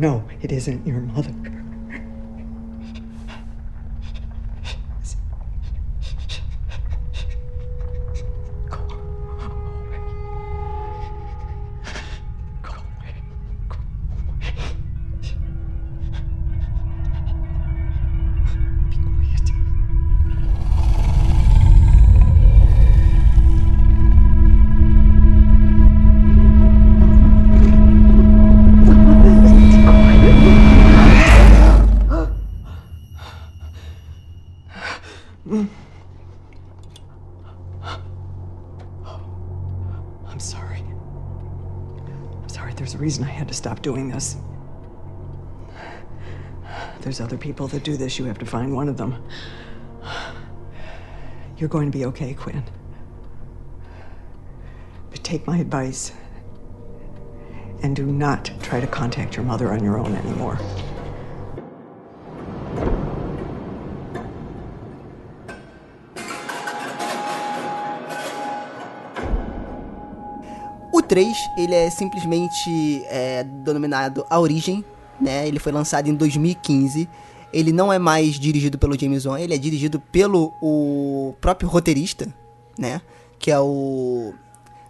[0.00, 1.34] No, it isn't your mother.
[43.68, 44.34] Stop doing this.
[47.02, 48.18] There's other people that do this.
[48.18, 49.22] You have to find one of them.
[51.58, 52.64] You're going to be okay, Quinn.
[55.10, 56.12] But take my advice
[57.82, 60.58] and do not try to contact your mother on your own anymore.
[71.08, 74.84] 3, ele é simplesmente é, denominado A Origem,
[75.18, 75.48] né?
[75.48, 77.08] Ele foi lançado em 2015.
[77.50, 82.32] Ele não é mais dirigido pelo James Wan, ele é dirigido pelo o próprio roteirista,
[82.78, 83.00] né?
[83.38, 84.34] Que é o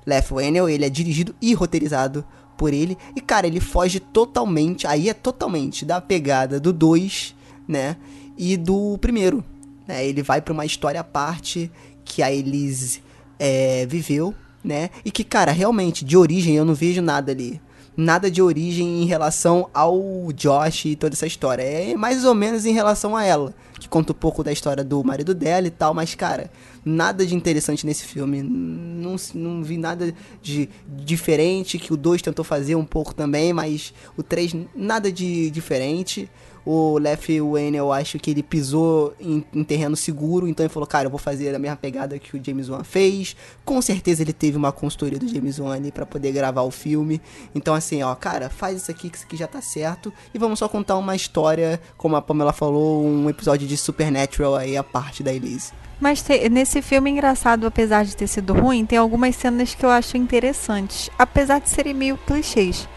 [0.05, 2.24] Left Whannell, ele é dirigido e roteirizado
[2.57, 2.99] por ele.
[3.15, 7.35] E cara, ele foge totalmente, aí é totalmente da pegada do 2,
[7.69, 7.97] né?
[8.36, 9.45] E do primeiro,
[9.86, 10.05] né?
[10.05, 11.70] Ele vai para uma história à parte
[12.05, 13.03] que a Elise
[13.39, 14.90] é, viveu né?
[15.05, 17.60] E que, cara, realmente, de origem eu não vejo nada ali.
[17.97, 21.62] Nada de origem em relação ao Josh e toda essa história.
[21.62, 23.52] É mais ou menos em relação a ela.
[23.78, 26.48] Que conta um pouco da história do marido dela e tal, mas, cara,
[26.85, 28.40] nada de interessante nesse filme.
[28.40, 33.93] Não, não vi nada de diferente, que o 2 tentou fazer um pouco também, mas
[34.16, 36.30] o 3 nada de diferente
[36.64, 40.86] o Left Wayne, eu acho que ele pisou em, em, terreno seguro, então ele falou,
[40.86, 43.36] cara, eu vou fazer a mesma pegada que o James Wan fez.
[43.64, 47.20] Com certeza ele teve uma consultoria do James Wan ali pra poder gravar o filme.
[47.55, 50.12] Então, assim, ó, cara, faz isso aqui que isso aqui já tá certo.
[50.32, 54.76] E vamos só contar uma história, como a Pamela falou, um episódio de Supernatural aí,
[54.76, 55.72] a parte da Elise.
[56.01, 59.90] Mas te, nesse filme, engraçado, apesar de ter sido ruim, tem algumas cenas que eu
[59.90, 61.10] acho interessantes.
[61.18, 62.89] Apesar de serem meio clichês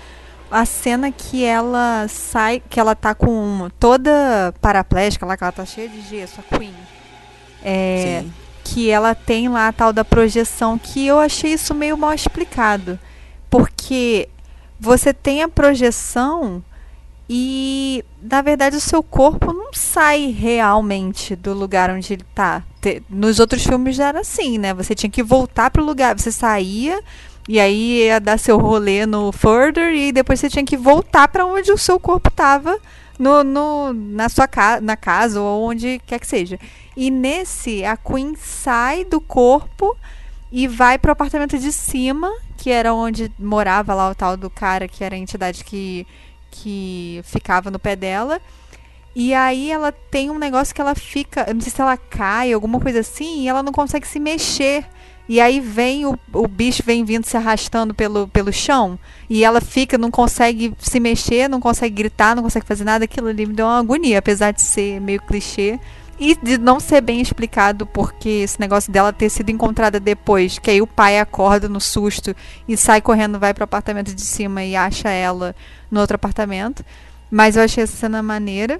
[0.51, 5.65] a cena que ela sai, que ela tá com toda paraplégica lá, que ela tá
[5.65, 6.75] cheia de gesso, a Queen.
[7.63, 8.25] É,
[8.63, 12.99] que ela tem lá a tal da projeção, que eu achei isso meio mal explicado.
[13.49, 14.29] Porque
[14.79, 16.63] você tem a projeção
[17.29, 22.63] e, na verdade, o seu corpo não sai realmente do lugar onde ele tá.
[23.09, 24.73] Nos outros filmes já era assim, né?
[24.73, 26.19] Você tinha que voltar pro lugar.
[26.19, 27.01] Você saía,
[27.47, 31.45] e aí ia dar seu rolê no Further e depois você tinha que voltar para
[31.45, 32.77] onde o seu corpo estava
[33.17, 36.59] no, no, na sua ca na casa ou onde quer que seja.
[36.95, 39.95] E nesse, a Queen sai do corpo
[40.51, 44.87] e vai pro apartamento de cima, que era onde morava lá o tal do cara
[44.87, 46.05] que era a entidade que,
[46.49, 48.41] que ficava no pé dela.
[49.15, 52.79] E aí ela tem um negócio que ela fica, não sei se ela cai, alguma
[52.79, 54.85] coisa assim, e ela não consegue se mexer.
[55.27, 58.99] E aí vem o, o bicho vem vindo se arrastando pelo, pelo chão.
[59.29, 63.05] E ela fica, não consegue se mexer, não consegue gritar, não consegue fazer nada.
[63.05, 65.79] Aquilo ali me deu uma agonia, apesar de ser meio clichê.
[66.19, 70.69] E de não ser bem explicado porque esse negócio dela ter sido encontrada depois, que
[70.69, 72.35] aí o pai acorda no susto
[72.67, 75.55] e sai correndo, vai pro apartamento de cima e acha ela
[75.89, 76.85] no outro apartamento.
[77.31, 78.79] Mas eu achei essa cena maneira.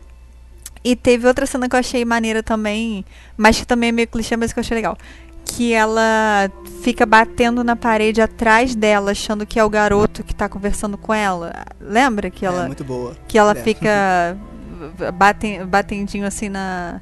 [0.84, 3.06] E teve outra cena que eu achei maneira também,
[3.38, 4.98] mas que também é meio clichê, mas que eu achei legal.
[5.46, 6.50] Que ela
[6.82, 11.14] fica batendo na parede atrás dela, achando que é o garoto que tá conversando com
[11.14, 11.66] ela.
[11.80, 12.64] Lembra que é, ela.
[12.64, 13.16] É muito boa.
[13.28, 13.56] Que ela é.
[13.56, 14.38] fica
[15.14, 17.02] batem, batendinho assim na,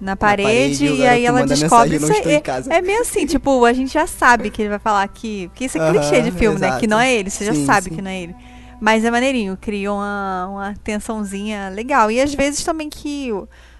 [0.00, 3.72] na parede, na parede e, aí ela descobre isso é, é, meio assim, tipo, a
[3.72, 6.74] gente já sabe que ele vai falar que, que isso é clichê de filme, exato.
[6.74, 6.80] né?
[6.80, 7.96] Que não é ele, você sim, já sabe sim.
[7.96, 8.34] que não é ele.
[8.80, 12.10] Mas é maneirinho, cria uma, uma tensãozinha legal.
[12.10, 13.32] E às vezes também que.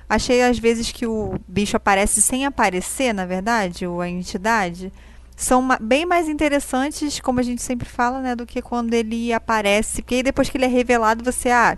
[0.09, 4.93] Achei às vezes que o bicho aparece sem aparecer, na verdade, ou a entidade.
[5.37, 8.35] São bem mais interessantes, como a gente sempre fala, né?
[8.35, 10.03] Do que quando ele aparece.
[10.03, 11.77] Porque aí depois que ele é revelado, você, ah,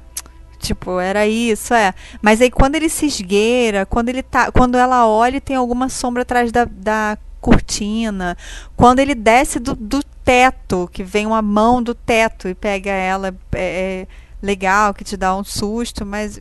[0.58, 1.92] tipo, era isso, é.
[2.22, 4.52] Mas aí quando ele se esgueira, quando ele tá.
[4.52, 8.36] Quando ela olha tem alguma sombra atrás da, da cortina.
[8.76, 13.34] Quando ele desce do, do teto, que vem uma mão do teto e pega ela,
[13.52, 14.06] é, é
[14.42, 16.40] legal, que te dá um susto, mas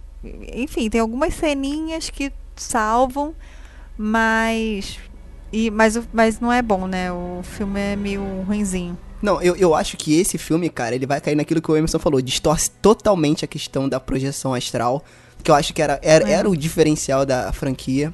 [0.54, 3.34] enfim, tem algumas ceninhas que salvam,
[3.98, 5.00] mas
[5.52, 7.12] e mas, mas não é bom, né?
[7.12, 8.98] O filme é meio ruinzinho.
[9.22, 12.00] Não, eu, eu acho que esse filme, cara, ele vai cair naquilo que o Emerson
[12.00, 15.04] falou, distorce totalmente a questão da projeção astral,
[15.44, 16.34] que eu acho que era, era, é.
[16.34, 18.14] era o diferencial da franquia.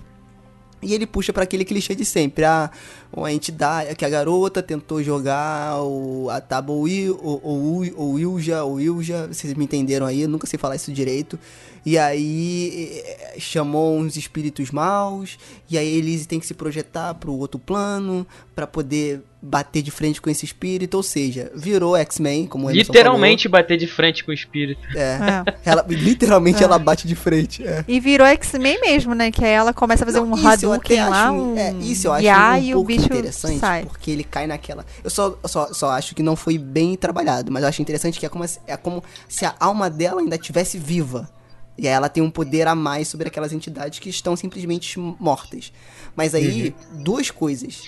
[0.81, 2.45] E ele puxa para aquele clichê de sempre.
[2.45, 2.69] Ah,
[3.11, 9.27] uma entidade, que a garota tentou jogar o, a tábua ou o Ilja, ou Ilja,
[9.27, 11.39] vocês me entenderam aí, eu nunca sei falar isso direito.
[11.85, 13.03] E aí
[13.37, 15.37] chamou uns espíritos maus,
[15.69, 18.25] e aí eles têm que se projetar pro outro plano,
[18.55, 23.47] para poder bater de frente com esse espírito, ou seja, virou X-Men, como ele Literalmente
[23.47, 24.81] bater de frente com o espírito.
[24.95, 25.43] É.
[25.45, 25.55] é.
[25.63, 26.65] Ela, literalmente é.
[26.65, 27.65] ela bate de frente.
[27.65, 27.85] É.
[27.87, 29.29] E virou X-Men mesmo, né?
[29.29, 31.55] Que aí ela começa a fazer Não, um Hadouken lá, um...
[31.55, 33.85] É, isso eu acho um pouco interessante, sai.
[33.85, 34.83] porque ele cai naquela...
[35.03, 38.25] Eu só, só, só acho que não foi bem trabalhado, mas eu acho interessante que
[38.25, 41.29] é como, é como se a alma dela ainda estivesse viva.
[41.77, 45.73] E aí ela tem um poder a mais sobre aquelas entidades que estão simplesmente mortas.
[46.15, 47.03] Mas aí, uhum.
[47.03, 47.83] duas coisas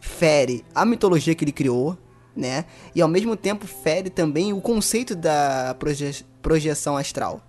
[0.00, 1.96] fere a mitologia que ele criou,
[2.34, 2.64] né?
[2.94, 7.40] E ao mesmo tempo fere também o conceito da proje projeção astral.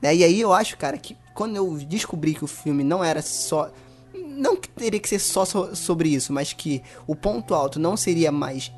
[0.00, 0.16] Né?
[0.16, 3.70] E aí eu acho, cara, que quando eu descobri que o filme não era só.
[4.14, 7.96] Não que teria que ser só so sobre isso, mas que o ponto alto não
[7.96, 8.72] seria mais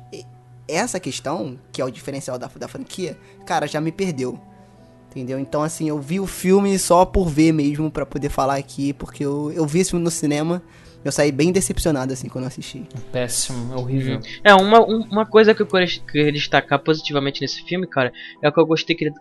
[0.67, 4.39] essa questão, que é o diferencial da, da franquia, cara, já me perdeu.
[5.09, 5.39] Entendeu?
[5.39, 9.25] Então, assim, eu vi o filme só por ver mesmo, para poder falar aqui, porque
[9.25, 10.61] eu, eu vi esse filme no cinema
[11.07, 12.83] eu saí bem decepcionado assim quando assisti.
[13.11, 14.19] Péssimo, é horrível.
[14.43, 18.11] É, uma, uma coisa que eu queria destacar positivamente nesse filme, cara,
[18.41, 19.13] é que eu gostei que ele,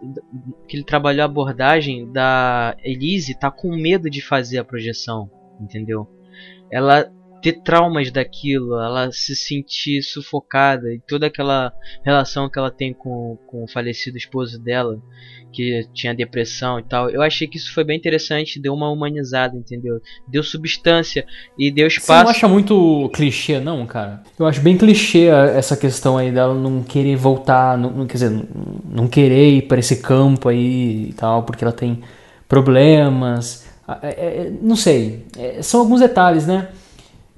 [0.66, 5.30] que ele trabalhou a abordagem da Elise tá com medo de fazer a projeção,
[5.60, 6.08] entendeu?
[6.70, 7.08] Ela
[7.46, 11.72] ter traumas daquilo, ela se sentir sufocada e toda aquela
[12.04, 15.00] relação que ela tem com, com o falecido esposo dela,
[15.52, 17.08] que tinha depressão e tal.
[17.08, 20.00] Eu achei que isso foi bem interessante, deu uma humanizada, entendeu?
[20.26, 21.24] Deu substância
[21.56, 22.06] e deu espaço.
[22.06, 24.24] Você não acha muito clichê, não, cara?
[24.36, 28.44] Eu acho bem clichê essa questão aí dela não querer voltar, não, quer dizer, não,
[28.90, 32.00] não querer ir para esse campo aí e tal, porque ela tem
[32.48, 33.68] problemas.
[34.02, 36.70] É, é, não sei, é, são alguns detalhes, né?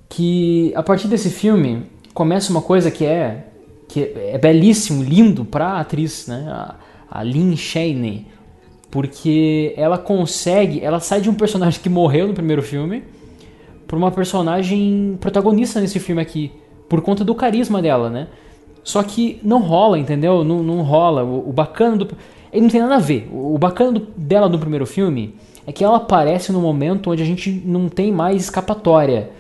[0.09, 3.45] Que a partir desse filme começa uma coisa que é
[3.89, 6.47] que é belíssimo, lindo para a atriz, né?
[6.49, 6.75] A,
[7.11, 8.27] a Lynn Chaney,
[8.91, 13.03] porque ela consegue, ela sai de um personagem que morreu no primeiro filme
[13.87, 16.53] para uma personagem protagonista nesse filme aqui,
[16.87, 18.29] por conta do carisma dela, né?
[18.85, 20.45] Só que não rola, entendeu?
[20.45, 21.25] Não, não rola.
[21.25, 22.09] O, o bacana do.
[22.53, 23.29] Ele não tem nada a ver.
[23.33, 25.35] O, o bacana do, dela no primeiro filme
[25.67, 29.31] é que ela aparece no momento onde a gente não tem mais escapatória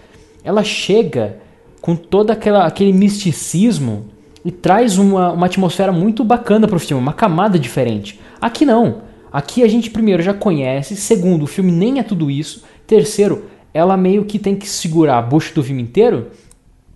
[0.49, 1.37] ela chega
[1.83, 4.07] com todo aquela, aquele misticismo
[4.43, 8.19] e traz uma, uma atmosfera muito bacana para o filme, uma camada diferente.
[8.41, 9.03] Aqui não.
[9.31, 13.45] Aqui a gente primeiro já conhece, segundo, o filme nem é tudo isso, terceiro,
[13.75, 16.29] ela meio que tem que segurar a bucha do filme inteiro,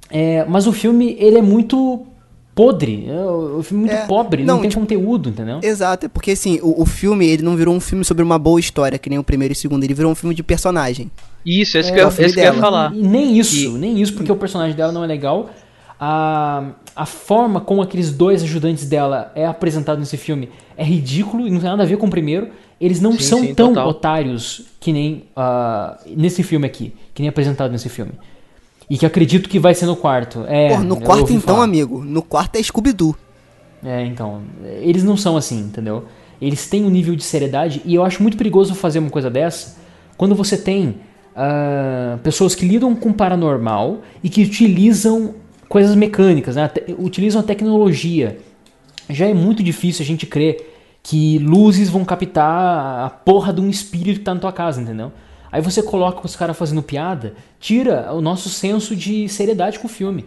[0.08, 2.06] é, mas o filme ele é muito
[2.54, 5.60] podre, é, o filme é muito é, pobre, não, não tem tipo, conteúdo, entendeu?
[5.62, 8.98] Exato, porque assim, o, o filme ele não virou um filme sobre uma boa história,
[8.98, 11.10] que nem o primeiro e o segundo, ele virou um filme de personagem.
[11.44, 12.94] Isso, esse é, que, eu, esse que eu ia falar.
[12.94, 15.50] E nem isso, nem isso, porque o personagem dela não é legal.
[15.98, 21.50] A, a forma como aqueles dois ajudantes dela é apresentado nesse filme é ridículo e
[21.50, 22.48] não tem nada a ver com o primeiro.
[22.80, 23.88] eles não sim, são sim, tão total.
[23.88, 28.12] otários que nem uh, nesse filme aqui, que nem apresentado nesse filme.
[28.90, 30.44] E que acredito que vai ser no quarto.
[30.48, 31.64] É, Pô, no quarto então, falar.
[31.64, 32.02] amigo.
[32.04, 33.16] No quarto é Scooby-Doo.
[33.84, 34.42] É, então.
[34.80, 36.04] Eles não são assim, entendeu?
[36.40, 39.76] Eles têm um nível de seriedade e eu acho muito perigoso fazer uma coisa dessa
[40.16, 40.96] quando você tem
[41.36, 45.34] uh, pessoas que lidam com paranormal e que utilizam
[45.68, 46.70] coisas mecânicas, né?
[46.98, 48.38] utilizam a tecnologia.
[49.08, 50.70] Já é muito difícil a gente crer
[51.02, 55.10] que luzes vão captar a porra de um espírito que tá na tua casa, entendeu?
[55.50, 59.90] Aí você coloca os caras fazendo piada, tira o nosso senso de seriedade com o
[59.90, 60.24] filme.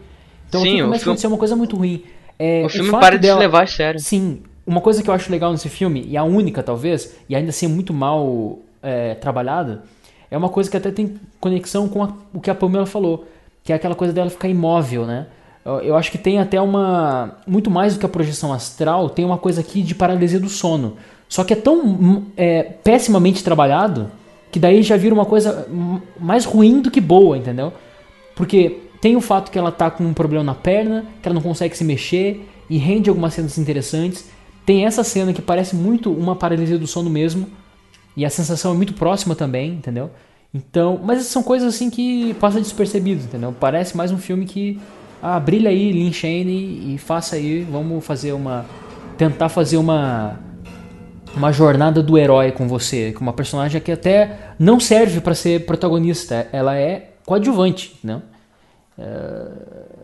[0.47, 0.95] Então sim, começa filme...
[0.95, 2.03] a acontecer uma coisa muito ruim.
[2.37, 3.39] É, o filme o para de dela...
[3.39, 3.99] se levar a sério.
[3.99, 7.49] Sim, uma coisa que eu acho legal nesse filme, e a única talvez, e ainda
[7.49, 9.83] assim é muito mal é, trabalhada,
[10.29, 13.25] é uma coisa que até tem conexão com a, o que a Pamela falou,
[13.63, 15.27] que é aquela coisa dela ficar imóvel, né?
[15.83, 17.39] Eu acho que tem até uma.
[17.47, 20.95] Muito mais do que a projeção astral, tem uma coisa aqui de paralisia do sono.
[21.27, 24.11] Só que é tão hum, é, pessimamente trabalhado
[24.51, 25.67] que daí já vira uma coisa
[26.19, 27.73] mais ruim do que boa, entendeu?
[28.35, 31.41] Porque tem o fato que ela tá com um problema na perna, que ela não
[31.41, 34.29] consegue se mexer e rende algumas cenas interessantes.
[34.65, 37.47] Tem essa cena que parece muito uma paralisia do sono mesmo,
[38.15, 40.11] e a sensação é muito próxima também, entendeu?
[40.53, 43.53] Então, mas são coisas assim que passam despercebido, entendeu?
[43.59, 44.79] Parece mais um filme que
[45.21, 48.65] ah, brilha aí, Lin Shane e faça aí, vamos fazer uma
[49.17, 50.39] tentar fazer uma
[51.35, 55.65] uma jornada do herói com você, com uma personagem que até não serve para ser
[55.65, 58.21] protagonista, ela é coadjuvante, né?
[58.97, 59.47] É,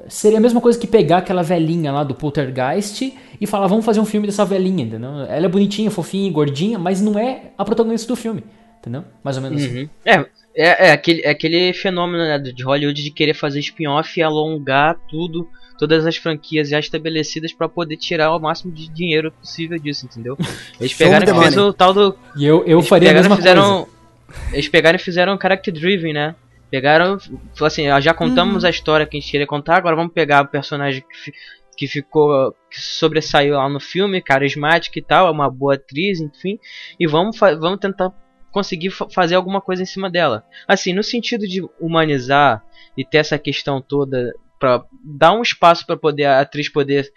[0.07, 3.99] seria a mesma coisa que pegar aquela velhinha lá do Poltergeist e falar, vamos fazer
[3.99, 5.21] um filme dessa velhinha, entendeu?
[5.27, 8.43] Ela é bonitinha, fofinha, gordinha, mas não é a protagonista do filme,
[8.79, 9.03] entendeu?
[9.23, 9.75] Mais ou menos assim.
[9.75, 9.89] uhum.
[10.05, 10.27] assim.
[10.29, 14.23] É, é, é, aquele, é aquele fenômeno né, de Hollywood de querer fazer spin-off e
[14.23, 15.47] alongar tudo,
[15.77, 20.37] todas as franquias já estabelecidas para poder tirar o máximo de dinheiro possível disso, entendeu?
[20.79, 22.15] Eles pegaram e fizeram o tal do.
[22.35, 24.51] E eu, eu faria a mesma fizeram, coisa.
[24.53, 26.35] Eles pegaram e fizeram character driven, né?
[26.71, 27.17] Pegaram,
[27.61, 28.67] assim, já contamos uhum.
[28.67, 31.33] a história que a gente queria contar, agora vamos pegar o personagem que,
[31.77, 36.57] que ficou, que sobressaiu lá no filme, carismática e tal, é uma boa atriz, enfim,
[36.97, 38.13] e vamos, vamos tentar
[38.51, 40.45] conseguir fazer alguma coisa em cima dela.
[40.67, 42.63] Assim, no sentido de humanizar
[42.97, 47.11] e ter essa questão toda para dar um espaço para poder a atriz poder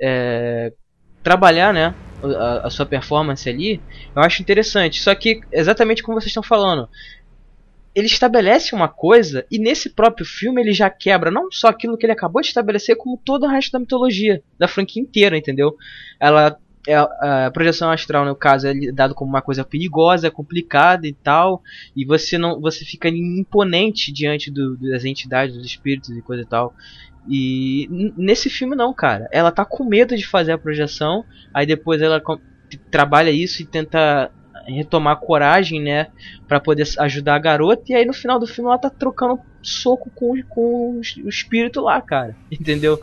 [0.00, 0.72] é,
[1.22, 3.80] trabalhar, né, a, a, sua performance ali,
[4.14, 5.00] eu acho interessante.
[5.00, 6.88] Só que exatamente como vocês estão falando,
[7.94, 12.06] ele estabelece uma coisa e nesse próprio filme ele já quebra não só aquilo que
[12.06, 15.76] ele acabou de estabelecer, como todo o resto da mitologia da franquia inteira, entendeu?
[16.18, 16.58] Ela
[16.88, 21.62] é, a projeção astral, no caso, é dado como uma coisa perigosa, complicada e tal,
[21.94, 26.46] e você não, você fica imponente diante do, das entidades, dos espíritos e coisa e
[26.46, 26.74] tal.
[27.28, 27.86] E
[28.16, 29.28] nesse filme não, cara.
[29.30, 32.22] Ela tá com medo de fazer a projeção, aí depois ela
[32.90, 34.30] trabalha isso e tenta
[34.66, 36.08] retomar coragem, né,
[36.48, 40.10] para poder ajudar a garota e aí no final do filme ela tá trocando soco
[40.14, 42.34] com, com o espírito lá, cara.
[42.50, 43.00] Entendeu?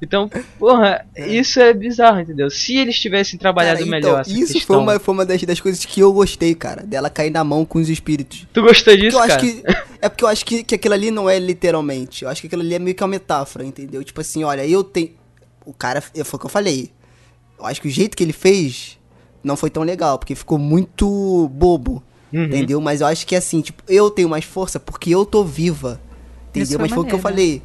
[0.00, 2.50] Então, porra, isso é bizarro, entendeu?
[2.50, 4.76] Se eles tivessem trabalhado cara, então, melhor essa Isso questão...
[4.76, 6.82] foi uma, foi uma das, das coisas que eu gostei, cara.
[6.82, 8.46] Dela cair na mão com os espíritos.
[8.52, 9.36] Tu gostou disso, cara?
[9.38, 9.62] Que,
[10.00, 12.24] é porque eu acho que, que aquilo ali não é literalmente.
[12.24, 14.04] Eu acho que aquilo ali é meio que uma metáfora, entendeu?
[14.04, 15.10] Tipo assim, olha, eu tenho...
[15.64, 16.90] O cara, foi o que eu falei.
[17.58, 18.95] Eu acho que o jeito que ele fez
[19.46, 22.02] não foi tão legal, porque ficou muito bobo.
[22.32, 22.44] Uhum.
[22.44, 22.80] Entendeu?
[22.80, 26.00] Mas eu acho que assim, tipo, eu tenho mais força porque eu tô viva.
[26.50, 26.78] Entendeu?
[26.80, 27.62] Mas foi o que eu falei.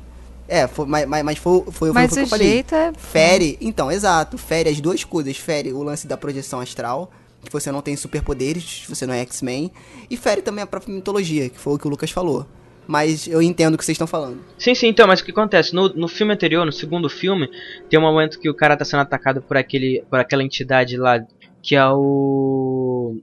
[0.47, 2.65] É, foi, mas, mas foi, foi, mas foi o que eu falei.
[2.71, 2.93] É...
[2.97, 4.37] Fere, então, exato.
[4.37, 5.37] Fere as duas coisas.
[5.37, 7.11] Fere o lance da projeção astral,
[7.43, 9.71] que você não tem superpoderes, você não é X-Men.
[10.09, 12.45] E fere também a própria mitologia, que foi o que o Lucas falou.
[12.85, 14.39] Mas eu entendo o que vocês estão falando.
[14.57, 15.73] Sim, sim, então, mas o que acontece?
[15.73, 17.49] No, no filme anterior, no segundo filme,
[17.89, 21.23] tem um momento que o cara tá sendo atacado por, aquele, por aquela entidade lá,
[21.61, 23.17] que é o.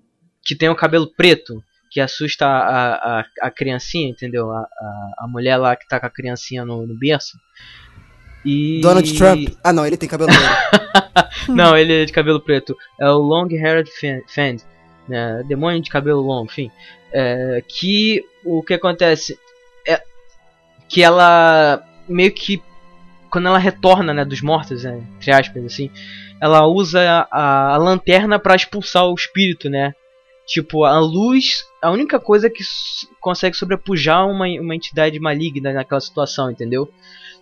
[0.45, 4.51] que tem o cabelo preto que assusta a, a, a criancinha, entendeu?
[4.51, 7.39] A, a, a, mulher lá que tá com a criancinha no, no berço.
[8.45, 8.81] E...
[8.81, 9.49] Donald Trump.
[9.65, 11.53] Ah, não, ele tem cabelo preto.
[11.53, 12.77] não, ele é de cabelo preto.
[13.01, 13.91] É o Long Haired
[14.29, 14.63] Fend.
[15.09, 15.43] Né?
[15.49, 16.71] Demônio de cabelo longo, enfim.
[17.13, 19.39] É, que o que acontece
[19.87, 20.03] é
[20.89, 22.63] que ela meio que
[23.31, 25.91] quando ela retorna né, dos mortos, né, entre aspas, assim,
[26.41, 29.93] ela usa a, a lanterna para expulsar o espírito, né?
[30.47, 32.63] Tipo, a luz, a única coisa que
[33.21, 36.91] consegue sobrepujar uma, uma entidade maligna naquela situação, entendeu?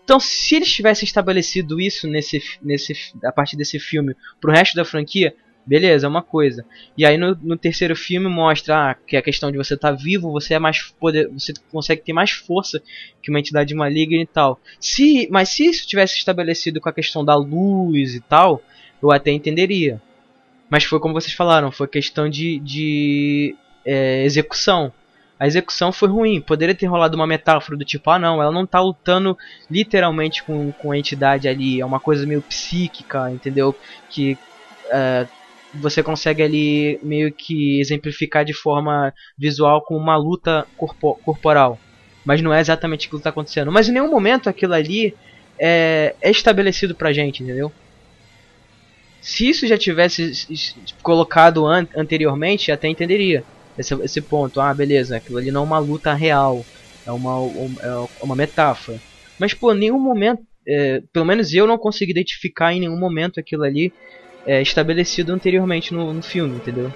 [0.03, 2.95] Então, se eles tivessem estabelecido isso nesse, nesse,
[3.25, 5.35] a partir desse filme pro resto da franquia,
[5.67, 6.65] beleza, é uma coisa.
[6.97, 9.97] E aí no, no terceiro filme mostra ah, que a questão de você estar tá
[9.97, 12.81] vivo, você é mais poder, você consegue ter mais força
[13.21, 14.61] que uma entidade maligna e tal.
[14.79, 18.63] Se, mas se isso tivesse estabelecido com a questão da luz e tal,
[19.03, 20.01] eu até entenderia.
[20.71, 24.93] Mas foi como vocês falaram, foi questão de, de é, execução.
[25.39, 26.41] A execução foi ruim.
[26.41, 29.37] Poderia ter rolado uma metáfora do tipo, ah não, ela não tá lutando
[29.71, 31.81] literalmente com, com a entidade ali.
[31.81, 33.75] É uma coisa meio psíquica, entendeu?
[34.09, 34.39] Que
[34.91, 35.27] é,
[35.81, 41.79] você consegue ali meio que exemplificar de forma visual com uma luta corpo corporal.
[42.25, 43.71] Mas não é exatamente aquilo que está acontecendo.
[43.71, 45.15] Mas em nenhum momento aquilo ali
[45.59, 47.73] é, é estabelecido pra gente, entendeu?
[49.21, 50.33] Se isso já tivesse
[51.03, 53.43] colocado an anteriormente, até entenderia
[53.79, 54.61] esse, esse ponto.
[54.61, 56.65] Ah, beleza, aquilo ali não é uma luta real,
[57.05, 57.33] é uma,
[57.83, 59.01] é uma metáfora.
[59.39, 63.65] Mas, pô, nenhum momento, é, pelo menos eu não consegui identificar em nenhum momento aquilo
[63.65, 63.93] ali
[64.47, 66.93] é, estabelecido anteriormente no, no filme, entendeu?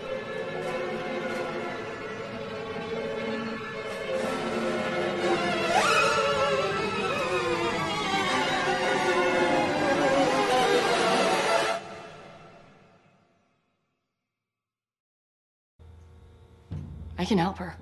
[17.18, 17.74] I can help her.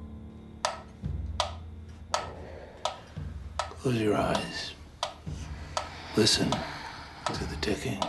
[3.80, 4.74] Close your eyes.
[6.16, 8.02] Listen to the ticking.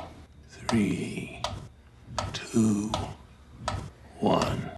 [0.70, 1.42] Three,
[2.32, 2.92] two,
[4.20, 4.70] one.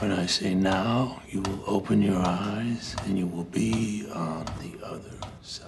[0.00, 4.84] When I say now, you will open your eyes and you will be on the
[4.84, 5.64] other side.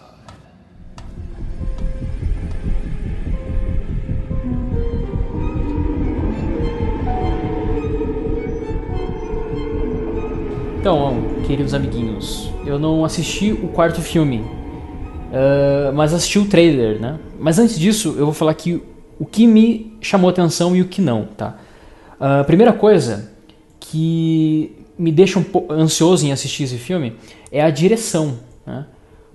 [10.81, 17.19] Então, queridos amiguinhos, eu não assisti o quarto filme, uh, mas assisti o trailer, né?
[17.41, 18.83] Mas antes disso, eu vou falar aqui
[19.19, 21.57] o que me chamou atenção e o que não, tá?
[22.21, 23.31] A uh, primeira coisa
[23.79, 27.15] que me deixa um ansioso em assistir esse filme
[27.51, 28.87] é a direção, né?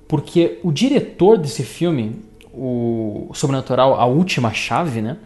[0.08, 2.18] Porque o diretor desse filme,
[2.54, 5.18] o Sobrenatural, a última chave, né?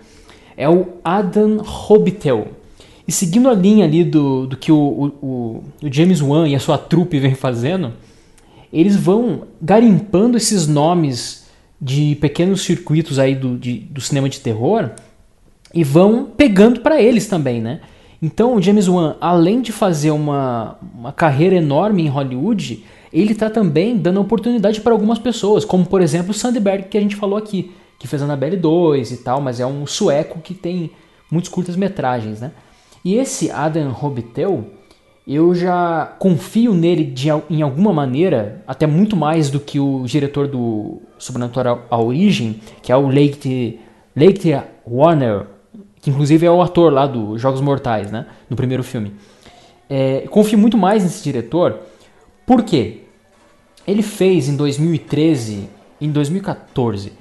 [0.56, 2.48] É o Adam Hobitel.
[3.08, 6.60] E seguindo a linha ali do, do que o, o, o James Wan e a
[6.60, 7.94] sua trupe vem fazendo,
[8.72, 11.47] eles vão garimpando esses nomes
[11.80, 14.92] de pequenos circuitos aí do, de, do cinema de terror
[15.74, 17.82] e vão pegando para eles também, né?
[18.22, 22.84] Então o James Wan, além de fazer uma, uma carreira enorme em Hollywood,
[23.14, 27.02] ele está também dando oportunidade para algumas pessoas, como por exemplo o Sandberg que a
[27.02, 30.92] gente falou aqui, que fez Annabelle 2 e tal, mas é um sueco que tem
[31.32, 32.52] muitos curtas metragens, né?
[33.06, 34.66] E esse Adam Robitel,
[35.28, 40.48] eu já confio nele de, em alguma maneira, até muito mais do que o diretor
[40.48, 43.78] do Sobrenatural A Origem, que é o Lake,
[44.16, 44.58] Lake
[44.90, 45.48] Warner,
[46.00, 49.12] que inclusive é o ator lá do Jogos Mortais, né, no primeiro filme.
[49.90, 51.78] É, confio muito mais nesse diretor,
[52.46, 53.02] por quê?
[53.86, 55.68] Ele fez em 2013,
[56.00, 57.12] em 2014,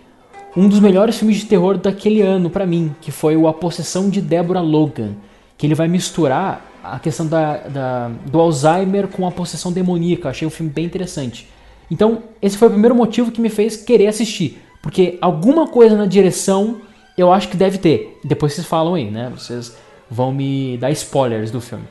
[0.56, 4.08] um dos melhores filmes de terror daquele ano para mim, que foi o A Possessão
[4.08, 5.14] de Deborah Logan,
[5.58, 10.28] que ele vai misturar a questão da, da, do Alzheimer com a possessão demoníaca.
[10.28, 11.48] achei um filme bem interessante.
[11.90, 14.62] Então, esse foi o primeiro motivo que me fez querer assistir.
[14.82, 16.80] Porque alguma coisa na direção
[17.16, 18.18] eu acho que deve ter.
[18.22, 19.32] Depois vocês falam aí, né?
[19.34, 19.76] Vocês
[20.10, 21.84] vão me dar spoilers do filme.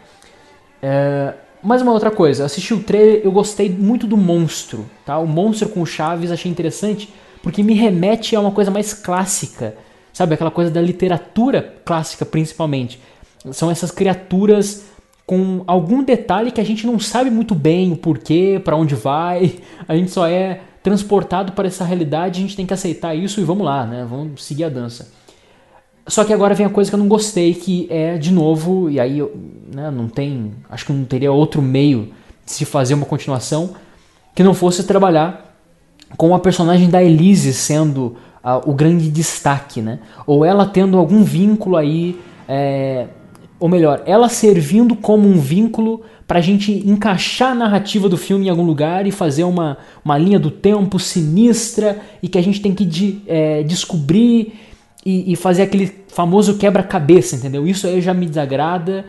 [0.81, 5.17] É, mais uma outra coisa, assisti o trailer, eu gostei muito do monstro, tá?
[5.17, 7.11] O monstro com o Chaves achei interessante
[7.41, 9.75] porque me remete a uma coisa mais clássica,
[10.13, 10.35] sabe?
[10.35, 12.99] Aquela coisa da literatura clássica principalmente.
[13.51, 14.85] São essas criaturas
[15.25, 19.55] com algum detalhe que a gente não sabe muito bem o porquê, para onde vai.
[19.87, 23.43] A gente só é transportado para essa realidade, a gente tem que aceitar isso e
[23.43, 24.05] vamos lá, né?
[24.07, 25.11] Vamos seguir a dança.
[26.07, 28.99] Só que agora vem a coisa que eu não gostei, que é de novo, e
[28.99, 29.19] aí
[29.73, 32.13] né, não tem, acho que não teria outro meio
[32.45, 33.73] de se fazer uma continuação
[34.35, 35.57] que não fosse trabalhar
[36.15, 39.99] com a personagem da Elise sendo uh, o grande destaque, né?
[40.27, 43.07] Ou ela tendo algum vínculo aí é,
[43.59, 48.47] ou melhor, ela servindo como um vínculo para a gente encaixar a narrativa do filme
[48.47, 52.61] em algum lugar e fazer uma, uma linha do tempo sinistra e que a gente
[52.61, 54.53] tem que de, é, descobrir
[55.05, 57.67] e, e, fazer aquele famoso quebra-cabeça, entendeu?
[57.67, 59.05] Isso aí já me desagrada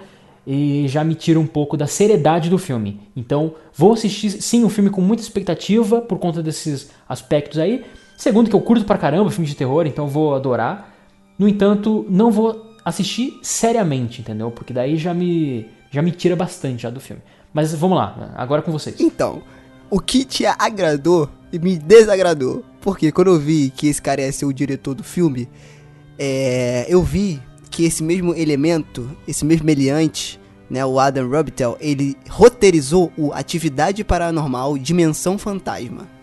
[0.46, 3.00] e já me tira um pouco da seriedade do filme.
[3.16, 7.82] Então, vou assistir sim o um filme com muita expectativa por conta desses aspectos aí.
[8.16, 10.94] Segundo, que eu curto pra caramba filme de terror, então vou adorar.
[11.38, 14.48] No entanto, não vou assistir seriamente, entendeu?
[14.48, 17.20] Porque daí já me já me tira bastante já do filme.
[17.52, 19.00] Mas vamos lá, agora com vocês.
[19.00, 19.42] Então,
[19.90, 22.64] o que te agradou e me desagradou?
[22.80, 25.48] Porque quando eu vi que esse cara ia ser o diretor do filme,
[26.18, 30.38] é, eu vi que esse mesmo elemento, esse mesmo meliante,
[30.70, 36.15] né, o Adam Rubitel, ele roteirizou o Atividade Paranormal Dimensão Fantasma.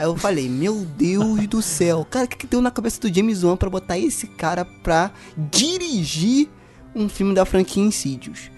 [0.00, 3.14] Aí eu falei, meu Deus do céu, cara, o que, que deu na cabeça do
[3.14, 6.48] James Wan pra botar esse cara pra dirigir
[6.94, 8.50] um filme da franquia Insidious?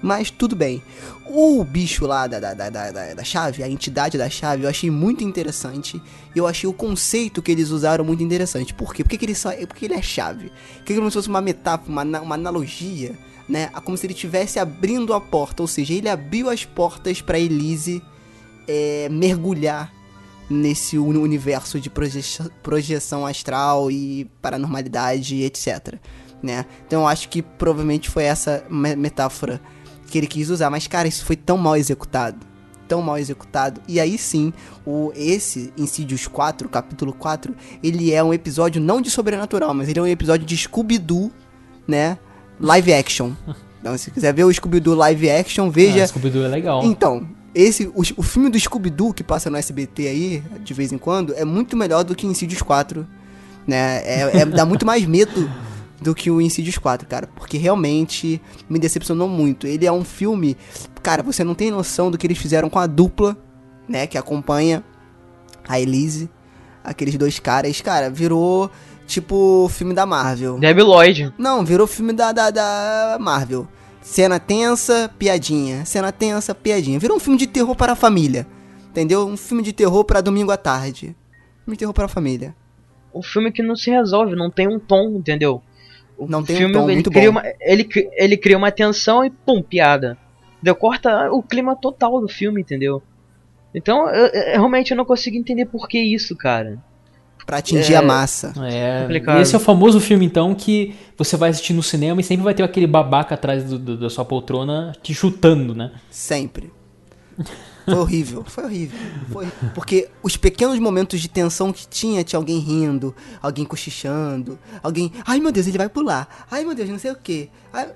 [0.00, 0.80] Mas tudo bem.
[1.28, 4.88] O bicho lá da, da, da, da, da chave, a entidade da chave, eu achei
[4.88, 6.00] muito interessante.
[6.36, 8.72] Eu achei o conceito que eles usaram muito interessante.
[8.72, 9.02] Por quê?
[9.02, 10.52] Porque, que ele, só, porque ele é chave.
[10.84, 13.18] Que como se fosse uma metáfora, uma, uma analogia,
[13.48, 13.70] né?
[13.84, 15.64] Como se ele estivesse abrindo a porta.
[15.64, 18.00] Ou seja, ele abriu as portas para Elise
[18.68, 19.95] é, mergulhar
[20.48, 21.90] nesse universo de
[22.62, 25.94] projeção astral e paranormalidade, etc.
[26.42, 26.64] Né?
[26.86, 29.60] Então eu acho que provavelmente foi essa metáfora
[30.08, 32.38] que ele quis usar, mas cara, isso foi tão mal executado,
[32.86, 33.80] tão mal executado.
[33.88, 34.52] E aí sim,
[34.86, 39.98] o esse Insidious 4, capítulo 4, ele é um episódio não de sobrenatural, mas ele
[39.98, 41.32] é um episódio de Scooby-Doo,
[41.86, 42.18] né?
[42.60, 43.32] Live action.
[43.78, 46.02] Então, se quiser ver o Scooby-Doo live action, veja.
[46.02, 46.82] Ah, Scooby-Doo é legal.
[46.82, 47.24] Então,
[47.56, 51.32] esse, o, o filme do Scooby-Doo que passa no SBT aí, de vez em quando,
[51.34, 53.06] é muito melhor do que Insidious 4.
[53.66, 54.02] Né?
[54.04, 55.50] É, é, dá muito mais medo
[56.02, 57.26] do que o Insidious 4, cara.
[57.34, 59.66] Porque realmente me decepcionou muito.
[59.66, 60.54] Ele é um filme.
[61.02, 63.34] Cara, você não tem noção do que eles fizeram com a dupla,
[63.88, 64.06] né?
[64.06, 64.84] Que acompanha
[65.66, 66.28] a Elise.
[66.84, 67.80] Aqueles dois caras.
[67.80, 68.70] Cara, virou
[69.06, 70.58] tipo filme da Marvel.
[70.58, 71.32] Debbie Lloyd.
[71.38, 73.66] Não, virou filme da, da, da Marvel.
[74.06, 75.84] Cena tensa, piadinha.
[75.84, 76.96] Cena tensa, piadinha.
[76.96, 78.46] Virou um filme de terror para a família.
[78.88, 79.26] Entendeu?
[79.26, 81.16] Um filme de terror para domingo à tarde.
[81.64, 82.54] Filme de terror para a família.
[83.12, 85.60] Um filme que não se resolve, não tem um tom, entendeu?
[86.16, 87.40] O não tem filme, um tom, ele muito cria bom.
[87.40, 90.16] Uma, ele, ele cria uma tensão e pum, piada.
[90.62, 93.02] Deu corta o clima total do filme, entendeu?
[93.74, 96.80] Então, eu, eu, realmente eu não consigo entender por que isso, cara
[97.46, 98.52] para atingir é, a massa.
[98.60, 102.42] É, esse é o famoso filme, então, que você vai assistir no cinema e sempre
[102.42, 105.92] vai ter aquele babaca atrás do, do, da sua poltrona te chutando, né?
[106.10, 106.72] Sempre.
[107.84, 108.98] Foi horrível, foi horrível.
[109.30, 109.46] Foi.
[109.72, 115.12] Porque os pequenos momentos de tensão que tinha, tinha alguém rindo, alguém cochichando, alguém.
[115.24, 116.46] Ai meu Deus, ele vai pular.
[116.50, 117.48] Ai meu Deus, não sei o que.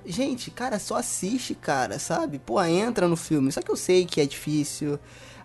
[0.06, 2.38] Gente, cara, só assiste, cara, sabe?
[2.38, 3.50] Pô, entra no filme.
[3.50, 4.96] Só que eu sei que é difícil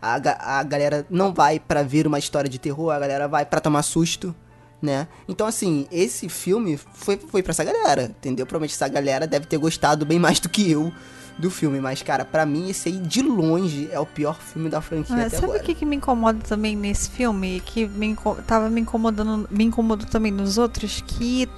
[0.05, 3.59] a, a galera não vai para ver uma história de terror, a galera vai para
[3.59, 4.35] tomar susto,
[4.79, 5.07] né?
[5.27, 8.45] Então, assim, esse filme foi, foi pra essa galera, entendeu?
[8.45, 10.93] Provavelmente essa galera deve ter gostado bem mais do que eu
[11.37, 14.79] do filme, mas, cara, para mim esse aí de longe é o pior filme da
[14.79, 17.61] franquia até sabe o que, que me incomoda também nesse filme?
[17.65, 18.15] Que me
[18.47, 21.49] tava me incomodando, me incomodou também nos outros, que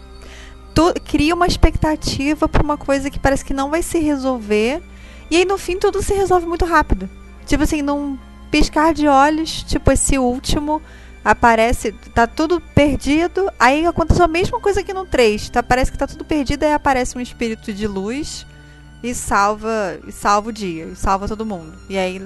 [0.73, 4.81] tu, cria uma expectativa pra uma coisa que parece que não vai se resolver,
[5.29, 7.07] e aí no fim tudo se resolve muito rápido.
[7.45, 8.17] Tipo assim, não
[8.51, 10.81] piscar de olhos, tipo esse último,
[11.23, 15.97] aparece, tá tudo perdido, aí aconteceu a mesma coisa que no 3, tá, parece que
[15.97, 18.45] tá tudo perdido, aí aparece um espírito de luz
[19.03, 21.73] e salva, e salva o dia, e salva todo mundo.
[21.89, 22.21] E aí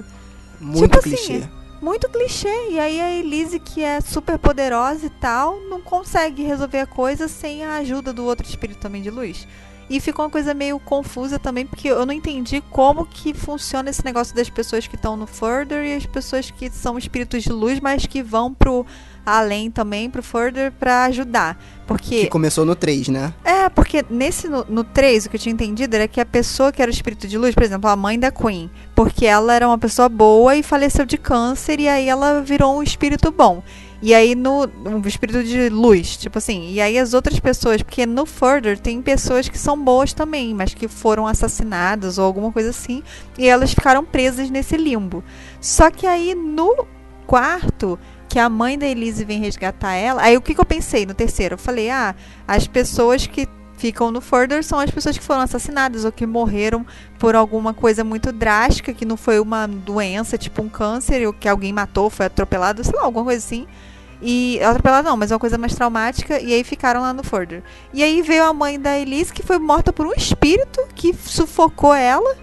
[0.60, 1.34] muito tipo assim, clichê.
[1.34, 1.50] Assim,
[1.82, 2.70] muito clichê.
[2.70, 7.28] E aí a Elise, que é super poderosa e tal, não consegue resolver a coisa
[7.28, 9.48] sem a ajuda do outro espírito também de luz.
[9.92, 14.06] E ficou uma coisa meio confusa também, porque eu não entendi como que funciona esse
[14.06, 17.78] negócio das pessoas que estão no Further e as pessoas que são espíritos de luz,
[17.82, 18.86] mas que vão pro
[19.26, 21.62] além também, pro Further, pra ajudar.
[21.86, 22.22] Porque...
[22.22, 23.34] Que começou no 3, né?
[23.44, 26.72] É, porque nesse, no, no 3, o que eu tinha entendido era que a pessoa
[26.72, 29.68] que era o espírito de luz, por exemplo, a mãe da Queen, porque ela era
[29.68, 33.62] uma pessoa boa e faleceu de câncer, e aí ela virou um espírito bom.
[34.02, 36.72] E aí no um espírito de luz, tipo assim.
[36.72, 40.74] E aí as outras pessoas, porque no Further tem pessoas que são boas também, mas
[40.74, 43.04] que foram assassinadas ou alguma coisa assim,
[43.38, 45.24] e elas ficaram presas nesse limbo.
[45.60, 46.88] Só que aí no
[47.28, 51.06] quarto, que a mãe da Elise vem resgatar ela, aí o que, que eu pensei
[51.06, 51.54] no terceiro?
[51.54, 52.16] Eu falei: "Ah,
[52.48, 53.48] as pessoas que
[53.82, 56.86] ficam no Further são as pessoas que foram assassinadas ou que morreram
[57.18, 61.50] por alguma coisa muito drástica, que não foi uma doença, tipo um câncer, ou que
[61.50, 63.66] alguém matou, foi atropelado, sei lá, alguma coisa assim.
[64.22, 66.40] E atropelada não, mas é uma coisa mais traumática.
[66.40, 67.64] E aí ficaram lá no Further.
[67.94, 71.94] E aí veio a mãe da Elise, que foi morta por um espírito que sufocou
[71.94, 72.38] ela.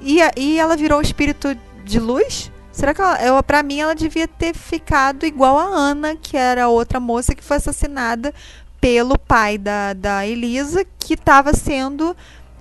[0.00, 2.52] E, e ela virou um espírito de luz.
[2.70, 7.00] Será que ela, pra mim ela devia ter ficado igual a Ana, que era outra
[7.00, 8.34] moça que foi assassinada
[8.80, 12.14] pelo pai da, da Elisa, que estava sendo.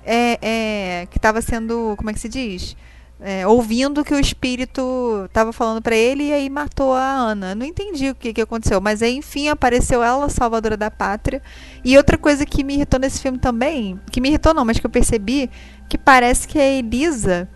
[0.06, 1.96] É, é, que estava sendo.
[1.98, 2.78] Como é que se diz?
[3.26, 7.56] É, ouvindo que o espírito estava falando para ele e aí matou a Ana.
[7.56, 11.42] Não entendi o que, que aconteceu, mas aí enfim apareceu ela, salvadora da pátria.
[11.86, 14.86] E outra coisa que me irritou nesse filme também, que me irritou não, mas que
[14.86, 15.50] eu percebi,
[15.88, 17.48] que parece que a Elisa,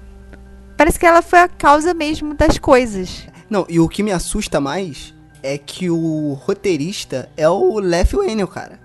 [0.77, 3.27] parece que ela foi a causa mesmo das coisas.
[3.49, 5.13] Não, e o que me assusta mais
[5.43, 8.79] é que o roteirista é o Lef Whannell, cara.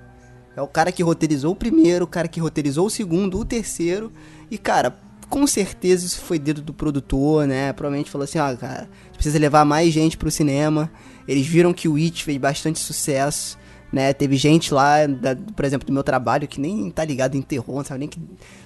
[0.56, 4.12] É o cara que roteirizou o primeiro, o cara que roteirizou o segundo, o terceiro.
[4.50, 4.94] E, cara,
[5.32, 7.72] com certeza isso foi dedo do produtor, né?
[7.72, 10.92] Provavelmente falou assim, ó, ah, cara, precisa levar mais gente pro cinema.
[11.26, 13.58] Eles viram que o It fez bastante sucesso,
[13.90, 14.12] né?
[14.12, 17.76] Teve gente lá, da, por exemplo, do meu trabalho, que nem tá ligado em terror,
[17.76, 18.20] não sabe nem que.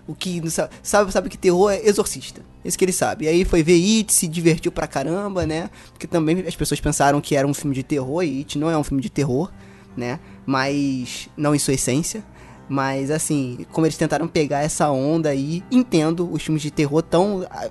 [0.08, 0.42] O que.
[0.82, 2.42] Sabe, sabe que terror é exorcista.
[2.64, 3.26] Esse que ele sabe.
[3.26, 5.70] E aí foi ver It, se divertiu pra caramba, né?
[5.92, 8.76] Porque também as pessoas pensaram que era um filme de terror, e It não é
[8.76, 9.52] um filme de terror,
[9.96, 10.18] né?
[10.44, 12.24] Mas não em sua essência.
[12.68, 17.46] Mas assim, como eles tentaram pegar essa onda aí, entendo os filmes de terror tão,
[17.50, 17.68] ah,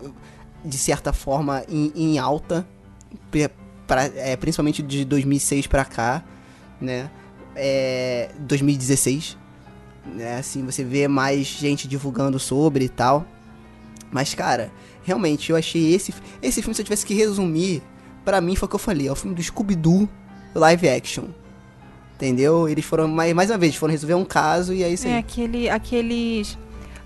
[0.63, 2.65] de certa forma, em, em alta,
[3.85, 6.23] pra, é, principalmente de 2006 pra cá,
[6.79, 7.09] né?
[7.55, 9.37] É, 2016,
[10.05, 10.37] né?
[10.37, 13.25] Assim, você vê mais gente divulgando sobre e tal.
[14.11, 14.71] Mas, cara,
[15.03, 17.83] realmente, eu achei esse, esse filme, se eu tivesse que resumir,
[18.23, 20.07] para mim foi o que eu falei, é o filme do Scooby-Doo
[20.53, 21.25] live action
[22.15, 22.67] Entendeu?
[22.69, 25.09] Eles foram, mais, mais uma vez, foram resolver um caso e aí sim.
[25.09, 26.57] É, aquele, aqueles.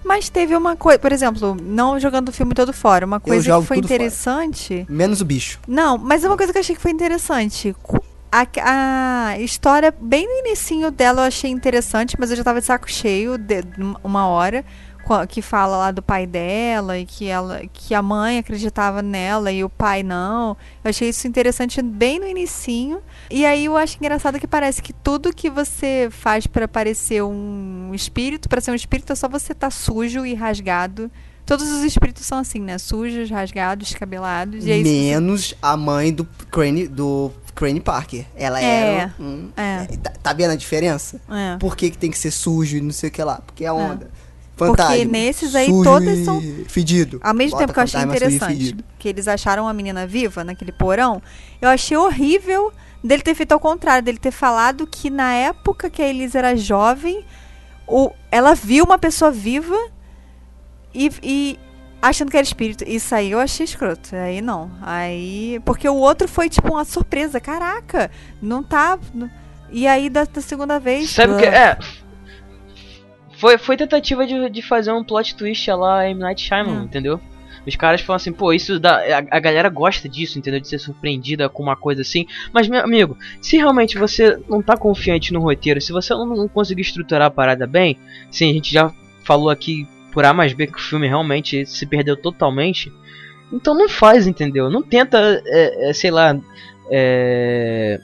[0.03, 3.65] Mas teve uma coisa, por exemplo, não jogando o filme todo fora, uma coisa que
[3.65, 4.86] foi interessante.
[4.86, 4.86] Fora.
[4.88, 5.60] Menos o bicho.
[5.68, 7.76] Não, mas uma coisa que eu achei que foi interessante.
[8.31, 8.45] A,
[9.31, 12.90] a história, bem no inicinho dela eu achei interessante, mas eu já tava de saco
[12.90, 13.64] cheio de
[14.03, 14.64] uma hora
[15.27, 19.64] que fala lá do pai dela e que ela que a mãe acreditava nela e
[19.64, 20.56] o pai não.
[20.84, 23.02] Eu achei isso interessante bem no inicinho.
[23.30, 27.91] E aí eu acho engraçado que parece que tudo que você faz para parecer um
[27.94, 31.11] espírito, para ser um espírito é só você estar tá sujo e rasgado.
[31.49, 32.77] Todos os espíritos são assim, né?
[32.77, 34.64] Sujos, rasgados, descabelados.
[34.68, 35.56] E Menos você...
[35.60, 38.23] a mãe do Crane, do Crane Parker.
[38.36, 39.49] Ela é, era um.
[39.57, 39.88] É.
[39.98, 41.19] Tá, tá, vendo a diferença?
[41.27, 41.57] É.
[41.57, 43.41] Por que, que tem que ser sujo e não sei o que lá?
[43.44, 43.72] Porque é é.
[43.72, 44.11] onda.
[44.68, 46.41] Fantasma, Porque nesses aí todas são.
[46.68, 47.19] Fedido.
[47.23, 50.72] Ao mesmo Bota tempo que eu achei interessante que eles acharam a menina viva naquele
[50.72, 51.22] porão,
[51.61, 52.72] eu achei horrível
[53.03, 56.56] dele ter feito ao contrário, dele ter falado que na época que a Elisa era
[56.56, 57.26] jovem,
[57.88, 59.77] o, ela viu uma pessoa viva
[60.94, 61.60] e, e
[62.02, 62.84] achando que era espírito.
[62.86, 64.15] Isso aí eu achei escroto.
[64.15, 64.69] Aí não.
[64.81, 65.61] Aí.
[65.65, 67.40] Porque o outro foi tipo uma surpresa.
[67.40, 68.11] Caraca,
[68.41, 68.99] não tá.
[69.72, 71.11] E aí da, da segunda vez.
[71.11, 71.45] Sabe o que?
[71.45, 71.77] É
[73.40, 76.20] foi, foi tentativa de, de fazer um plot twist lá M.
[76.20, 76.84] Night Shyamalan, hum.
[76.84, 77.20] entendeu?
[77.66, 78.98] Os caras falam assim, pô, isso dá.
[78.98, 80.60] A, a, galera gosta disso, entendeu?
[80.60, 82.26] De ser surpreendida com uma coisa assim.
[82.53, 86.48] Mas, meu amigo, se realmente você não tá confiante no roteiro, se você não, não
[86.48, 87.98] conseguir estruturar a parada bem,
[88.30, 88.91] sim, a gente já
[89.24, 92.91] falou aqui por A mais B que o filme realmente se perdeu totalmente.
[93.53, 94.70] Então não faz, entendeu?
[94.70, 96.38] Não tenta, é, é, sei lá,
[96.91, 97.99] é,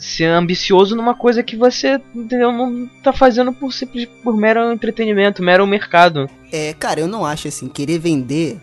[0.00, 5.42] ser ambicioso numa coisa que você entendeu, não tá fazendo por simples por mero entretenimento,
[5.42, 6.28] mero mercado.
[6.50, 8.58] É, cara, eu não acho assim, querer vender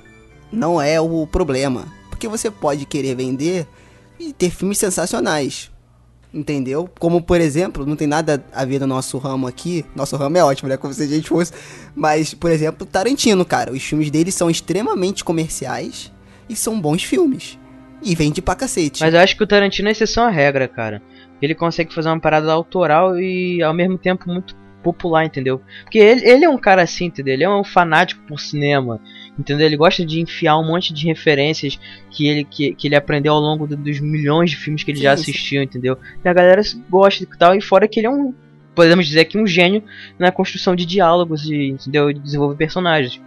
[0.52, 1.86] não é o problema.
[2.10, 3.68] Porque você pode querer vender
[4.20, 5.70] e ter filmes sensacionais.
[6.34, 6.90] Entendeu?
[7.00, 9.86] Como, por exemplo, não tem nada a ver no nosso ramo aqui.
[9.96, 10.76] Nosso ramo é ótimo, né?
[10.76, 11.54] Como se a gente fosse.
[11.96, 13.72] Mas, por exemplo, Tarantino, cara.
[13.72, 16.12] Os filmes dele são extremamente comerciais
[16.50, 17.58] e são bons filmes.
[18.04, 19.02] E vende pra cacete.
[19.02, 21.02] Mas eu acho que o Tarantino é exceção à regra, cara
[21.42, 25.62] ele consegue fazer uma parada autoral e ao mesmo tempo muito popular, entendeu?
[25.84, 27.34] Porque ele, ele é um cara assim, entendeu?
[27.34, 29.02] Ele é um fanático por cinema,
[29.38, 29.66] entendeu?
[29.66, 33.40] Ele gosta de enfiar um monte de referências que ele, que, que ele aprendeu ao
[33.40, 35.66] longo do, dos milhões de filmes que ele sim, já assistiu, sim.
[35.66, 35.98] entendeu?
[36.24, 38.34] E a galera gosta e tal, e fora que ele é um,
[38.74, 39.84] podemos dizer que um gênio
[40.18, 42.14] na construção de diálogos e, entendeu?
[42.14, 43.22] De desenvolver personagens.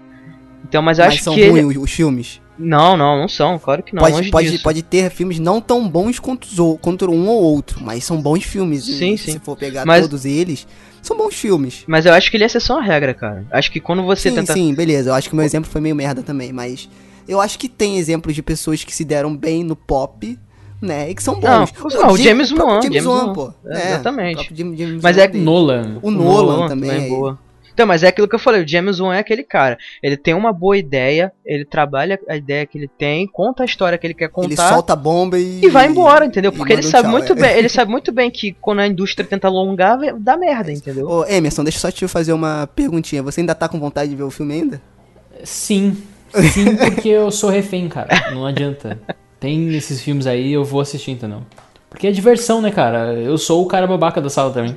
[0.65, 1.79] Então, mas, mas acho são que ruins ele...
[1.79, 2.41] os filmes.
[2.59, 4.03] Não, não, não são, claro que não.
[4.03, 8.21] Pode, pode, pode ter filmes não tão bons quanto, quanto um ou outro, mas são
[8.21, 8.85] bons filmes.
[8.85, 9.33] Sim, sim.
[9.33, 10.03] Se for pegar mas...
[10.03, 10.67] todos eles,
[11.01, 11.85] são bons filmes.
[11.87, 13.47] Mas eu acho que ele é exceção à regra, cara.
[13.51, 14.53] Acho que quando você sim, tenta.
[14.53, 15.11] Sim, beleza.
[15.11, 16.89] Eu acho que o meu exemplo foi meio merda também, mas.
[17.27, 20.39] Eu acho que tem exemplos de pessoas que se deram bem no pop,
[20.83, 21.11] né?
[21.11, 21.73] E que são bons.
[21.73, 22.83] Não, não o James Wan.
[22.83, 23.55] James Wan, pô.
[23.67, 24.51] É, exatamente.
[24.53, 25.99] James, James mas é Nolan.
[26.03, 26.91] O, o Nolan, Nolan também.
[26.91, 27.39] também é boa.
[27.81, 29.79] Então, mas é aquilo que eu falei, o James Wan é aquele cara.
[30.03, 33.97] Ele tem uma boa ideia, ele trabalha a ideia que ele tem, conta a história
[33.97, 34.49] que ele quer contar.
[34.49, 35.65] Ele solta a bomba e.
[35.65, 36.53] E vai embora, entendeu?
[36.53, 37.37] Porque ele sabe tchau, muito é.
[37.37, 41.09] bem, ele sabe muito bem que quando a indústria tenta alongar, dá merda, entendeu?
[41.09, 43.23] Ô, Emerson, deixa eu só te fazer uma perguntinha.
[43.23, 44.83] Você ainda tá com vontade de ver o filme ainda?
[45.43, 45.97] Sim.
[46.53, 48.31] Sim, porque eu sou refém, cara.
[48.35, 49.01] Não adianta.
[49.41, 51.41] Tem esses filmes aí, eu vou assistir, entendeu?
[51.89, 53.15] Porque é diversão, né, cara?
[53.15, 54.77] Eu sou o cara babaca da sala também.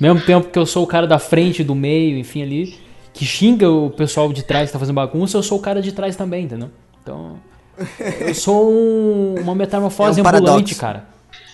[0.00, 2.78] Mesmo tempo que eu sou o cara da frente, do meio, enfim, ali,
[3.12, 5.92] que xinga o pessoal de trás que tá fazendo bagunça, eu sou o cara de
[5.92, 6.70] trás também, entendeu?
[7.02, 7.38] Então,
[8.20, 11.04] eu sou um, uma metamorfose é um ambulante, cara.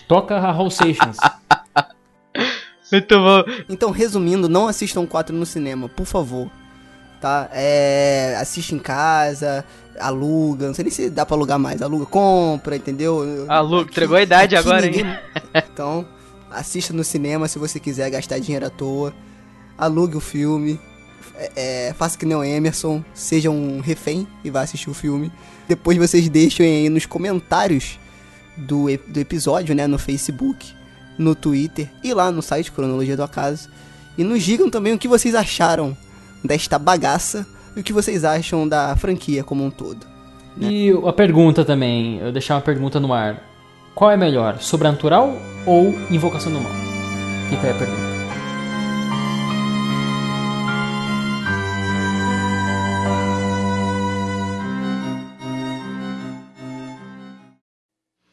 [0.07, 1.17] Toca Raul Seixas.
[2.91, 3.43] Muito bom.
[3.67, 6.49] Então, resumindo, não assistam 4 no cinema, por favor.
[7.19, 7.49] Tá?
[7.51, 9.65] É, assiste em casa,
[9.99, 11.81] aluga, não sei nem se dá pra alugar mais.
[11.81, 13.45] Aluga, compra, entendeu?
[13.49, 15.05] Aluga, entregou a idade agora, ninguém...
[15.05, 15.17] hein?
[15.73, 16.05] Então,
[16.57, 19.13] assista no cinema se você quiser gastar dinheiro à toa.
[19.77, 20.79] Alugue o filme,
[21.55, 25.31] é, faça que nem o Emerson, seja um refém e vá assistir o filme.
[25.67, 27.99] Depois vocês deixem aí nos comentários
[28.55, 30.73] do, do episódio, né, no Facebook,
[31.17, 33.69] no Twitter e lá no site Cronologia do Acaso.
[34.17, 35.95] E nos digam também o que vocês acharam
[36.43, 40.07] desta bagaça e o que vocês acham da franquia como um todo.
[40.55, 40.71] Né?
[40.71, 43.43] E a pergunta também, eu deixar uma pergunta no ar.
[43.93, 46.71] Qual é melhor, Sobrenatural ou Invocação do Mal?
[47.49, 48.17] Fica aí a pergunta.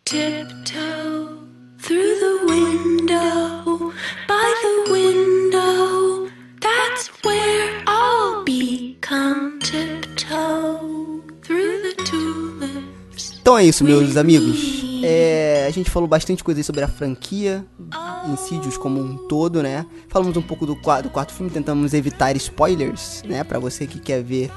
[0.05, 1.40] Tiptoe
[1.81, 3.93] through the window,
[4.28, 6.31] by the window,
[6.61, 8.97] that's where I'll be.
[9.01, 13.39] Come tiptoe through the tulips.
[13.40, 14.84] Então é isso, meus amigos.
[15.07, 17.65] É, a gente falou bastante coisa sobre a franquia,
[18.33, 19.85] Insídios como um todo, né?
[20.09, 23.45] Falamos um pouco do, do quarto filme, tentamos evitar spoilers, né?
[23.45, 24.51] Pra você que quer ver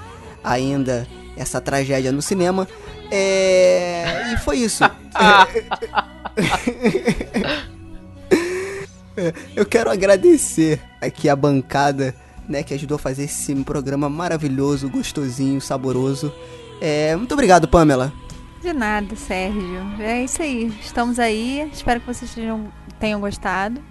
[0.43, 1.05] ainda
[1.35, 2.67] essa tragédia no cinema.
[3.11, 4.33] É...
[4.33, 4.83] E foi isso.
[9.55, 12.15] Eu quero agradecer aqui a bancada,
[12.47, 16.31] né, que ajudou a fazer esse programa maravilhoso, gostosinho, saboroso.
[16.79, 18.13] É, muito obrigado, Pamela.
[18.61, 19.85] De nada, Sérgio.
[19.99, 20.71] É isso aí.
[20.81, 21.69] Estamos aí.
[21.71, 22.67] Espero que vocês tenham,
[22.99, 23.81] tenham gostado.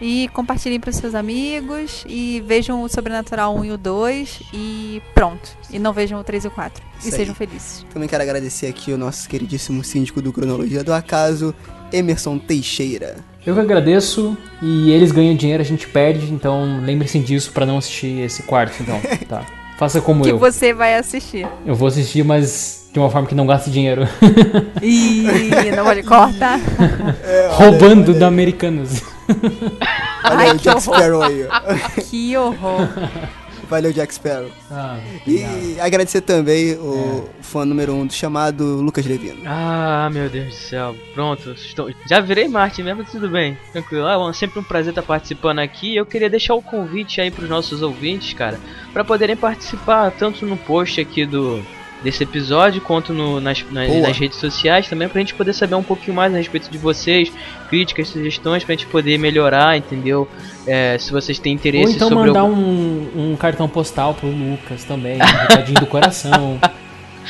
[0.00, 2.04] E compartilhem para os seus amigos.
[2.08, 4.42] E vejam o Sobrenatural 1 e o 2.
[4.52, 5.56] E pronto.
[5.70, 6.84] E não vejam o 3 e o 4.
[6.98, 7.86] Isso e sejam felizes.
[7.92, 11.54] Também quero agradecer aqui o nosso queridíssimo síndico do Cronologia do Acaso,
[11.92, 13.16] Emerson Teixeira.
[13.46, 14.36] Eu que agradeço.
[14.60, 16.32] E eles ganham dinheiro, a gente perde.
[16.32, 18.82] Então lembre-se disso para não assistir esse quarto.
[18.82, 19.46] Então, tá.
[19.78, 20.34] Faça como que eu.
[20.34, 21.48] Que você vai assistir.
[21.64, 24.06] Eu vou assistir, mas de uma forma que não gaste dinheiro.
[24.82, 26.60] Ih, não pode cortar.
[27.24, 29.02] É, Roubando olha, da Americanas.
[30.24, 30.80] Olha Ai, Jack horror.
[30.80, 31.48] Sparrow aí.
[32.10, 32.88] Que horror.
[33.68, 34.50] Valeu, Jack Sparrow.
[34.70, 37.42] Ah, e agradecer também o é.
[37.42, 39.40] fã número um do chamado Lucas Levino.
[39.46, 40.94] Ah, meu Deus do céu.
[41.14, 41.90] Pronto, estou...
[42.06, 43.56] já virei Marte mesmo, tudo bem.
[43.72, 44.06] Tranquilo.
[44.06, 45.96] É sempre um prazer estar participando aqui.
[45.96, 48.60] Eu queria deixar o convite aí para os nossos ouvintes, cara,
[48.92, 51.64] para poderem participar tanto no post aqui do
[52.02, 55.82] desse episódio, quanto no, nas, nas, nas, redes sociais também, pra gente poder saber um
[55.82, 57.32] pouquinho mais a respeito de vocês,
[57.68, 60.28] críticas, sugestões, pra gente poder melhorar, entendeu?
[60.66, 62.56] É, se vocês têm interesse Ou então mandar algum...
[62.56, 66.58] um, um cartão postal pro Lucas também, um recadinho do coração.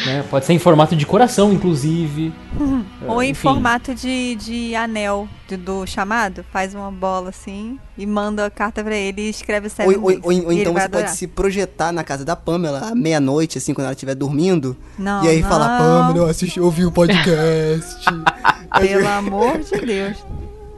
[0.07, 0.25] Né?
[0.29, 2.33] Pode ser em formato de coração, inclusive.
[3.07, 6.45] Ou em formato de, de anel de, do chamado.
[6.51, 10.11] Faz uma bola assim e manda a carta pra ele e escreve Seven ou, ou,
[10.11, 10.91] ou, ou então você adorar.
[10.91, 14.77] pode se projetar na casa da Pamela à meia-noite, assim, quando ela estiver dormindo.
[14.99, 15.49] Não, e aí não.
[15.49, 18.05] fala, Pamela, eu assisti, ouvi o podcast.
[18.81, 20.25] Pelo amor de Deus.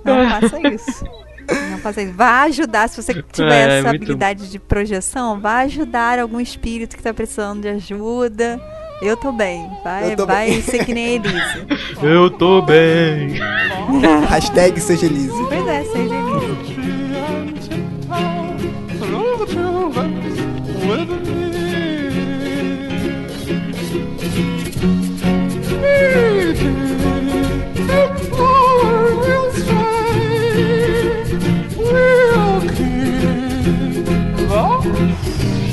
[0.05, 1.05] Não faça isso.
[1.71, 2.13] Não faça isso.
[2.13, 4.53] Vá ajudar, se você tiver é, essa é habilidade muito...
[4.53, 8.61] de projeção, vá ajudar algum espírito que está precisando de ajuda.
[9.05, 9.71] Eu tô bem.
[9.85, 10.63] Vai, tô vai bem.
[10.63, 11.67] ser que nem Elise.
[12.03, 13.35] Eu tô bem.
[14.31, 15.29] Hashtag seja Elise.
[15.47, 16.75] Pois é, seja Elise.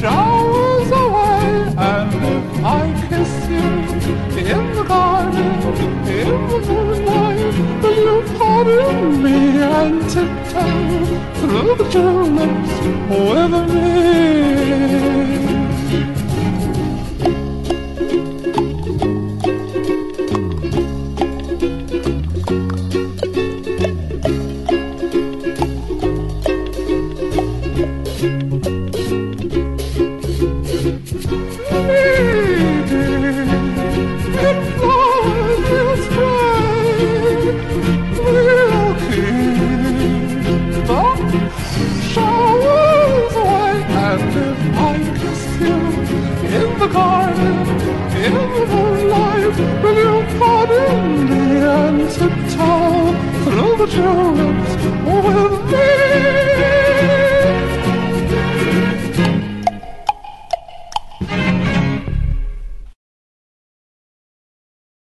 [0.01, 0.50] Showers
[4.51, 5.51] in the garden,
[6.19, 7.39] in the moonlight,
[8.03, 9.37] you pardon me
[9.79, 11.05] and tiptoe
[11.39, 12.73] through the tulips
[13.09, 15.60] with me?
[53.81, 54.75] The tulips
[55.05, 55.50] with me.